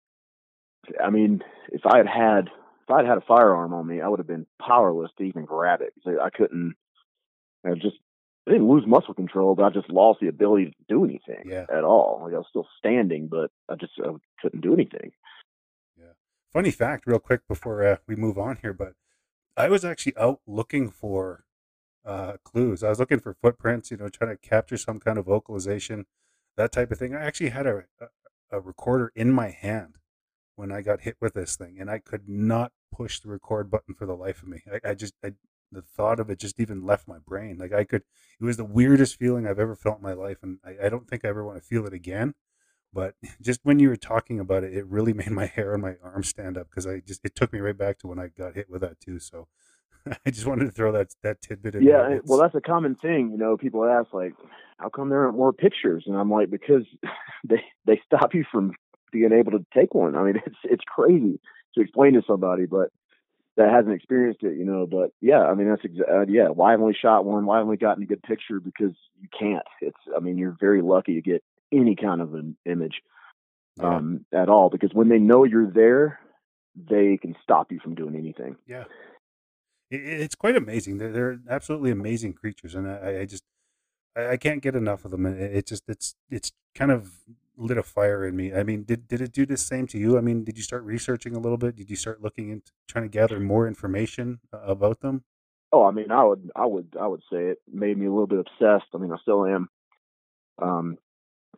I 1.03 1.09
mean, 1.09 1.41
if 1.69 1.81
I 1.85 1.97
had 1.97 2.07
had 2.07 2.47
if 2.47 2.89
I 2.91 2.97
had 2.97 3.07
had 3.07 3.17
a 3.17 3.21
firearm 3.27 3.73
on 3.73 3.87
me, 3.87 4.01
I 4.01 4.07
would 4.07 4.19
have 4.19 4.27
been 4.27 4.45
powerless 4.61 5.11
to 5.17 5.23
even 5.23 5.45
grab 5.45 5.81
it. 5.81 5.93
I 6.21 6.29
couldn't. 6.29 6.75
I 7.65 7.73
just 7.75 7.97
I 8.47 8.51
didn't 8.51 8.67
lose 8.67 8.83
muscle 8.85 9.13
control, 9.13 9.55
but 9.55 9.63
I 9.63 9.69
just 9.69 9.89
lost 9.89 10.19
the 10.19 10.27
ability 10.27 10.65
to 10.65 10.75
do 10.89 11.05
anything 11.05 11.43
Yeah. 11.45 11.65
at 11.73 11.83
all. 11.83 12.21
Like 12.23 12.33
I 12.33 12.37
was 12.37 12.47
still 12.49 12.67
standing, 12.77 13.27
but 13.27 13.51
I 13.69 13.75
just 13.75 13.93
I 14.03 14.09
couldn't 14.41 14.61
do 14.61 14.73
anything. 14.73 15.11
Funny 16.53 16.69
fact, 16.69 17.07
real 17.07 17.17
quick 17.17 17.47
before 17.47 17.83
uh, 17.83 17.97
we 18.05 18.15
move 18.15 18.37
on 18.37 18.57
here, 18.61 18.73
but 18.73 18.93
I 19.57 19.69
was 19.69 19.83
actually 19.83 20.15
out 20.17 20.39
looking 20.45 20.91
for 20.91 21.45
uh, 22.05 22.33
clues. 22.43 22.83
I 22.83 22.89
was 22.89 22.99
looking 22.99 23.19
for 23.19 23.33
footprints, 23.33 23.89
you 23.89 23.97
know, 23.97 24.07
trying 24.07 24.29
to 24.29 24.37
capture 24.37 24.77
some 24.77 24.99
kind 24.99 25.17
of 25.17 25.25
vocalization, 25.25 26.05
that 26.55 26.71
type 26.71 26.91
of 26.91 26.99
thing. 26.99 27.15
I 27.15 27.25
actually 27.25 27.49
had 27.49 27.65
a, 27.65 27.85
a, 27.99 28.57
a 28.57 28.59
recorder 28.59 29.11
in 29.15 29.31
my 29.31 29.49
hand 29.49 29.95
when 30.55 30.71
I 30.71 30.81
got 30.81 31.01
hit 31.01 31.17
with 31.19 31.33
this 31.33 31.55
thing, 31.55 31.77
and 31.79 31.89
I 31.89 31.99
could 31.99 32.27
not 32.27 32.71
push 32.91 33.19
the 33.19 33.29
record 33.29 33.71
button 33.71 33.95
for 33.95 34.05
the 34.05 34.15
life 34.15 34.41
of 34.41 34.49
me. 34.49 34.61
I, 34.71 34.91
I 34.91 34.93
just, 34.93 35.13
I, 35.23 35.33
the 35.71 35.81
thought 35.81 36.19
of 36.19 36.29
it 36.29 36.39
just 36.39 36.59
even 36.59 36.85
left 36.85 37.07
my 37.07 37.17
brain. 37.19 37.57
Like 37.57 37.73
I 37.73 37.83
could, 37.83 38.03
it 38.39 38.45
was 38.45 38.57
the 38.57 38.63
weirdest 38.63 39.17
feeling 39.17 39.47
I've 39.47 39.59
ever 39.59 39.75
felt 39.75 39.97
in 39.97 40.03
my 40.03 40.13
life, 40.13 40.37
and 40.41 40.59
I, 40.63 40.85
I 40.85 40.89
don't 40.89 41.07
think 41.07 41.25
I 41.25 41.29
ever 41.29 41.43
want 41.43 41.57
to 41.57 41.67
feel 41.67 41.85
it 41.85 41.93
again. 41.93 42.33
But 42.93 43.15
just 43.41 43.61
when 43.63 43.79
you 43.79 43.89
were 43.89 43.95
talking 43.95 44.39
about 44.39 44.63
it, 44.63 44.73
it 44.73 44.85
really 44.87 45.13
made 45.21 45.31
my 45.31 45.47
hair 45.47 45.73
on 45.73 45.81
my 45.81 45.95
arm 46.03 46.23
stand 46.23 46.57
up 46.57 46.69
because 46.69 46.87
I 46.87 46.99
just 46.99 47.21
it 47.23 47.35
took 47.35 47.51
me 47.51 47.59
right 47.59 47.77
back 47.77 47.99
to 47.99 48.07
when 48.07 48.19
I 48.19 48.27
got 48.27 48.55
hit 48.55 48.69
with 48.69 48.81
that 48.81 48.99
too. 48.99 49.19
So 49.19 49.47
I 50.25 50.29
just 50.29 50.45
wanted 50.45 50.65
to 50.65 50.71
throw 50.71 50.91
that 50.91 51.15
that 51.23 51.41
tidbit 51.41 51.75
in. 51.75 51.83
Yeah, 51.83 52.19
well, 52.25 52.39
that's 52.39 52.55
a 52.55 52.61
common 52.61 52.95
thing. 52.95 53.31
You 53.31 53.37
know, 53.37 53.57
people 53.57 53.83
ask 53.85 54.13
like, 54.13 54.33
"How 54.77 54.89
come 54.89 55.09
there 55.09 55.23
aren't 55.23 55.37
more 55.37 55.53
pictures?" 55.53 56.03
And 56.07 56.15
I'm 56.15 56.29
like, 56.29 56.49
because 56.49 56.83
they 57.43 57.63
they 57.85 58.01
stop 58.05 58.33
you 58.33 58.45
from 58.51 58.73
being 59.13 59.31
able 59.31 59.51
to 59.51 59.65
take 59.73 59.93
one. 59.93 60.15
I 60.17 60.23
mean, 60.23 60.35
it's 60.45 60.57
it's 60.65 60.83
crazy 60.85 61.39
to 61.75 61.81
explain 61.81 62.13
to 62.13 62.21
somebody, 62.27 62.65
but 62.65 62.89
that 63.55 63.71
hasn't 63.71 63.93
experienced 63.93 64.43
it, 64.43 64.57
you 64.57 64.65
know. 64.65 64.85
But 64.85 65.11
yeah, 65.21 65.41
I 65.43 65.53
mean, 65.53 65.69
that's 65.69 65.83
exa- 65.83 66.11
uh, 66.11 66.25
yeah. 66.27 66.49
Why 66.49 66.71
haven't 66.71 66.87
we 66.87 66.93
shot 66.99 67.23
one? 67.23 67.45
Why 67.45 67.57
haven't 67.57 67.69
we 67.69 67.77
gotten 67.77 68.03
a 68.03 68.07
good 68.07 68.23
picture? 68.23 68.59
Because 68.59 68.95
you 69.21 69.29
can't. 69.37 69.63
It's. 69.79 69.97
I 70.15 70.19
mean, 70.19 70.37
you're 70.37 70.57
very 70.59 70.81
lucky 70.81 71.13
to 71.15 71.21
get 71.21 71.43
any 71.71 71.95
kind 71.95 72.21
of 72.21 72.33
an 72.33 72.57
image 72.65 73.01
Yeah. 73.79 73.95
um, 73.97 74.25
at 74.33 74.49
all 74.49 74.69
because 74.69 74.91
when 74.93 75.09
they 75.09 75.17
know 75.19 75.43
you're 75.43 75.71
there, 75.71 76.19
they 76.75 77.17
can 77.17 77.35
stop 77.41 77.71
you 77.71 77.79
from 77.79 77.95
doing 77.95 78.15
anything. 78.15 78.57
Yeah, 78.67 78.83
it, 79.89 80.01
it's 80.01 80.35
quite 80.35 80.55
amazing. 80.55 80.97
They're, 80.97 81.11
they're 81.11 81.39
absolutely 81.49 81.91
amazing 81.91 82.33
creatures, 82.33 82.75
and 82.75 82.87
I, 82.89 83.21
I 83.21 83.25
just 83.25 83.43
I, 84.15 84.29
I 84.29 84.37
can't 84.37 84.61
get 84.61 84.75
enough 84.75 85.05
of 85.05 85.11
them. 85.11 85.25
And 85.25 85.39
it, 85.39 85.55
it 85.57 85.65
just 85.67 85.83
it's 85.87 86.15
it's 86.29 86.51
kind 86.75 86.91
of 86.91 87.11
lit 87.57 87.77
a 87.77 87.83
fire 87.83 88.25
in 88.25 88.35
me. 88.35 88.53
I 88.53 88.63
mean, 88.63 88.83
did 88.83 89.07
did 89.07 89.21
it 89.21 89.31
do 89.31 89.45
the 89.45 89.57
same 89.57 89.87
to 89.87 89.97
you? 89.97 90.17
I 90.17 90.21
mean, 90.21 90.43
did 90.43 90.57
you 90.57 90.63
start 90.63 90.83
researching 90.83 91.35
a 91.35 91.39
little 91.39 91.57
bit? 91.57 91.75
Did 91.75 91.89
you 91.89 91.95
start 91.95 92.21
looking 92.21 92.49
into 92.49 92.71
trying 92.87 93.05
to 93.05 93.09
gather 93.09 93.39
more 93.39 93.67
information 93.67 94.39
uh, 94.53 94.59
about 94.59 95.01
them? 95.01 95.23
Oh, 95.71 95.85
I 95.85 95.91
mean, 95.91 96.11
I 96.11 96.23
would, 96.23 96.51
I 96.55 96.65
would, 96.67 96.95
I 96.99 97.07
would 97.07 97.21
say 97.31 97.45
it 97.45 97.57
made 97.71 97.97
me 97.97 98.05
a 98.05 98.11
little 98.11 98.27
bit 98.27 98.39
obsessed. 98.39 98.89
I 98.93 98.97
mean, 98.97 99.11
I 99.11 99.17
still 99.21 99.45
am. 99.45 99.69
Um, 100.61 100.97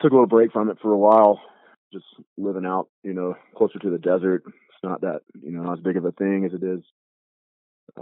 took 0.01 0.11
a 0.11 0.15
little 0.15 0.25
break 0.27 0.53
from 0.53 0.69
it 0.69 0.77
for 0.81 0.93
a 0.93 0.97
while, 0.97 1.41
just 1.91 2.05
living 2.37 2.65
out, 2.65 2.87
you 3.03 3.13
know, 3.13 3.35
closer 3.57 3.77
to 3.79 3.89
the 3.89 3.97
desert. 3.97 4.43
It's 4.45 4.83
not 4.83 5.01
that, 5.01 5.21
you 5.41 5.51
know, 5.51 5.63
not 5.63 5.79
as 5.79 5.83
big 5.83 5.97
of 5.97 6.05
a 6.05 6.13
thing 6.13 6.45
as 6.45 6.53
it 6.53 6.63
is 6.63 6.81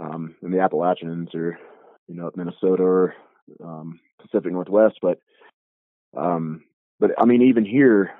um, 0.00 0.36
in 0.42 0.52
the 0.52 0.60
Appalachians 0.60 1.34
or, 1.34 1.58
you 2.06 2.14
know, 2.14 2.30
Minnesota 2.36 2.82
or 2.84 3.14
um, 3.62 3.98
Pacific 4.20 4.52
Northwest. 4.52 4.98
But, 5.02 5.18
um, 6.16 6.62
but 7.00 7.10
I 7.18 7.24
mean, 7.24 7.42
even 7.42 7.64
here, 7.64 8.10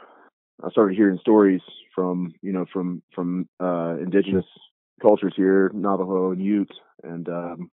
I 0.63 0.71
started 0.71 0.97
hearing 0.97 1.19
stories 1.21 1.63
from 1.95 2.35
you 2.43 2.53
know 2.53 2.67
from 2.73 3.03
from 3.15 3.49
uh, 3.61 3.97
indigenous 4.01 4.47
cultures 5.01 5.35
here, 5.37 5.71
Navajo 5.75 6.33
and 6.33 6.43
Ute, 6.43 6.73
and 7.03 7.29
um, 7.29 7.71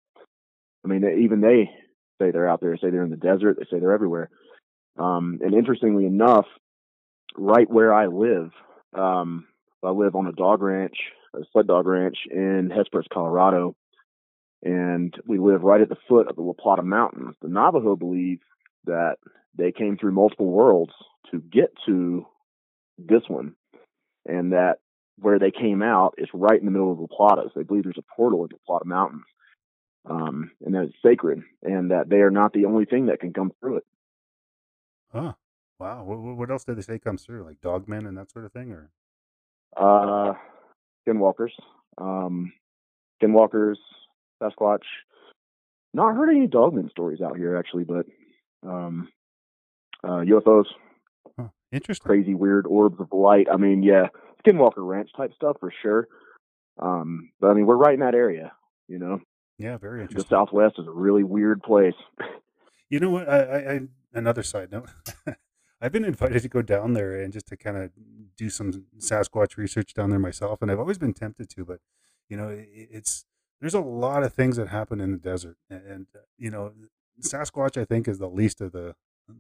I 0.85 0.89
mean 0.89 1.05
even 1.23 1.41
they 1.41 1.71
say 2.21 2.31
they're 2.31 2.49
out 2.49 2.61
there, 2.61 2.77
say 2.77 2.91
they're 2.91 3.05
in 3.05 3.11
the 3.11 3.17
desert, 3.17 3.57
they 3.59 3.67
say 3.71 3.81
they're 3.81 3.93
everywhere. 3.93 4.31
Um, 4.99 5.39
and 5.43 5.55
interestingly 5.55 6.05
enough, 6.05 6.47
right 7.37 7.71
where 7.71 7.95
I 7.95 8.07
live, 8.07 8.51
um, 8.93 9.47
I 9.83 9.91
live 9.91 10.15
on 10.15 10.27
a 10.27 10.33
dog 10.33 10.61
ranch, 10.63 10.97
a 11.35 11.39
sled 11.53 11.67
dog 11.67 11.87
ranch 11.87 12.19
in 12.31 12.71
Hesperus, 12.75 13.07
Colorado, 13.13 13.75
and 14.63 15.15
we 15.27 15.39
live 15.39 15.63
right 15.63 15.81
at 15.81 15.89
the 15.89 15.97
foot 16.09 16.29
of 16.29 16.37
the 16.37 16.43
La 16.43 16.53
Plata 16.53 16.83
Mountains. 16.83 17.35
The 17.41 17.49
Navajo 17.49 17.97
believe 17.97 18.41
that 18.85 19.17
they 19.57 19.73
came 19.73 19.97
through 19.97 20.13
multiple 20.13 20.47
worlds 20.47 20.93
to 21.31 21.39
get 21.39 21.73
to 21.87 22.27
this 22.99 23.23
one, 23.29 23.55
and 24.27 24.53
that 24.53 24.79
where 25.19 25.39
they 25.39 25.51
came 25.51 25.83
out 25.83 26.15
is 26.19 26.29
right 26.33 26.59
in 26.59 26.65
the 26.65 26.71
middle 26.71 26.93
of 26.93 26.99
the 26.99 27.09
Plata. 27.09 27.43
So 27.47 27.53
they 27.57 27.65
believe 27.65 27.85
there's 27.85 27.99
a 27.99 28.15
portal 28.15 28.45
in 28.45 28.49
the 28.51 28.59
Plata 28.67 28.87
Mountains, 28.87 29.25
um, 30.09 30.51
and 30.65 30.75
that 30.75 30.85
it's 30.85 30.95
sacred, 31.05 31.43
and 31.63 31.91
that 31.91 32.09
they 32.09 32.19
are 32.19 32.31
not 32.31 32.53
the 32.53 32.65
only 32.65 32.85
thing 32.85 33.07
that 33.07 33.21
can 33.21 33.33
come 33.33 33.53
through 33.61 33.79
it. 33.79 33.85
Huh. 35.13 35.33
Wow. 35.79 36.05
What, 36.05 36.19
what 36.37 36.51
else 36.51 36.65
did 36.65 36.77
they 36.77 36.83
say 36.83 36.99
comes 36.99 37.25
through? 37.25 37.45
Like 37.45 37.61
dogmen 37.61 38.07
and 38.07 38.17
that 38.19 38.31
sort 38.31 38.45
of 38.45 38.53
thing, 38.53 38.73
or? 38.73 38.91
Uh, 39.77 40.35
skinwalkers, 41.07 41.53
um, 41.99 42.53
skinwalkers, 43.23 43.77
Sasquatch. 44.43 44.85
Not 45.93 46.15
heard 46.15 46.31
any 46.31 46.47
dogman 46.47 46.91
stories 46.91 47.21
out 47.21 47.37
here 47.37 47.57
actually, 47.57 47.85
but 47.85 48.07
um, 48.63 49.09
uh, 50.05 50.23
UFOs, 50.25 50.67
Huh. 51.39 51.49
Interesting. 51.73 52.07
crazy 52.07 52.35
weird 52.35 52.67
orbs 52.67 53.01
of 53.01 53.09
light. 53.13 53.47
I 53.53 53.57
mean, 53.57 53.83
yeah, 53.83 54.09
Skinwalker 54.45 54.79
Ranch 54.87 55.11
type 55.17 55.33
stuff 55.35 55.57
for 55.61 55.73
sure. 55.83 56.09
Um, 56.81 57.31
but 57.41 57.49
I 57.49 57.55
mean, 57.55 57.67
we're 57.67 57.77
right 57.77 57.95
in 57.95 58.01
that 58.01 58.15
area. 58.15 58.53
You 58.89 58.99
know, 58.99 59.21
Yeah, 59.59 59.77
very 59.77 60.07
the. 60.07 60.25
Southwest 60.29 60.77
is 60.79 60.87
a 60.87 60.91
really 60.93 61.25
weird 61.25 61.63
place. 61.63 61.95
You 62.93 62.99
know 62.99 63.11
what? 63.11 63.29
I, 63.29 63.39
I, 63.39 63.73
I 63.75 63.81
another 64.15 64.43
side 64.43 64.73
note. 64.73 64.89
I've 65.81 65.93
been 65.93 66.05
invited 66.05 66.43
to 66.43 66.49
go 66.49 66.61
down 66.61 66.93
there 66.95 67.15
and 67.15 67.33
just 67.33 67.47
to 67.47 67.57
kind 67.57 67.77
of 67.77 67.93
do 68.37 68.51
some 68.51 68.87
Sasquatch 68.99 69.57
research 69.57 69.95
down 69.95 70.11
there 70.11 70.19
myself, 70.19 70.61
and 70.61 70.73
I've 70.73 70.81
always 70.81 70.99
been 70.99 71.15
tempted 71.15 71.49
to, 71.51 71.65
but 71.65 71.79
you 72.29 72.37
know, 72.37 72.49
it, 72.49 72.67
it's 72.73 73.27
there's 73.61 73.75
a 73.75 73.81
lot 73.81 74.25
of 74.25 74.33
things 74.35 74.57
that 74.57 74.69
happen 74.71 75.01
in 75.01 75.13
the 75.13 75.19
desert, 75.19 75.57
and, 75.71 75.87
and 75.87 76.07
uh, 76.17 76.19
you 76.37 76.51
know, 76.51 76.73
Sasquatch 77.23 77.81
I 77.81 77.85
think 77.85 78.09
is 78.09 78.19
the 78.19 78.27
least 78.29 78.61
of 78.61 78.73
the, 78.73 78.97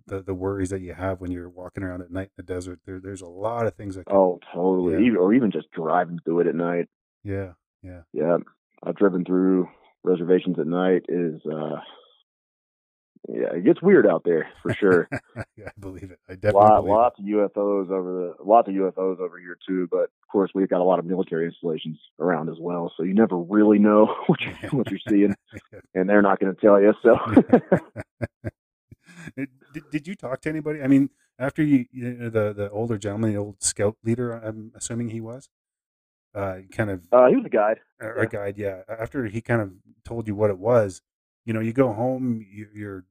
the 0.06 0.22
the 0.22 0.34
worries 0.34 0.70
that 0.70 0.80
you 0.80 0.94
have 0.94 1.20
when 1.20 1.30
you're 1.30 1.48
walking 1.48 1.82
around 1.82 2.02
at 2.02 2.10
night 2.10 2.30
in 2.36 2.44
the 2.44 2.54
desert. 2.54 2.80
There, 2.86 3.00
there's 3.00 3.22
a 3.22 3.26
lot 3.26 3.66
of 3.66 3.74
things 3.74 3.94
that. 3.96 4.06
Can, 4.06 4.16
Oh, 4.16 4.40
totally. 4.52 5.06
Yeah. 5.06 5.16
Or 5.18 5.32
even 5.34 5.50
just 5.50 5.70
driving 5.72 6.18
through 6.24 6.40
it 6.40 6.46
at 6.46 6.54
night. 6.54 6.88
yeah, 7.22 7.52
yeah, 7.82 8.02
Yeah, 8.12 8.38
I've 8.82 8.96
driven 8.96 9.24
through 9.24 9.68
reservations 10.04 10.58
at 10.58 10.66
night. 10.66 11.04
Is 11.08 11.40
uh, 11.46 11.80
yeah, 13.28 13.52
it 13.54 13.64
gets 13.64 13.82
weird 13.82 14.06
out 14.06 14.22
there 14.24 14.48
for 14.62 14.74
sure. 14.74 15.08
yeah. 15.56 15.66
I 15.68 15.72
believe 15.78 16.10
it. 16.10 16.18
I 16.28 16.34
definitely 16.34 16.60
lot, 16.60 16.84
lots 16.84 17.18
of 17.18 17.24
UFOs 17.26 17.90
over 17.90 18.34
the 18.38 18.44
lots 18.44 18.68
of 18.68 18.74
UFOs 18.74 19.20
over 19.20 19.38
here 19.38 19.56
too. 19.66 19.88
But 19.90 20.04
of 20.04 20.28
course, 20.32 20.50
we've 20.54 20.68
got 20.68 20.80
a 20.80 20.84
lot 20.84 20.98
of 20.98 21.04
military 21.04 21.46
installations 21.46 21.98
around 22.18 22.48
as 22.48 22.56
well, 22.58 22.92
so 22.96 23.02
you 23.02 23.14
never 23.14 23.36
really 23.36 23.78
know 23.78 24.06
what 24.26 24.40
you 24.40 24.52
it. 24.62 24.72
what 24.72 24.90
you're 24.90 25.00
seeing, 25.08 25.34
and 25.94 26.08
they're 26.08 26.22
not 26.22 26.40
going 26.40 26.54
to 26.54 26.60
tell 26.60 26.80
you. 26.80 26.94
So 27.02 27.16
did, 29.36 29.48
did 29.90 30.06
you 30.06 30.14
talk 30.14 30.40
to 30.42 30.48
anybody? 30.48 30.82
I 30.82 30.86
mean, 30.86 31.10
after 31.38 31.62
you, 31.62 31.86
you 31.90 32.12
know, 32.12 32.30
the 32.30 32.52
the 32.52 32.70
older 32.70 32.98
gentleman, 32.98 33.32
the 33.32 33.38
old 33.38 33.62
scout 33.62 33.96
leader, 34.04 34.32
I'm 34.32 34.72
assuming 34.74 35.08
he 35.08 35.20
was, 35.20 35.48
uh, 36.34 36.58
kind 36.72 36.90
of 36.90 37.06
uh, 37.12 37.28
he 37.28 37.36
was 37.36 37.46
a 37.46 37.50
guide. 37.50 37.80
or 38.00 38.14
yeah. 38.16 38.22
a 38.22 38.26
guide, 38.26 38.58
yeah. 38.58 38.82
After 38.88 39.26
he 39.26 39.40
kind 39.40 39.62
of 39.62 39.72
told 40.04 40.28
you 40.28 40.34
what 40.34 40.50
it 40.50 40.58
was, 40.58 41.02
you 41.44 41.52
know, 41.52 41.60
you 41.60 41.72
go 41.72 41.92
home, 41.92 42.44
you, 42.50 42.68
you're 42.74 43.04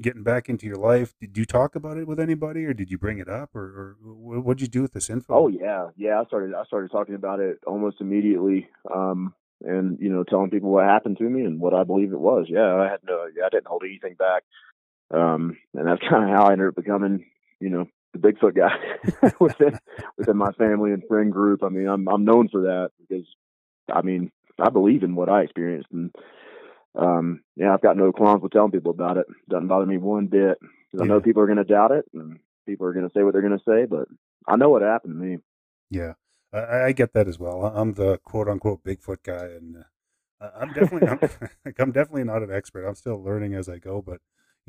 getting 0.00 0.22
back 0.22 0.48
into 0.48 0.66
your 0.66 0.76
life. 0.76 1.14
Did 1.20 1.36
you 1.36 1.44
talk 1.44 1.74
about 1.74 1.96
it 1.96 2.06
with 2.06 2.18
anybody, 2.18 2.64
or 2.64 2.74
did 2.74 2.90
you 2.90 2.98
bring 2.98 3.18
it 3.18 3.28
up, 3.28 3.54
or, 3.54 3.62
or 3.62 3.96
what 4.02 4.44
what'd 4.44 4.60
you 4.60 4.68
do 4.68 4.82
with 4.82 4.92
this 4.92 5.10
info? 5.10 5.34
Oh 5.34 5.48
yeah, 5.48 5.88
yeah. 5.96 6.20
I 6.20 6.24
started 6.24 6.54
I 6.54 6.64
started 6.64 6.90
talking 6.90 7.14
about 7.14 7.40
it 7.40 7.60
almost 7.66 8.00
immediately, 8.00 8.68
um, 8.92 9.34
and 9.62 9.98
you 10.00 10.08
know, 10.08 10.24
telling 10.24 10.50
people 10.50 10.70
what 10.70 10.84
happened 10.84 11.18
to 11.18 11.24
me 11.24 11.44
and 11.44 11.60
what 11.60 11.74
I 11.74 11.84
believe 11.84 12.12
it 12.12 12.20
was. 12.20 12.46
Yeah, 12.48 12.74
I 12.74 12.90
had 12.90 13.00
no, 13.06 13.26
yeah, 13.36 13.44
I 13.46 13.48
didn't 13.48 13.68
hold 13.68 13.82
anything 13.84 14.14
back, 14.14 14.44
um, 15.12 15.56
and 15.74 15.86
that's 15.86 16.02
kind 16.08 16.24
of 16.24 16.30
how 16.30 16.44
I 16.46 16.52
ended 16.52 16.68
up 16.68 16.76
becoming, 16.76 17.24
you 17.60 17.70
know, 17.70 17.86
the 18.12 18.18
Bigfoot 18.18 18.56
guy 18.56 19.30
within 19.40 19.78
within 20.16 20.36
my 20.36 20.52
family 20.52 20.92
and 20.92 21.02
friend 21.06 21.32
group. 21.32 21.62
I 21.62 21.68
mean, 21.68 21.86
I'm 21.86 22.08
I'm 22.08 22.24
known 22.24 22.48
for 22.48 22.62
that 22.62 22.90
because, 23.00 23.26
I 23.92 24.02
mean, 24.02 24.30
I 24.58 24.70
believe 24.70 25.02
in 25.02 25.14
what 25.14 25.28
I 25.28 25.42
experienced, 25.42 25.88
and 25.92 26.14
um, 26.94 27.42
yeah, 27.56 27.72
I've 27.72 27.82
got 27.82 27.96
no 27.96 28.12
qualms 28.12 28.42
with 28.42 28.52
telling 28.52 28.72
people 28.72 28.90
about 28.90 29.16
it. 29.16 29.26
Doesn't 29.48 29.68
bother 29.68 29.86
me 29.86 29.96
one 29.96 30.26
bit 30.26 30.58
because 30.90 31.04
I 31.04 31.08
know 31.08 31.20
people 31.20 31.42
are 31.42 31.46
going 31.46 31.58
to 31.58 31.64
doubt 31.64 31.92
it 31.92 32.04
and 32.14 32.38
people 32.66 32.86
are 32.86 32.92
going 32.92 33.08
to 33.08 33.12
say 33.14 33.22
what 33.22 33.32
they're 33.32 33.42
going 33.42 33.58
to 33.58 33.64
say, 33.64 33.84
but 33.84 34.08
I 34.48 34.56
know 34.56 34.70
what 34.70 34.82
happened 34.82 35.14
to 35.14 35.26
me. 35.26 35.38
Yeah, 35.90 36.14
I, 36.52 36.86
I 36.86 36.92
get 36.92 37.12
that 37.14 37.28
as 37.28 37.38
well. 37.38 37.64
I'm 37.64 37.94
the 37.94 38.18
quote 38.18 38.48
unquote 38.48 38.84
Bigfoot 38.84 39.22
guy, 39.22 39.46
and 39.46 39.84
uh, 40.40 40.50
I'm 40.58 40.72
definitely 40.72 41.08
I'm, 41.08 41.20
like, 41.64 41.78
I'm 41.78 41.92
definitely 41.92 42.24
not 42.24 42.42
an 42.42 42.52
expert. 42.52 42.86
I'm 42.86 42.94
still 42.94 43.22
learning 43.22 43.54
as 43.54 43.68
I 43.68 43.78
go, 43.78 44.02
but 44.02 44.20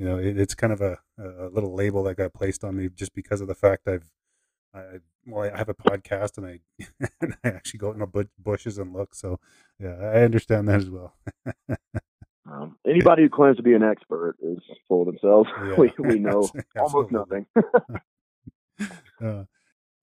you 0.01 0.07
know, 0.07 0.17
it, 0.17 0.35
it's 0.39 0.55
kind 0.55 0.73
of 0.73 0.81
a, 0.81 0.97
a 1.19 1.49
little 1.49 1.75
label 1.75 2.01
that 2.05 2.15
got 2.15 2.33
placed 2.33 2.63
on 2.63 2.75
me 2.75 2.89
just 2.89 3.13
because 3.13 3.39
of 3.39 3.47
the 3.47 3.53
fact 3.53 3.87
I've 3.87 4.09
I 4.73 4.97
well, 5.27 5.51
I 5.53 5.55
have 5.55 5.69
a 5.69 5.75
podcast 5.75 6.39
and 6.39 6.47
I 6.47 6.59
and 7.21 7.35
I 7.43 7.49
actually 7.49 7.77
go 7.77 7.91
in 7.91 7.99
the 7.99 8.27
bushes 8.39 8.79
and 8.79 8.93
look. 8.93 9.13
So 9.13 9.39
yeah, 9.79 9.93
I 10.01 10.23
understand 10.23 10.67
that 10.69 10.79
as 10.79 10.89
well. 10.89 11.13
Um, 12.51 12.77
anybody 12.87 13.21
who 13.21 13.29
claims 13.29 13.57
to 13.57 13.63
be 13.63 13.75
an 13.75 13.83
expert 13.83 14.37
is 14.41 14.57
full 14.87 15.01
of 15.01 15.05
themselves. 15.05 15.47
Yeah. 15.63 15.75
we 15.75 15.93
we 15.99 16.19
know 16.27 16.49
almost 16.79 17.11
nothing. 17.11 17.45
Uh, 19.23 19.43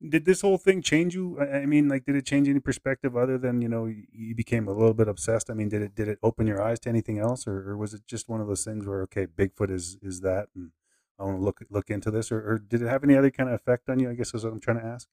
did 0.07 0.24
this 0.24 0.42
whole 0.42 0.59
thing 0.59 0.82
change 0.82 1.14
you? 1.14 1.40
I 1.40 1.66
mean, 1.66 1.88
like, 1.88 2.05
did 2.05 2.16
it 2.16 2.26
change 2.26 2.49
any 2.49 2.61
perspective 2.61 3.16
other 3.16 3.38
than 3.38 3.61
you 3.62 3.68
know 3.68 3.86
you- 3.86 4.07
you 4.12 4.34
became 4.34 4.68
a 4.68 4.72
little 4.72 4.94
bit 4.94 5.09
obsessed? 5.09 5.51
I 5.51 5.55
mean, 5.55 5.68
did 5.68 5.82
it 5.82 5.94
did 5.94 6.09
it 6.09 6.18
open 6.22 6.46
your 6.46 6.62
eyes 6.62 6.78
to 6.80 6.88
anything 6.88 7.18
else, 7.18 7.46
or, 7.46 7.70
or 7.70 7.76
was 7.76 7.94
it 7.94 8.07
just 8.07 8.28
one 8.28 8.40
of 8.40 8.46
those 8.46 8.64
things 8.64 8.86
where 8.86 9.03
okay, 9.03 9.26
Bigfoot 9.26 9.70
is 9.70 9.99
is 10.03 10.20
that, 10.20 10.49
and 10.55 10.70
I 11.18 11.24
want 11.24 11.38
to 11.38 11.44
look 11.44 11.61
look 11.70 11.90
into 11.90 12.11
this, 12.11 12.30
or, 12.30 12.38
or 12.49 12.59
did 12.59 12.82
it 12.82 12.88
have 12.88 13.05
any 13.05 13.16
other 13.16 13.30
kind 13.30 13.49
of 13.49 13.55
effect 13.57 13.88
on 13.88 13.99
you? 13.99 14.11
I 14.11 14.14
guess 14.14 14.34
is 14.34 14.44
what 14.44 14.53
I'm 14.53 14.61
trying 14.61 14.80
to 14.80 14.86
ask. 14.86 15.09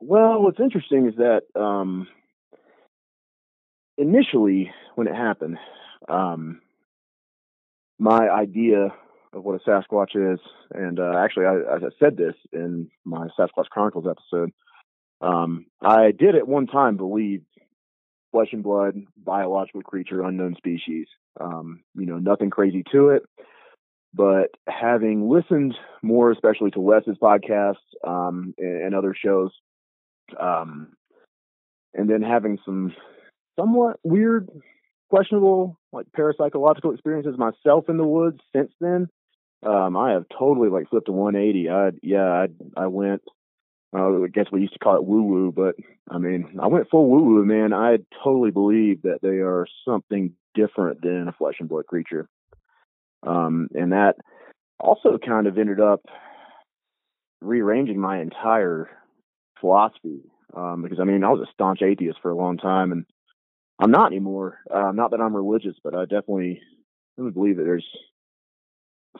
Well, 0.00 0.42
what's 0.42 0.60
interesting 0.60 1.08
is 1.08 1.14
that 1.16 1.42
um, 1.60 2.06
initially, 3.96 4.70
when 4.94 5.06
it 5.08 5.14
happened, 5.14 5.58
um, 6.08 6.60
my 7.98 8.28
idea 8.28 8.88
of 9.34 9.44
what 9.44 9.60
a 9.60 9.68
Sasquatch 9.68 10.14
is, 10.14 10.40
and 10.72 10.98
uh, 11.00 11.14
actually, 11.18 11.46
I, 11.46 11.76
I 11.76 11.78
said 11.98 12.16
this 12.16 12.34
in 12.52 12.90
my 13.04 13.28
Sasquatch 13.38 13.68
Chronicles 13.70 14.06
episode. 14.08 14.50
Um, 15.20 15.66
I 15.82 16.12
did 16.12 16.36
at 16.36 16.46
one 16.46 16.66
time 16.66 16.96
believe 16.96 17.42
flesh 18.32 18.48
and 18.52 18.62
blood, 18.62 18.96
biological 19.16 19.82
creature, 19.82 20.22
unknown 20.22 20.56
species. 20.56 21.06
Um, 21.40 21.82
you 21.94 22.06
know, 22.06 22.18
nothing 22.18 22.50
crazy 22.50 22.84
to 22.92 23.10
it. 23.10 23.22
But 24.12 24.50
having 24.68 25.28
listened 25.28 25.74
more, 26.02 26.30
especially 26.30 26.70
to 26.72 26.80
Wes's 26.80 27.16
podcast 27.20 27.76
um, 28.06 28.54
and, 28.58 28.82
and 28.86 28.94
other 28.94 29.14
shows, 29.14 29.50
um, 30.38 30.92
and 31.94 32.08
then 32.08 32.22
having 32.22 32.58
some 32.64 32.92
somewhat 33.58 33.98
weird, 34.02 34.48
questionable, 35.10 35.78
like 35.92 36.06
parapsychological 36.16 36.92
experiences 36.92 37.36
myself 37.38 37.88
in 37.88 37.96
the 37.96 38.06
woods 38.06 38.40
since 38.54 38.72
then. 38.80 39.08
Um, 39.64 39.96
I 39.96 40.12
have 40.12 40.26
totally 40.36 40.68
like 40.68 40.90
flipped 40.90 41.08
a 41.08 41.12
180. 41.12 41.70
I 41.70 41.90
yeah, 42.02 42.24
I 42.24 42.48
I 42.76 42.86
went. 42.86 43.22
Uh, 43.96 44.24
I 44.24 44.26
guess 44.32 44.46
we 44.50 44.60
used 44.60 44.72
to 44.72 44.78
call 44.80 44.96
it 44.96 45.04
woo 45.04 45.22
woo, 45.22 45.52
but 45.52 45.76
I 46.10 46.18
mean, 46.18 46.58
I 46.60 46.66
went 46.66 46.90
full 46.90 47.08
woo 47.08 47.22
woo, 47.22 47.44
man. 47.44 47.72
I 47.72 47.98
totally 48.22 48.50
believe 48.50 49.02
that 49.02 49.20
they 49.22 49.38
are 49.38 49.66
something 49.86 50.32
different 50.54 51.00
than 51.02 51.28
a 51.28 51.32
flesh 51.32 51.54
and 51.60 51.68
blood 51.68 51.86
creature. 51.86 52.28
Um, 53.24 53.68
and 53.72 53.92
that 53.92 54.16
also 54.78 55.18
kind 55.24 55.46
of 55.46 55.56
ended 55.58 55.80
up 55.80 56.02
rearranging 57.40 57.98
my 57.98 58.20
entire 58.20 58.90
philosophy 59.60 60.22
um, 60.56 60.82
because 60.82 60.98
I 61.00 61.04
mean 61.04 61.24
I 61.24 61.30
was 61.30 61.46
a 61.46 61.52
staunch 61.52 61.80
atheist 61.82 62.18
for 62.20 62.30
a 62.30 62.36
long 62.36 62.58
time, 62.58 62.92
and 62.92 63.06
I'm 63.78 63.90
not 63.90 64.12
anymore. 64.12 64.58
Uh, 64.70 64.92
not 64.92 65.12
that 65.12 65.20
I'm 65.20 65.34
religious, 65.34 65.76
but 65.82 65.94
I 65.94 66.02
definitely 66.02 66.60
really 67.16 67.32
believe 67.32 67.56
that 67.56 67.64
there's 67.64 67.86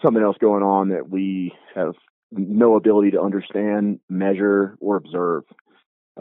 something 0.02 0.22
else 0.22 0.36
going 0.40 0.62
on 0.62 0.90
that 0.90 1.08
we 1.08 1.52
have 1.74 1.94
no 2.32 2.76
ability 2.76 3.12
to 3.12 3.22
understand, 3.22 4.00
measure, 4.08 4.76
or 4.80 4.96
observe 4.96 5.44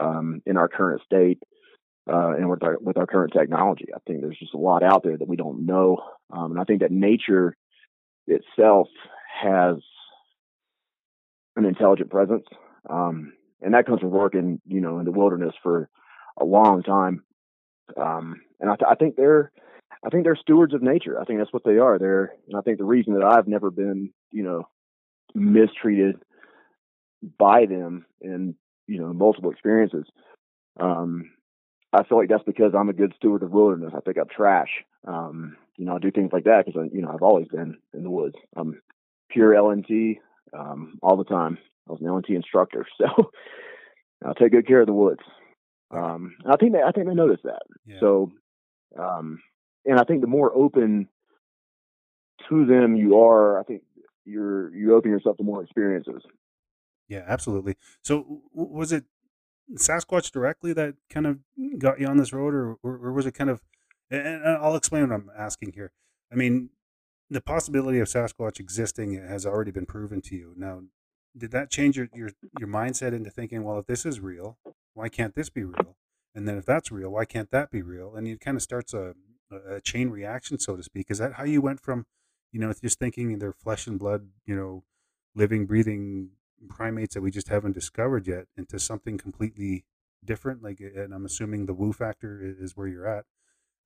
um, 0.00 0.42
in 0.46 0.56
our 0.56 0.68
current 0.68 1.02
state 1.04 1.42
uh, 2.10 2.34
and 2.36 2.48
with 2.48 2.62
our 2.62 2.78
with 2.80 2.96
our 2.96 3.06
current 3.06 3.32
technology. 3.32 3.86
I 3.94 3.98
think 4.06 4.20
there's 4.20 4.38
just 4.38 4.54
a 4.54 4.58
lot 4.58 4.82
out 4.82 5.02
there 5.02 5.16
that 5.16 5.28
we 5.28 5.36
don't 5.36 5.66
know, 5.66 5.98
um, 6.30 6.52
and 6.52 6.60
I 6.60 6.64
think 6.64 6.80
that 6.80 6.92
nature 6.92 7.56
itself 8.26 8.88
has 9.42 9.76
an 11.56 11.64
intelligent 11.64 12.10
presence 12.10 12.46
Um, 12.88 13.32
and 13.62 13.74
that 13.74 13.86
comes 13.86 14.00
from 14.00 14.10
working, 14.10 14.60
you 14.66 14.80
know, 14.80 14.98
in 14.98 15.04
the 15.04 15.12
wilderness 15.12 15.54
for 15.62 15.88
a 16.40 16.44
long 16.44 16.82
time. 16.82 17.24
Um, 17.96 18.40
and 18.60 18.70
I, 18.70 18.76
th- 18.76 18.88
I 18.90 18.94
think 18.94 19.16
they're, 19.16 19.52
I 20.04 20.10
think 20.10 20.24
they're 20.24 20.36
stewards 20.36 20.74
of 20.74 20.82
nature. 20.82 21.20
I 21.20 21.24
think 21.24 21.38
that's 21.38 21.52
what 21.52 21.64
they 21.64 21.78
are. 21.78 21.98
They're, 21.98 22.34
and 22.48 22.56
I 22.56 22.60
think 22.60 22.78
the 22.78 22.84
reason 22.84 23.14
that 23.14 23.24
I've 23.24 23.48
never 23.48 23.70
been, 23.70 24.10
you 24.30 24.42
know, 24.42 24.68
mistreated 25.34 26.16
by 27.38 27.66
them 27.66 28.04
in, 28.20 28.54
you 28.86 29.00
know, 29.00 29.12
multiple 29.12 29.50
experiences. 29.50 30.04
Um, 30.78 31.30
I 31.92 32.02
feel 32.04 32.18
like 32.18 32.28
that's 32.28 32.44
because 32.44 32.72
I'm 32.76 32.88
a 32.88 32.94
good 32.94 33.14
steward 33.16 33.42
of 33.42 33.52
wilderness. 33.52 33.92
I 33.96 34.00
pick 34.04 34.18
up 34.18 34.28
trash. 34.28 34.68
Um, 35.06 35.56
you 35.76 35.86
know, 35.86 35.96
I 35.96 35.98
do 35.98 36.10
things 36.10 36.30
like 36.32 36.44
that 36.44 36.64
because, 36.66 36.90
you 36.92 37.00
know, 37.00 37.10
I've 37.10 37.22
always 37.22 37.48
been 37.48 37.78
in 37.94 38.02
the 38.02 38.10
woods. 38.10 38.34
I'm 38.56 38.80
pure 39.30 39.54
LNT 39.54 40.18
um, 40.52 40.98
all 41.02 41.16
the 41.16 41.24
time. 41.24 41.58
I 41.88 41.92
was 41.92 42.00
an 42.00 42.08
LNT 42.08 42.36
instructor, 42.36 42.86
so 42.98 43.30
I 44.24 44.32
take 44.38 44.52
good 44.52 44.66
care 44.66 44.80
of 44.80 44.86
the 44.86 44.92
woods. 44.92 45.20
Um, 45.90 46.34
I 46.46 46.56
think 46.56 46.72
they, 46.72 46.82
I 46.82 46.90
think 46.92 47.06
they 47.06 47.14
notice 47.14 47.40
that. 47.44 47.62
Yeah. 47.86 48.00
So, 48.00 48.32
um, 48.98 49.40
and 49.84 49.98
I 49.98 50.04
think 50.04 50.20
the 50.20 50.26
more 50.26 50.54
open 50.54 51.08
to 52.48 52.66
them 52.66 52.96
you 52.96 53.18
are, 53.20 53.58
I 53.58 53.62
think 53.62 53.82
you're 54.24 54.74
you 54.74 54.94
open 54.94 55.10
yourself 55.10 55.36
to 55.38 55.42
more 55.42 55.62
experiences. 55.62 56.22
Yeah, 57.08 57.24
absolutely. 57.26 57.76
So 58.02 58.42
was 58.52 58.92
it 58.92 59.04
Sasquatch 59.74 60.30
directly 60.30 60.72
that 60.72 60.94
kind 61.10 61.26
of 61.26 61.38
got 61.78 62.00
you 62.00 62.06
on 62.06 62.16
this 62.16 62.32
road, 62.32 62.54
or 62.54 62.76
or, 62.82 62.96
or 62.96 63.12
was 63.12 63.26
it 63.26 63.32
kind 63.32 63.50
of? 63.50 63.62
And 64.10 64.46
I'll 64.46 64.76
explain 64.76 65.08
what 65.08 65.14
I'm 65.14 65.30
asking 65.36 65.72
here. 65.72 65.92
I 66.30 66.36
mean, 66.36 66.70
the 67.30 67.40
possibility 67.40 67.98
of 67.98 68.08
Sasquatch 68.08 68.60
existing 68.60 69.14
has 69.14 69.46
already 69.46 69.70
been 69.70 69.86
proven 69.86 70.20
to 70.22 70.36
you. 70.36 70.52
Now, 70.56 70.82
did 71.36 71.50
that 71.52 71.70
change 71.70 71.96
your 71.96 72.08
your 72.14 72.30
your 72.58 72.68
mindset 72.68 73.12
into 73.12 73.30
thinking, 73.30 73.64
well, 73.64 73.78
if 73.78 73.86
this 73.86 74.06
is 74.06 74.20
real, 74.20 74.58
why 74.94 75.08
can't 75.08 75.34
this 75.34 75.50
be 75.50 75.64
real? 75.64 75.96
And 76.34 76.48
then 76.48 76.58
if 76.58 76.66
that's 76.66 76.90
real, 76.90 77.10
why 77.10 77.24
can't 77.24 77.50
that 77.50 77.70
be 77.70 77.82
real? 77.82 78.14
And 78.14 78.26
it 78.26 78.40
kind 78.40 78.56
of 78.56 78.62
starts 78.62 78.92
a 78.92 79.14
a 79.50 79.80
chain 79.80 80.10
reaction, 80.10 80.58
so 80.58 80.76
to 80.76 80.82
speak. 80.82 81.06
Is 81.10 81.18
that 81.18 81.34
how 81.34 81.44
you 81.44 81.60
went 81.60 81.80
from, 81.80 82.06
you 82.52 82.60
know, 82.60 82.72
just 82.72 82.98
thinking 82.98 83.38
they're 83.38 83.52
flesh 83.52 83.86
and 83.86 83.98
blood, 83.98 84.28
you 84.46 84.56
know, 84.56 84.84
living, 85.34 85.66
breathing 85.66 86.30
primates 86.68 87.14
that 87.14 87.20
we 87.22 87.30
just 87.30 87.48
haven't 87.48 87.72
discovered 87.72 88.26
yet 88.26 88.46
into 88.56 88.78
something 88.78 89.18
completely 89.18 89.84
different 90.24 90.62
like 90.62 90.80
and 90.80 91.12
i'm 91.12 91.26
assuming 91.26 91.66
the 91.66 91.74
woo 91.74 91.92
factor 91.92 92.40
is 92.58 92.74
where 92.74 92.86
you're 92.86 93.06
at 93.06 93.26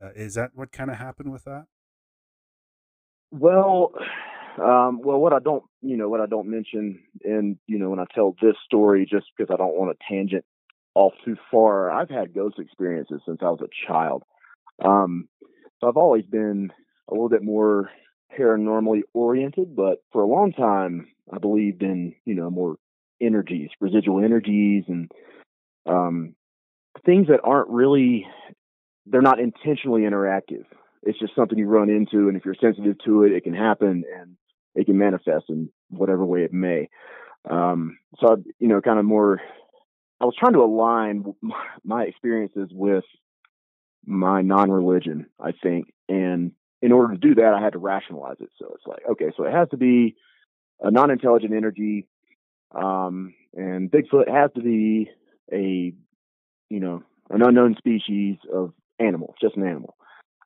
uh, 0.00 0.11
is 0.14 0.34
that 0.34 0.52
what 0.54 0.70
kind 0.70 0.88
of 0.88 0.96
happened 0.96 1.32
with 1.32 1.42
that 1.42 1.64
Well, 3.30 3.92
um, 4.62 5.00
well, 5.02 5.18
what 5.18 5.32
I 5.32 5.38
don't, 5.38 5.64
you 5.82 5.96
know, 5.96 6.09
what 6.09 6.20
I 6.20 6.26
don't 6.26 6.48
mention, 6.48 7.00
and 7.24 7.56
you 7.66 7.78
know, 7.78 7.90
when 7.90 8.00
I 8.00 8.06
tell 8.14 8.34
this 8.40 8.56
story, 8.64 9.06
just 9.09 9.26
because 9.36 9.52
I 9.52 9.56
don't 9.56 9.76
want 9.76 9.96
to 9.96 10.04
tangent 10.09 10.44
off 10.94 11.12
too 11.24 11.36
far, 11.50 11.90
I've 11.90 12.11
had 12.11 12.34
ghost 12.34 12.59
experiences 12.59 13.20
since 13.26 13.38
I 13.42 13.50
was 13.50 13.61
a 13.62 13.86
child. 13.86 14.24
Um, 14.85 15.29
so 15.81 15.89
I've 15.89 15.97
always 15.97 16.24
been 16.24 16.70
a 17.09 17.14
little 17.14 17.29
bit 17.29 17.43
more 17.43 17.91
paranormally 18.39 19.03
oriented, 19.14 19.74
but 19.74 20.03
for 20.12 20.22
a 20.22 20.26
long 20.26 20.53
time, 20.53 21.09
I 21.33 21.39
believed 21.39 21.83
in, 21.83 22.14
you 22.24 22.35
know, 22.35 22.51
more 22.51 22.76
energies, 23.20 23.70
residual 23.81 24.24
energies, 24.24 24.85
and 24.89 25.11
um, 25.87 26.35
things 27.05 27.29
that 27.29 27.41
aren't 27.43 27.70
really, 27.70 28.26
they're 29.07 29.22
not 29.22 29.41
intentionally 29.41 30.03
interactive. 30.03 30.64
It's 31.03 31.18
just 31.18 31.35
something 31.35 31.59
you 31.59 31.66
run 31.66 31.91
into 31.91 32.29
and 32.29 32.37
if 32.37 32.45
you're 32.45 32.57
sensitive 32.61 32.97
to 33.05 33.22
it 33.22 33.33
it 33.33 33.45
can 33.45 33.55
happen 33.55 34.05
and 34.18 34.37
it 34.74 34.87
can 34.87 34.99
manifest 34.99 35.45
in 35.49 35.70
whatever 35.91 36.24
way 36.24 36.43
it 36.43 36.53
may. 36.53 36.89
Um 37.49 37.99
so 38.20 38.29
I, 38.29 38.35
you 38.59 38.68
know 38.68 38.81
kind 38.81 38.99
of 38.99 39.05
more 39.05 39.41
i 40.20 40.24
was 40.24 40.35
trying 40.39 40.55
to 40.55 40.61
align 40.61 41.24
my 41.85 42.03
experiences 42.03 42.68
with 42.72 43.05
my 44.07 44.42
non-religion 44.42 45.26
i 45.40 45.53
think 45.62 45.92
and 46.09 46.53
in 46.80 46.92
order 46.92 47.14
to 47.14 47.18
do 47.18 47.34
that 47.34 47.55
i 47.55 47.62
had 47.62 47.72
to 47.72 47.78
rationalize 47.78 48.36
it. 48.40 48.51
So 48.59 48.72
it's 48.74 48.86
like 48.86 49.03
okay 49.11 49.32
so 49.36 49.44
it 49.44 49.53
has 49.53 49.68
to 49.70 49.76
be 49.76 50.16
a 50.80 50.90
non-intelligent 50.90 51.53
energy 51.53 52.07
um 52.74 53.34
and 53.55 53.90
bigfoot 53.90 54.28
has 54.28 54.51
to 54.55 54.62
be 54.62 55.11
a 55.53 55.92
you 56.70 56.80
know 56.80 57.03
an 57.30 57.42
unknown 57.42 57.76
species 57.76 58.36
of 58.53 58.72
animal 58.99 59.34
just 59.40 59.57
an 59.57 59.66
animal. 59.66 59.94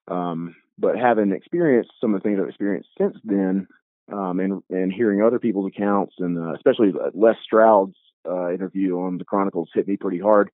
Um, 0.08 0.56
but 0.78 0.96
having 0.96 1.32
experienced 1.32 1.92
some 2.00 2.14
of 2.14 2.22
the 2.22 2.28
things 2.28 2.40
I've 2.40 2.48
experienced 2.48 2.88
since 2.98 3.16
then, 3.24 3.68
um, 4.12 4.40
and 4.40 4.62
and 4.70 4.92
hearing 4.92 5.22
other 5.22 5.38
people's 5.38 5.70
accounts, 5.74 6.14
and 6.18 6.38
uh, 6.38 6.54
especially 6.54 6.92
Les 7.14 7.36
Stroud's 7.44 7.96
uh, 8.28 8.52
interview 8.52 8.98
on 8.98 9.18
the 9.18 9.24
Chronicles 9.24 9.70
hit 9.74 9.86
me 9.86 9.96
pretty 9.96 10.18
hard. 10.18 10.50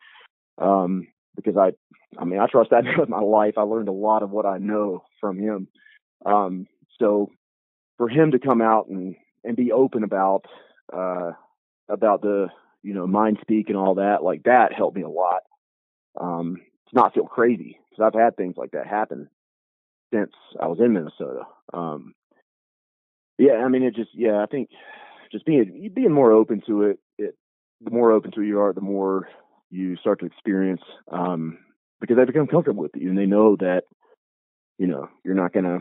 Um, 0.59 1.07
because 1.39 1.57
I, 1.57 1.71
I 2.21 2.25
mean, 2.25 2.41
I 2.41 2.47
trust 2.47 2.71
that 2.71 2.85
man 2.85 2.99
with 2.99 3.09
my 3.09 3.21
life. 3.21 3.55
I 3.57 3.63
learned 3.63 3.89
a 3.89 3.93
lot 3.93 4.23
of 4.23 4.31
what 4.31 4.47
I 4.47 4.59
know 4.59 5.05
from 5.21 5.39
him. 5.39 5.69
Um, 6.27 6.67
so 6.99 7.31
for 7.97 8.09
him 8.09 8.33
to 8.33 8.39
come 8.39 8.61
out 8.61 8.89
and 8.89 9.15
and 9.45 9.57
be 9.57 9.73
open 9.73 10.03
about 10.03 10.45
uh, 10.93 11.33
about 11.89 12.23
the 12.23 12.49
you 12.83 12.95
know 12.95 13.07
mind 13.07 13.39
speak 13.41 13.69
and 13.69 13.77
all 13.77 13.95
that, 13.97 14.23
like 14.23 14.43
that 14.45 14.73
helped 14.73 14.97
me 14.97 15.03
a 15.03 15.09
lot. 15.09 15.43
Um, 16.21 16.57
to 16.89 16.95
not 16.95 17.15
feel 17.15 17.27
crazy 17.27 17.79
because 17.91 18.05
I've 18.05 18.21
had 18.21 18.37
things 18.37 18.57
like 18.57 18.73
that 18.73 18.87
happen 18.87 19.29
since 20.13 20.33
I 20.61 20.67
was 20.67 20.81
in 20.81 20.93
Minnesota. 20.93 21.43
Um, 21.73 22.15
yeah, 23.39 23.63
I 23.65 23.69
mean, 23.69 23.85
it 23.85 23.95
just 23.95 24.11
yeah, 24.15 24.43
I 24.43 24.47
think 24.47 24.71
just 25.31 25.47
being 25.47 25.91
being 25.95 26.13
more 26.13 26.33
open 26.33 26.63
to 26.67 26.85
it, 26.85 26.99
it 27.19 27.37
the 27.81 27.91
more 27.91 28.11
open 28.11 28.33
to 28.33 28.41
it 28.41 28.47
you 28.47 28.61
are, 28.61 28.73
the 28.73 28.81
more 28.81 29.29
you 29.71 29.97
start 29.97 30.21
to 30.21 30.27
experience 30.27 30.83
um, 31.13 31.59
because 32.01 32.17
they 32.17 32.25
become 32.25 32.47
comfortable 32.47 32.83
with 32.83 32.93
you 32.95 33.09
and 33.11 33.19
they 33.19 33.27
know 33.27 33.57
that 33.57 33.83
you 34.79 34.87
know 34.87 35.09
you're 35.25 35.35
not 35.35 35.53
gonna 35.53 35.79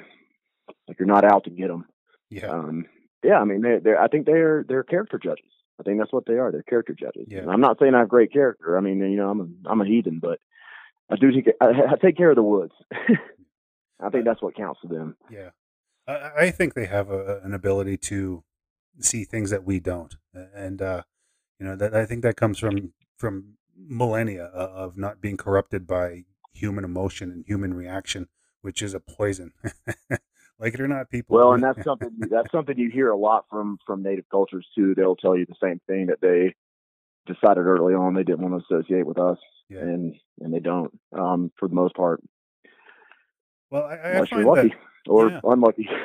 like 0.88 1.00
you're 1.00 1.08
not 1.08 1.24
out 1.24 1.44
to 1.46 1.50
get 1.50 1.68
them. 1.68 1.86
yeah 2.30 2.48
Um, 2.48 2.86
yeah, 3.24 3.40
I 3.40 3.46
mean, 3.46 3.62
they 3.62 3.80
they're 3.84 4.00
I 4.02 4.08
think 4.08 4.26
they're 4.26 4.64
they're 4.68 4.84
character 4.84 5.18
judges. 5.18 5.46
I 5.80 5.84
think 5.84 6.00
that's 6.00 6.14
what 6.14 6.26
they 6.26 6.34
are. 6.34 6.52
They're 6.52 6.64
character 6.64 6.94
judges. 7.00 7.28
Yeah. 7.28 7.40
And 7.40 7.52
I'm 7.52 7.62
not 7.62 7.78
saying 7.80 7.94
I 7.94 8.00
have 8.00 8.10
great 8.10 8.34
character. 8.34 8.78
I 8.78 8.82
mean, 8.82 9.00
you 9.00 9.18
know, 9.18 9.30
I'm 9.30 9.42
a 9.42 9.70
I'm 9.70 9.82
a 9.82 9.86
heathen, 9.86 10.20
but 10.22 10.40
I 11.12 11.16
do 11.16 11.32
take 11.32 11.50
I, 11.62 11.66
I 11.92 11.96
take 12.02 12.18
care 12.18 12.30
of 12.30 12.36
the 12.36 12.44
woods. 12.44 12.74
I 14.00 14.10
think 14.10 14.26
that's 14.26 14.42
what 14.42 14.56
counts 14.56 14.82
to 14.82 14.88
them. 14.88 15.16
yeah 15.32 15.50
i, 16.08 16.32
I 16.46 16.52
think 16.52 16.74
they 16.76 16.86
have 16.86 17.10
a, 17.10 17.42
an 17.44 17.54
ability 17.54 17.98
to 17.98 18.44
see 19.00 19.24
things 19.24 19.50
that 19.50 19.64
we 19.64 19.80
don't 19.80 20.16
and 20.34 20.82
uh 20.82 21.02
you 21.60 21.66
know 21.66 21.76
that 21.76 21.96
i 21.96 22.06
think 22.06 22.22
that 22.22 22.36
comes 22.36 22.60
from 22.60 22.94
from 23.18 23.56
millennia 23.78 24.46
of 24.46 24.98
not 24.98 25.22
being 25.22 25.38
corrupted 25.38 25.86
by 25.86 26.24
human 26.54 26.84
emotion 26.84 27.32
and 27.32 27.46
human 27.46 27.74
reaction 27.74 28.28
which 28.62 28.82
is 28.82 28.94
a 28.94 29.00
poison 29.00 29.52
like 30.60 30.74
it 30.74 30.82
or 30.82 30.88
not 30.88 31.10
people 31.10 31.36
Well, 31.36 31.54
and 31.54 31.64
that's 31.68 31.84
something 31.84 32.10
that's 32.30 32.52
something 32.52 32.78
you 32.78 32.90
hear 32.90 33.10
a 33.10 33.18
lot 33.18 33.46
from 33.50 33.78
from 33.86 34.04
native 34.04 34.26
cultures 34.30 34.68
too. 34.76 34.96
They'll 34.96 35.16
tell 35.16 35.38
you 35.38 35.46
the 35.46 35.56
same 35.62 35.80
thing 35.88 36.08
that 36.08 36.22
they 36.22 36.56
decided 37.32 37.62
early 37.62 37.94
on 37.94 38.14
they 38.14 38.24
didn't 38.24 38.42
want 38.42 38.62
to 38.68 38.76
associate 38.76 39.06
with 39.06 39.20
us, 39.20 39.38
Yeah. 39.70 39.80
and 39.82 40.16
and 40.40 40.54
they 40.54 40.60
don't 40.60 40.92
um, 41.18 41.52
for 41.58 41.68
the 41.68 41.76
most 41.76 41.96
part, 41.96 42.22
well 43.70 43.84
i, 43.84 43.96
I 43.96 44.10
unless 44.12 44.32
you're 44.32 44.44
find 44.44 44.58
that 44.58 44.64
lucky 44.64 44.76
or 45.08 45.30
yeah. 45.32 45.40
unlucky. 45.44 45.90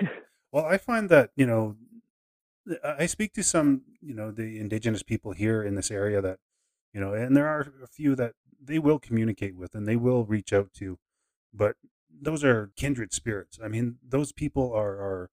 Well, 0.52 0.66
I 0.66 0.76
find 0.76 1.08
that 1.08 1.30
you 1.34 1.46
know, 1.46 1.76
I 2.84 3.06
speak 3.06 3.32
to 3.34 3.42
some 3.42 3.82
you 4.02 4.12
know 4.12 4.30
the 4.30 4.60
indigenous 4.60 5.02
people 5.02 5.32
here 5.32 5.62
in 5.62 5.76
this 5.76 5.90
area 5.90 6.20
that 6.20 6.40
you 6.92 7.00
know, 7.00 7.14
and 7.14 7.36
there 7.36 7.48
are 7.48 7.72
a 7.82 7.86
few 7.86 8.14
that 8.16 8.34
they 8.62 8.78
will 8.78 8.98
communicate 8.98 9.56
with 9.56 9.74
and 9.74 9.86
they 9.86 9.96
will 9.96 10.24
reach 10.24 10.52
out 10.52 10.72
to, 10.74 10.98
but 11.52 11.76
those 12.10 12.44
are 12.44 12.70
kindred 12.76 13.12
spirits. 13.12 13.58
I 13.62 13.68
mean, 13.68 13.96
those 14.06 14.32
people 14.32 14.72
are 14.72 14.94
are 15.00 15.30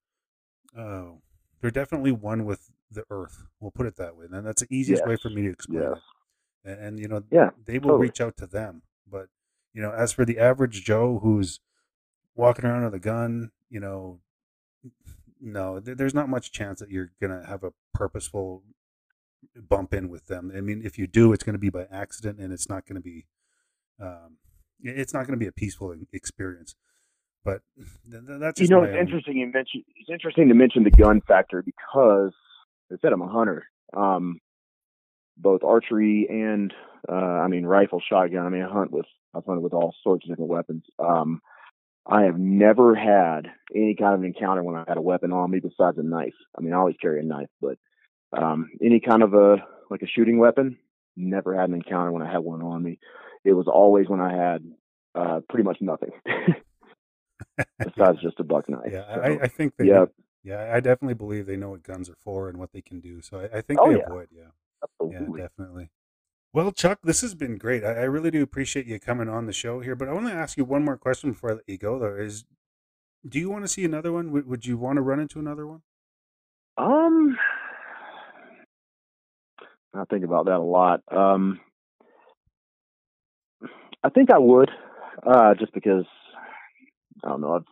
uh, 0.76 1.12
they're 1.60 1.70
definitely 1.70 2.12
one 2.12 2.44
with 2.44 2.70
the 2.90 3.04
earth. 3.10 3.44
We'll 3.60 3.70
put 3.70 3.86
it 3.86 3.96
that 3.96 4.16
way. 4.16 4.26
And 4.30 4.46
that's 4.46 4.62
the 4.62 4.74
easiest 4.74 5.06
way 5.06 5.16
for 5.16 5.30
me 5.30 5.42
to 5.42 5.50
explain 5.50 5.82
Yes. 5.84 5.98
it. 6.64 6.70
And, 6.70 6.80
and 6.80 7.00
you 7.00 7.08
know, 7.08 7.22
Yeah, 7.30 7.50
they 7.64 7.74
will 7.78 7.90
totally. 7.90 8.06
reach 8.06 8.20
out 8.20 8.36
to 8.38 8.46
them. 8.46 8.82
But 9.10 9.28
you 9.74 9.82
know, 9.82 9.92
as 9.92 10.12
for 10.12 10.24
the 10.24 10.38
average 10.38 10.84
Joe 10.84 11.20
who's 11.22 11.60
walking 12.34 12.64
around 12.64 12.84
with 12.84 12.94
a 12.94 12.98
gun, 12.98 13.50
you 13.68 13.80
know, 13.80 14.20
no, 15.40 15.80
th- 15.80 15.96
there's 15.96 16.14
not 16.14 16.28
much 16.28 16.52
chance 16.52 16.80
that 16.80 16.90
you're 16.90 17.12
gonna 17.20 17.46
have 17.46 17.62
a 17.64 17.72
purposeful 17.94 18.62
bump 19.68 19.94
in 19.94 20.08
with 20.08 20.26
them. 20.26 20.52
I 20.56 20.60
mean, 20.60 20.82
if 20.84 20.98
you 20.98 21.06
do, 21.06 21.32
it's 21.32 21.42
gonna 21.42 21.58
be 21.58 21.70
by 21.70 21.86
accident, 21.90 22.38
and 22.38 22.52
it's 22.52 22.68
not 22.68 22.86
gonna 22.86 23.00
be, 23.00 23.26
um, 24.00 24.36
it's 24.82 25.14
not 25.14 25.26
gonna 25.26 25.36
be 25.38 25.46
a 25.46 25.52
peaceful 25.52 25.94
experience. 26.12 26.74
But 27.44 27.62
th- 27.76 28.26
th- 28.26 28.40
that's 28.40 28.60
you 28.60 28.68
know, 28.68 28.82
it's 28.82 28.92
own- 28.92 28.98
interesting 28.98 29.36
you 29.38 29.46
mention 29.46 29.82
it's 29.96 30.10
interesting 30.10 30.48
to 30.48 30.54
mention 30.54 30.84
the 30.84 30.90
gun 30.90 31.20
factor 31.22 31.62
because 31.62 32.34
I 32.92 32.96
said 33.00 33.12
I'm 33.12 33.22
a 33.22 33.28
hunter. 33.28 33.64
Um, 33.96 34.40
both 35.36 35.64
archery 35.64 36.26
and 36.28 36.72
uh, 37.08 37.14
I 37.14 37.48
mean 37.48 37.64
rifle, 37.64 38.00
shotgun. 38.06 38.44
I 38.44 38.50
mean, 38.50 38.62
I 38.62 38.70
hunt 38.70 38.90
with 38.90 39.06
I've 39.34 39.44
hunted 39.46 39.62
with 39.62 39.72
all 39.72 39.94
sorts 40.02 40.24
of 40.24 40.30
different 40.30 40.50
weapons. 40.50 40.84
Um, 40.98 41.40
I 42.06 42.24
have 42.24 42.38
never 42.38 42.94
had 42.94 43.48
any 43.74 43.94
kind 43.94 44.14
of 44.14 44.24
encounter 44.24 44.62
when 44.62 44.74
I 44.74 44.84
had 44.86 44.96
a 44.96 45.02
weapon 45.02 45.32
on 45.32 45.50
me 45.50 45.60
besides 45.60 45.96
a 45.98 46.02
knife. 46.02 46.34
I 46.58 46.60
mean, 46.60 46.72
I 46.72 46.76
always 46.76 46.96
carry 47.00 47.20
a 47.20 47.24
knife, 47.24 47.48
but 47.60 47.78
um, 48.36 48.70
any 48.82 49.00
kind 49.00 49.22
of 49.22 49.34
a 49.34 49.56
like 49.90 50.02
a 50.02 50.06
shooting 50.06 50.38
weapon. 50.38 50.78
Never 51.16 51.54
had 51.54 51.68
an 51.68 51.74
encounter 51.74 52.12
when 52.12 52.22
I 52.22 52.30
had 52.30 52.38
one 52.38 52.62
on 52.62 52.82
me. 52.82 52.98
It 53.44 53.52
was 53.52 53.66
always 53.66 54.08
when 54.08 54.20
I 54.20 54.32
had 54.34 54.64
uh, 55.14 55.40
pretty 55.48 55.64
much 55.64 55.78
nothing 55.80 56.10
besides 57.78 58.20
just 58.22 58.38
a 58.40 58.44
buck 58.44 58.68
knife. 58.68 58.90
Yeah, 58.92 59.14
So, 59.14 59.20
I, 59.20 59.42
I 59.42 59.48
think 59.48 59.74
they. 59.76 59.86
yeah, 59.86 60.04
Yeah, 60.44 60.70
I 60.72 60.80
definitely 60.80 61.14
believe 61.14 61.46
they 61.46 61.56
know 61.56 61.70
what 61.70 61.82
guns 61.82 62.08
are 62.08 62.16
for 62.22 62.48
and 62.48 62.58
what 62.58 62.72
they 62.72 62.80
can 62.80 63.00
do. 63.00 63.20
So 63.20 63.40
I, 63.40 63.58
I 63.58 63.60
think 63.60 63.80
Oh, 63.80 63.90
they 63.90 63.96
yeah. 63.96 64.06
avoid. 64.06 64.28
Yeah. 64.32 64.42
Yeah, 65.00 65.16
absolutely. 65.18 65.40
definitely. 65.42 65.90
Well, 66.52 66.72
Chuck, 66.72 66.98
this 67.04 67.20
has 67.20 67.34
been 67.34 67.58
great. 67.58 67.84
I, 67.84 67.92
I 67.92 68.02
really 68.04 68.30
do 68.30 68.42
appreciate 68.42 68.86
you 68.86 68.98
coming 68.98 69.28
on 69.28 69.46
the 69.46 69.52
show 69.52 69.80
here. 69.80 69.94
But 69.94 70.08
I 70.08 70.12
want 70.12 70.26
to 70.26 70.32
ask 70.32 70.56
you 70.56 70.64
one 70.64 70.84
more 70.84 70.96
question 70.96 71.32
before 71.32 71.50
I 71.50 71.54
let 71.54 71.68
you 71.68 71.78
go. 71.78 71.98
Though, 71.98 72.14
is 72.16 72.44
do 73.28 73.38
you 73.38 73.50
want 73.50 73.64
to 73.64 73.68
see 73.68 73.84
another 73.84 74.12
one? 74.12 74.30
Would, 74.32 74.46
would 74.46 74.66
you 74.66 74.76
want 74.76 74.96
to 74.96 75.02
run 75.02 75.20
into 75.20 75.38
another 75.38 75.66
one? 75.66 75.82
Um, 76.76 77.36
I 79.94 80.04
think 80.04 80.24
about 80.24 80.46
that 80.46 80.56
a 80.56 80.58
lot. 80.58 81.00
Um, 81.10 81.60
I 84.02 84.08
think 84.08 84.30
I 84.30 84.38
would, 84.38 84.70
uh, 85.26 85.54
just 85.54 85.72
because 85.74 86.04
I 87.24 87.28
don't 87.28 87.40
know. 87.40 87.56
I've, 87.56 87.64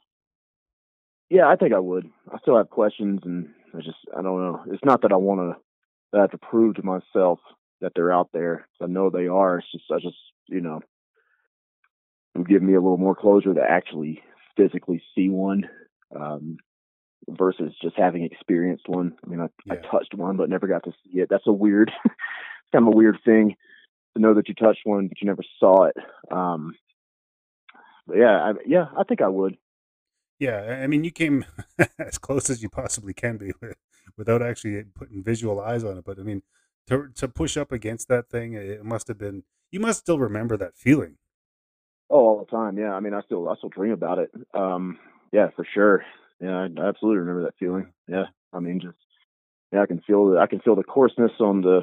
yeah, 1.30 1.46
I 1.48 1.56
think 1.56 1.72
I 1.72 1.78
would. 1.78 2.10
I 2.32 2.38
still 2.38 2.56
have 2.56 2.70
questions, 2.70 3.20
and 3.24 3.48
I 3.74 3.78
just 3.78 3.98
I 4.16 4.22
don't 4.22 4.40
know. 4.40 4.64
It's 4.70 4.84
not 4.84 5.02
that 5.02 5.12
I 5.12 5.16
want 5.16 5.56
to 6.12 6.18
have 6.18 6.30
to 6.32 6.38
prove 6.38 6.76
to 6.76 6.82
myself 6.82 7.38
that 7.80 7.92
they're 7.94 8.12
out 8.12 8.30
there. 8.32 8.66
I 8.82 8.86
know 8.86 9.10
they 9.10 9.28
are. 9.28 9.58
It's 9.58 9.72
just 9.72 9.84
I 9.90 9.96
just 10.00 10.16
you 10.48 10.60
know 10.60 10.80
would 12.34 12.48
give 12.48 12.62
me 12.62 12.74
a 12.74 12.80
little 12.80 12.98
more 12.98 13.14
closure 13.14 13.54
to 13.54 13.62
actually 13.62 14.22
physically 14.56 15.02
see 15.14 15.28
one. 15.28 15.68
Um, 16.14 16.58
versus 17.28 17.72
just 17.82 17.96
having 17.96 18.22
experienced 18.24 18.88
one. 18.88 19.14
I 19.24 19.28
mean, 19.28 19.40
I, 19.40 19.48
I 19.72 19.76
touched 19.76 20.14
one, 20.14 20.36
but 20.36 20.48
never 20.48 20.66
got 20.66 20.84
to 20.84 20.92
see 21.04 21.20
it. 21.20 21.28
That's 21.30 21.46
a 21.46 21.52
weird, 21.52 21.90
it's 22.04 22.14
kind 22.72 22.86
of 22.86 22.92
a 22.94 22.96
weird 22.96 23.18
thing 23.24 23.56
to 24.16 24.22
know 24.22 24.34
that 24.34 24.48
you 24.48 24.54
touched 24.54 24.80
one, 24.84 25.08
but 25.08 25.20
you 25.20 25.26
never 25.26 25.42
saw 25.58 25.84
it. 25.84 25.96
Um, 26.30 26.74
but 28.06 28.16
yeah, 28.18 28.36
I, 28.38 28.52
yeah, 28.66 28.86
I 28.96 29.04
think 29.04 29.20
I 29.20 29.28
would. 29.28 29.56
Yeah, 30.38 30.60
I- 30.60 30.82
I 30.84 30.86
mean, 30.86 31.04
you 31.04 31.10
came 31.10 31.44
as 31.98 32.18
close 32.18 32.48
as 32.50 32.62
you 32.62 32.68
possibly 32.68 33.12
can 33.14 33.36
be 33.36 33.52
with, 33.60 33.76
without 34.16 34.42
actually 34.42 34.82
putting 34.94 35.22
visual 35.22 35.60
eyes 35.60 35.84
on 35.84 35.98
it. 35.98 36.04
But 36.04 36.18
I 36.18 36.22
mean, 36.22 36.42
to 36.86 37.08
to 37.16 37.28
push 37.28 37.56
up 37.56 37.72
against 37.72 38.08
that 38.08 38.30
thing, 38.30 38.54
it 38.54 38.84
must 38.84 39.08
have 39.08 39.18
been. 39.18 39.42
You 39.70 39.80
must 39.80 39.98
still 40.00 40.18
remember 40.18 40.56
that 40.56 40.76
feeling. 40.76 41.16
Oh, 42.08 42.16
all 42.26 42.38
the 42.38 42.50
time. 42.50 42.78
Yeah. 42.78 42.94
I 42.94 43.00
mean, 43.00 43.12
I 43.12 43.20
still, 43.20 43.50
I 43.50 43.56
still 43.56 43.68
dream 43.68 43.92
about 43.92 44.18
it. 44.18 44.30
Um, 44.54 44.98
yeah, 45.30 45.48
for 45.54 45.66
sure. 45.74 46.02
Yeah, 46.41 46.57
I 46.57 46.64
I 46.80 46.89
absolutely 46.89 47.18
remember 47.18 47.43
that 47.45 47.55
feeling. 47.59 47.93
Yeah. 48.07 48.24
I 48.53 48.61
mean, 48.61 48.80
just, 48.80 48.97
yeah, 49.72 49.82
I 49.82 49.86
can 49.86 50.01
feel 50.07 50.30
the, 50.30 50.39
I 50.39 50.47
can 50.47 50.61
feel 50.61 50.74
the 50.76 50.82
coarseness 50.84 51.32
on 51.41 51.61
the 51.62 51.80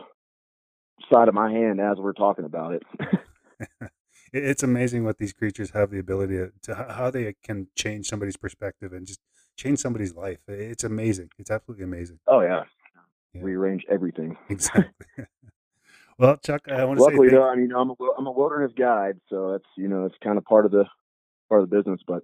side 1.13 1.27
of 1.27 1.33
my 1.35 1.51
hand 1.51 1.79
as 1.79 1.97
we're 1.97 2.13
talking 2.13 2.45
about 2.45 2.73
it. 2.73 2.83
It- 4.33 4.43
It's 4.43 4.63
amazing 4.63 5.05
what 5.05 5.17
these 5.17 5.31
creatures 5.33 5.71
have 5.71 5.91
the 5.91 5.99
ability 5.99 6.35
to, 6.35 6.51
to 6.63 6.75
how 6.75 7.09
they 7.11 7.35
can 7.43 7.67
change 7.77 8.07
somebody's 8.07 8.35
perspective 8.35 8.91
and 8.91 9.05
just 9.07 9.19
change 9.55 9.79
somebody's 9.79 10.13
life. 10.15 10.39
It's 10.47 10.83
amazing. 10.83 11.29
It's 11.37 11.51
absolutely 11.51 11.85
amazing. 11.85 12.19
oh 12.27 12.41
yeah. 12.41 12.63
Yeah. 13.33 13.41
Rearrange 13.43 13.85
everything. 13.89 14.35
Exactly. 14.49 15.25
well, 16.17 16.37
Chuck, 16.37 16.63
I 16.69 16.83
want 16.85 16.97
to 16.99 17.03
say 17.05 17.11
Luckily, 17.11 17.29
though, 17.29 17.47
I 17.47 17.55
mean, 17.55 17.71
I'm 17.73 17.91
a 17.91 17.95
I'm 18.17 18.27
a 18.27 18.31
wilderness 18.31 18.71
guide, 18.77 19.19
so 19.29 19.51
that's 19.51 19.69
you 19.77 19.87
know 19.87 20.05
it's 20.05 20.15
kind 20.23 20.37
of 20.37 20.43
part 20.43 20.65
of 20.65 20.71
the 20.71 20.85
part 21.49 21.61
of 21.61 21.69
the 21.69 21.75
business. 21.77 22.01
But 22.05 22.23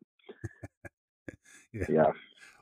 Yeah. 1.74 1.86
yeah, 1.90 2.12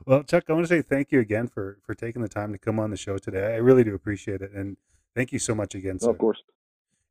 Well, 0.06 0.22
Chuck, 0.22 0.44
I 0.48 0.52
want 0.52 0.64
to 0.64 0.68
say 0.68 0.82
thank 0.82 1.10
you 1.10 1.20
again 1.20 1.48
for 1.48 1.78
for 1.82 1.94
taking 1.94 2.22
the 2.22 2.28
time 2.28 2.52
to 2.52 2.58
come 2.58 2.78
on 2.78 2.90
the 2.90 2.96
show 2.96 3.18
today. 3.18 3.54
I 3.54 3.56
really 3.56 3.84
do 3.84 3.94
appreciate 3.94 4.40
it, 4.40 4.52
and 4.52 4.76
thank 5.14 5.32
you 5.32 5.38
so 5.38 5.54
much 5.54 5.74
again, 5.74 5.98
well, 6.00 6.10
of 6.10 6.18
course. 6.18 6.42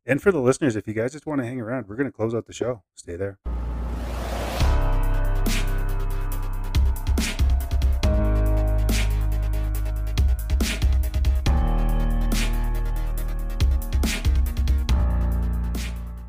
And 0.05 0.21
for 0.21 0.31
the 0.31 0.39
listeners, 0.39 0.75
if 0.75 0.87
you 0.87 0.93
guys 0.93 1.11
just 1.11 1.25
want 1.25 1.41
to 1.41 1.45
hang 1.45 1.59
around, 1.59 1.87
we're 1.87 1.95
going 1.95 2.07
to 2.07 2.15
close 2.15 2.33
out 2.33 2.47
the 2.47 2.53
show. 2.53 2.83
Stay 2.95 3.15
there. 3.15 3.37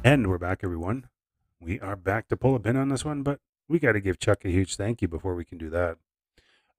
And 0.02 0.28
we're 0.28 0.38
back, 0.38 0.60
everyone. 0.64 1.06
We 1.60 1.78
are 1.78 1.94
back 1.94 2.28
to 2.28 2.36
pull 2.36 2.56
a 2.56 2.60
pin 2.60 2.76
on 2.76 2.88
this 2.88 3.04
one, 3.04 3.22
but 3.22 3.38
we 3.70 3.78
got 3.78 3.92
to 3.92 4.00
give 4.00 4.18
Chuck 4.18 4.44
a 4.44 4.48
huge 4.50 4.74
thank 4.74 5.00
you 5.00 5.06
before 5.06 5.36
we 5.36 5.44
can 5.44 5.56
do 5.56 5.70
that. 5.70 5.96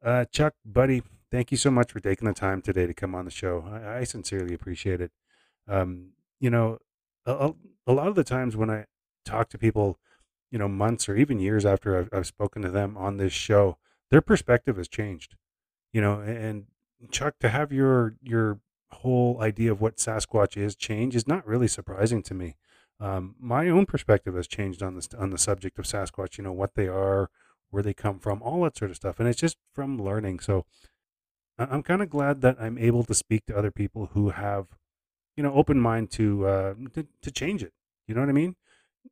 Uh, 0.04 0.26
Chuck, 0.26 0.56
buddy, 0.66 1.02
thank 1.32 1.50
you 1.50 1.58
so 1.58 1.72
much 1.72 1.92
for 1.92 2.02
taking 2.02 2.28
the 2.28 2.34
time 2.34 2.62
today 2.62 2.86
to 2.86 2.94
come 2.94 3.16
on 3.16 3.24
the 3.24 3.32
show. 3.32 3.64
I, 3.72 4.00
I 4.00 4.04
sincerely 4.04 4.54
appreciate 4.54 5.00
it. 5.00 5.12
Um, 5.70 6.10
you 6.42 6.50
know, 6.50 6.80
a, 7.26 7.54
a- 7.88 7.94
lot 7.94 8.08
of 8.08 8.16
the 8.16 8.24
times 8.26 8.58
when 8.58 8.70
I 8.70 8.86
talk 9.24 9.48
to 9.50 9.58
people, 9.58 10.00
you 10.52 10.60
know, 10.60 10.68
months 10.68 11.08
or 11.08 11.16
even 11.16 11.40
years 11.40 11.66
after 11.66 11.98
I've, 11.98 12.10
I've 12.12 12.28
spoken 12.28 12.62
to 12.64 12.70
them 12.70 12.98
on 12.98 13.18
this 13.18 13.32
show, 13.34 13.78
their 14.10 14.22
perspective 14.22 14.76
has 14.76 14.90
changed. 14.90 15.36
You 15.94 16.02
know, 16.02 16.20
and 16.20 16.66
Chuck, 17.10 17.36
to 17.40 17.50
have 17.50 17.72
your 17.72 18.16
your 18.22 18.60
whole 18.92 19.42
idea 19.42 19.72
of 19.72 19.80
what 19.82 19.98
Sasquatch 19.98 20.58
is 20.58 20.76
change 20.76 21.16
is 21.16 21.28
not 21.28 21.48
really 21.48 21.68
surprising 21.68 22.22
to 22.24 22.34
me. 22.34 22.56
Um, 23.02 23.36
my 23.40 23.68
own 23.68 23.88
perspective 23.88 24.36
has 24.36 24.48
changed 24.48 24.84
on 24.84 24.96
this 24.96 25.10
on 25.18 25.32
the 25.32 25.40
subject 25.40 25.80
of 25.80 25.86
Sasquatch. 25.86 26.38
You 26.38 26.44
know 26.44 26.54
what 26.54 26.76
they 26.76 26.88
are, 26.88 27.30
where 27.72 27.82
they 27.82 27.96
come 27.96 28.20
from, 28.20 28.44
all 28.44 28.64
that 28.64 28.78
sort 28.78 28.92
of 28.92 28.98
stuff, 28.98 29.20
and 29.20 29.28
it's 29.28 29.40
just 29.40 29.58
from 29.74 30.00
learning. 30.00 30.40
So 30.40 30.66
I'm 31.58 31.82
kind 31.82 32.04
of 32.04 32.10
glad 32.10 32.42
that 32.42 32.58
I'm 32.60 32.78
able 32.78 33.04
to 33.06 33.16
speak 33.16 33.46
to 33.48 33.58
other 33.58 33.72
people 33.72 34.10
who 34.14 34.30
have, 34.30 34.68
you 35.36 35.44
know, 35.44 35.54
open 35.54 35.80
mind 35.80 36.12
to 36.12 36.46
uh, 36.46 36.74
to, 36.94 37.08
to 37.24 37.32
change 37.32 37.64
it. 37.64 37.74
You 38.08 38.14
know 38.14 38.22
what 38.22 38.30
I 38.30 38.34
mean? 38.34 38.56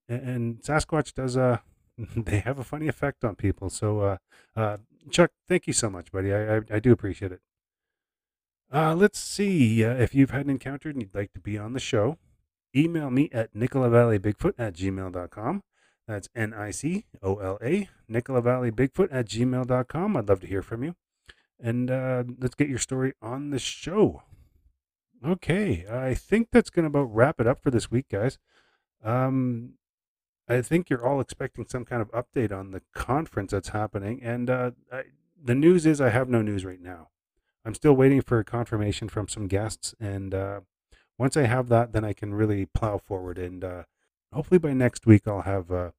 And 0.08 0.62
Sasquatch 0.62 1.14
does 1.16 1.36
uh 1.36 1.58
they 2.16 2.40
have 2.40 2.60
a 2.60 2.64
funny 2.64 2.88
effect 2.88 3.24
on 3.24 3.36
people. 3.36 3.70
So 3.70 4.02
uh, 4.02 4.18
uh, 4.56 4.78
Chuck, 5.10 5.32
thank 5.48 5.66
you 5.66 5.74
so 5.74 5.90
much, 5.90 6.12
buddy. 6.12 6.32
I 6.32 6.58
I, 6.58 6.62
I 6.74 6.80
do 6.80 6.92
appreciate 6.92 7.32
it. 7.32 7.42
Uh, 8.72 8.94
let's 8.94 9.18
see 9.20 9.84
uh, 9.84 9.96
if 9.96 10.14
you've 10.14 10.30
had 10.30 10.46
an 10.46 10.52
encounter 10.52 10.90
and 10.90 11.02
you'd 11.02 11.16
like 11.16 11.34
to 11.34 11.40
be 11.40 11.58
on 11.58 11.74
the 11.74 11.80
show. 11.80 12.20
Email 12.76 13.10
me 13.10 13.30
at 13.32 13.54
nicolavalley.bigfoot 13.54 14.54
at 14.58 14.74
gmail.com. 14.74 15.64
That's 16.10 16.28
N 16.36 16.56
I 16.56 16.72
C 16.72 17.06
O 17.22 17.36
L 17.36 17.60
A, 17.62 17.88
Nicola 18.08 18.42
Valley 18.42 18.72
Bigfoot 18.72 19.10
at 19.12 19.28
gmail.com. 19.28 20.18
I'd 20.18 20.28
love 20.28 20.40
to 20.42 20.48
hear 20.48 20.64
from 20.64 20.84
you. 20.84 20.96
And 21.60 21.92
uh, 21.92 22.24
let's 22.40 22.56
get 22.56 22.68
your 22.68 22.80
story 22.80 23.14
on 23.22 23.52
the 23.52 23.60
show. 23.60 24.24
Okay, 25.24 25.86
I 25.88 26.16
think 26.16 26.48
that's 26.52 26.72
going 26.72 26.84
to 26.84 26.88
about 26.88 27.14
wrap 27.14 27.40
it 27.40 27.46
up 27.46 27.62
for 27.62 27.70
this 27.70 27.92
week, 27.92 28.08
guys. 28.12 28.40
Um, 29.04 29.74
I 30.48 30.64
think 30.64 30.90
you're 30.90 31.06
all 31.06 31.20
expecting 31.20 31.68
some 31.70 31.86
kind 31.86 32.02
of 32.02 32.10
update 32.12 32.52
on 32.52 32.72
the 32.72 32.82
conference 32.96 33.52
that's 33.52 33.70
happening. 33.70 34.20
And 34.24 34.50
uh, 34.50 34.72
I, 34.92 35.04
the 35.40 35.54
news 35.54 35.86
is 35.86 36.02
I 36.02 36.10
have 36.10 36.28
no 36.28 36.42
news 36.42 36.66
right 36.66 36.82
now. 36.82 37.10
I'm 37.64 37.76
still 37.76 37.94
waiting 37.94 38.22
for 38.22 38.44
confirmation 38.44 39.10
from 39.10 39.28
some 39.28 39.46
guests. 39.46 39.94
And 40.00 40.34
uh, 40.34 40.62
once 41.20 41.38
I 41.38 41.44
have 41.44 41.68
that, 41.70 41.92
then 41.92 42.04
I 42.04 42.14
can 42.14 42.34
really 42.34 42.66
plow 42.66 42.98
forward. 42.98 43.38
And 43.38 43.64
uh, 43.64 43.84
hopefully 44.34 44.58
by 44.58 44.74
next 44.74 45.06
week, 45.06 45.28
I'll 45.28 45.42
have 45.42 45.70
a 45.70 45.94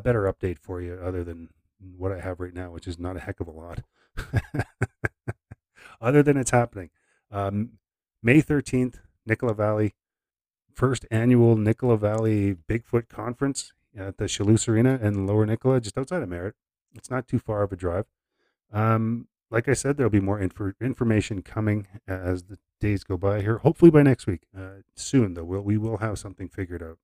better 0.00 0.32
update 0.32 0.58
for 0.60 0.80
you 0.80 0.94
other 0.94 1.24
than 1.24 1.50
what 1.96 2.12
I 2.12 2.20
have 2.20 2.40
right 2.40 2.54
now, 2.54 2.70
which 2.70 2.86
is 2.86 2.98
not 2.98 3.16
a 3.16 3.20
heck 3.20 3.40
of 3.40 3.48
a 3.48 3.50
lot. 3.50 3.80
other 6.00 6.22
than 6.22 6.36
it's 6.36 6.52
happening. 6.52 6.90
Um, 7.30 7.72
May 8.22 8.40
13th, 8.40 9.00
Nicola 9.26 9.54
Valley, 9.54 9.94
first 10.72 11.04
annual 11.10 11.56
Nicola 11.56 11.96
Valley 11.96 12.54
Bigfoot 12.54 13.08
Conference 13.08 13.72
at 13.96 14.18
the 14.18 14.24
Shulus 14.24 14.68
Arena 14.68 14.98
in 15.02 15.26
Lower 15.26 15.46
Nicola, 15.46 15.80
just 15.80 15.98
outside 15.98 16.22
of 16.22 16.28
Merritt. 16.28 16.54
It's 16.94 17.10
not 17.10 17.26
too 17.26 17.38
far 17.38 17.62
of 17.62 17.72
a 17.72 17.76
drive. 17.76 18.06
Um, 18.72 19.28
like 19.50 19.68
I 19.68 19.72
said, 19.74 19.96
there'll 19.96 20.10
be 20.10 20.20
more 20.20 20.40
infor- 20.40 20.74
information 20.80 21.42
coming 21.42 21.86
as 22.06 22.44
the 22.44 22.58
days 22.84 23.02
go 23.02 23.16
by 23.16 23.40
here. 23.40 23.58
Hopefully 23.58 23.90
by 23.90 24.02
next 24.02 24.26
week. 24.26 24.42
Uh, 24.56 24.82
soon, 24.94 25.34
though, 25.34 25.44
we'll, 25.44 25.62
we 25.62 25.78
will 25.78 25.98
have 25.98 26.18
something 26.18 26.48
figured 26.48 26.82
out. 26.82 26.98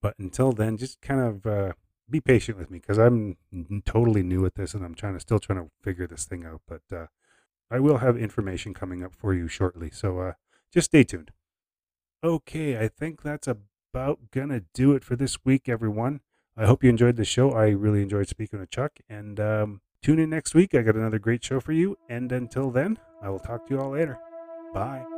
But 0.00 0.18
until 0.18 0.52
then, 0.52 0.76
just 0.76 1.00
kind 1.02 1.20
of 1.20 1.46
uh, 1.46 1.72
be 2.08 2.20
patient 2.20 2.58
with 2.58 2.70
me 2.70 2.78
because 2.78 2.98
I'm 2.98 3.36
totally 3.84 4.22
new 4.22 4.46
at 4.46 4.54
this 4.54 4.74
and 4.74 4.84
I'm 4.84 4.94
trying 4.94 5.14
to 5.14 5.20
still 5.20 5.38
trying 5.38 5.62
to 5.62 5.70
figure 5.82 6.06
this 6.06 6.24
thing 6.24 6.44
out. 6.44 6.62
But 6.66 6.82
uh, 6.96 7.06
I 7.70 7.80
will 7.80 7.98
have 7.98 8.16
information 8.16 8.72
coming 8.74 9.04
up 9.04 9.14
for 9.14 9.34
you 9.34 9.48
shortly. 9.48 9.90
So 9.90 10.20
uh, 10.20 10.32
just 10.72 10.86
stay 10.86 11.04
tuned. 11.04 11.32
Okay, 12.24 12.78
I 12.78 12.88
think 12.88 13.22
that's 13.22 13.46
about 13.48 14.30
gonna 14.30 14.62
do 14.72 14.92
it 14.92 15.04
for 15.04 15.16
this 15.16 15.44
week, 15.44 15.68
everyone. 15.68 16.20
I 16.56 16.64
hope 16.64 16.82
you 16.82 16.90
enjoyed 16.90 17.16
the 17.16 17.24
show. 17.24 17.50
I 17.50 17.68
really 17.68 18.02
enjoyed 18.02 18.28
speaking 18.28 18.58
with 18.58 18.70
Chuck. 18.70 18.92
And 19.08 19.38
um, 19.38 19.80
tune 20.02 20.18
in 20.18 20.30
next 20.30 20.54
week. 20.54 20.74
I 20.74 20.82
got 20.82 20.96
another 20.96 21.18
great 21.18 21.44
show 21.44 21.60
for 21.60 21.72
you. 21.72 21.98
And 22.08 22.32
until 22.32 22.70
then, 22.70 22.98
I 23.22 23.28
will 23.28 23.38
talk 23.40 23.66
to 23.66 23.74
you 23.74 23.80
all 23.80 23.90
later. 23.90 24.18
Bye. 24.72 25.15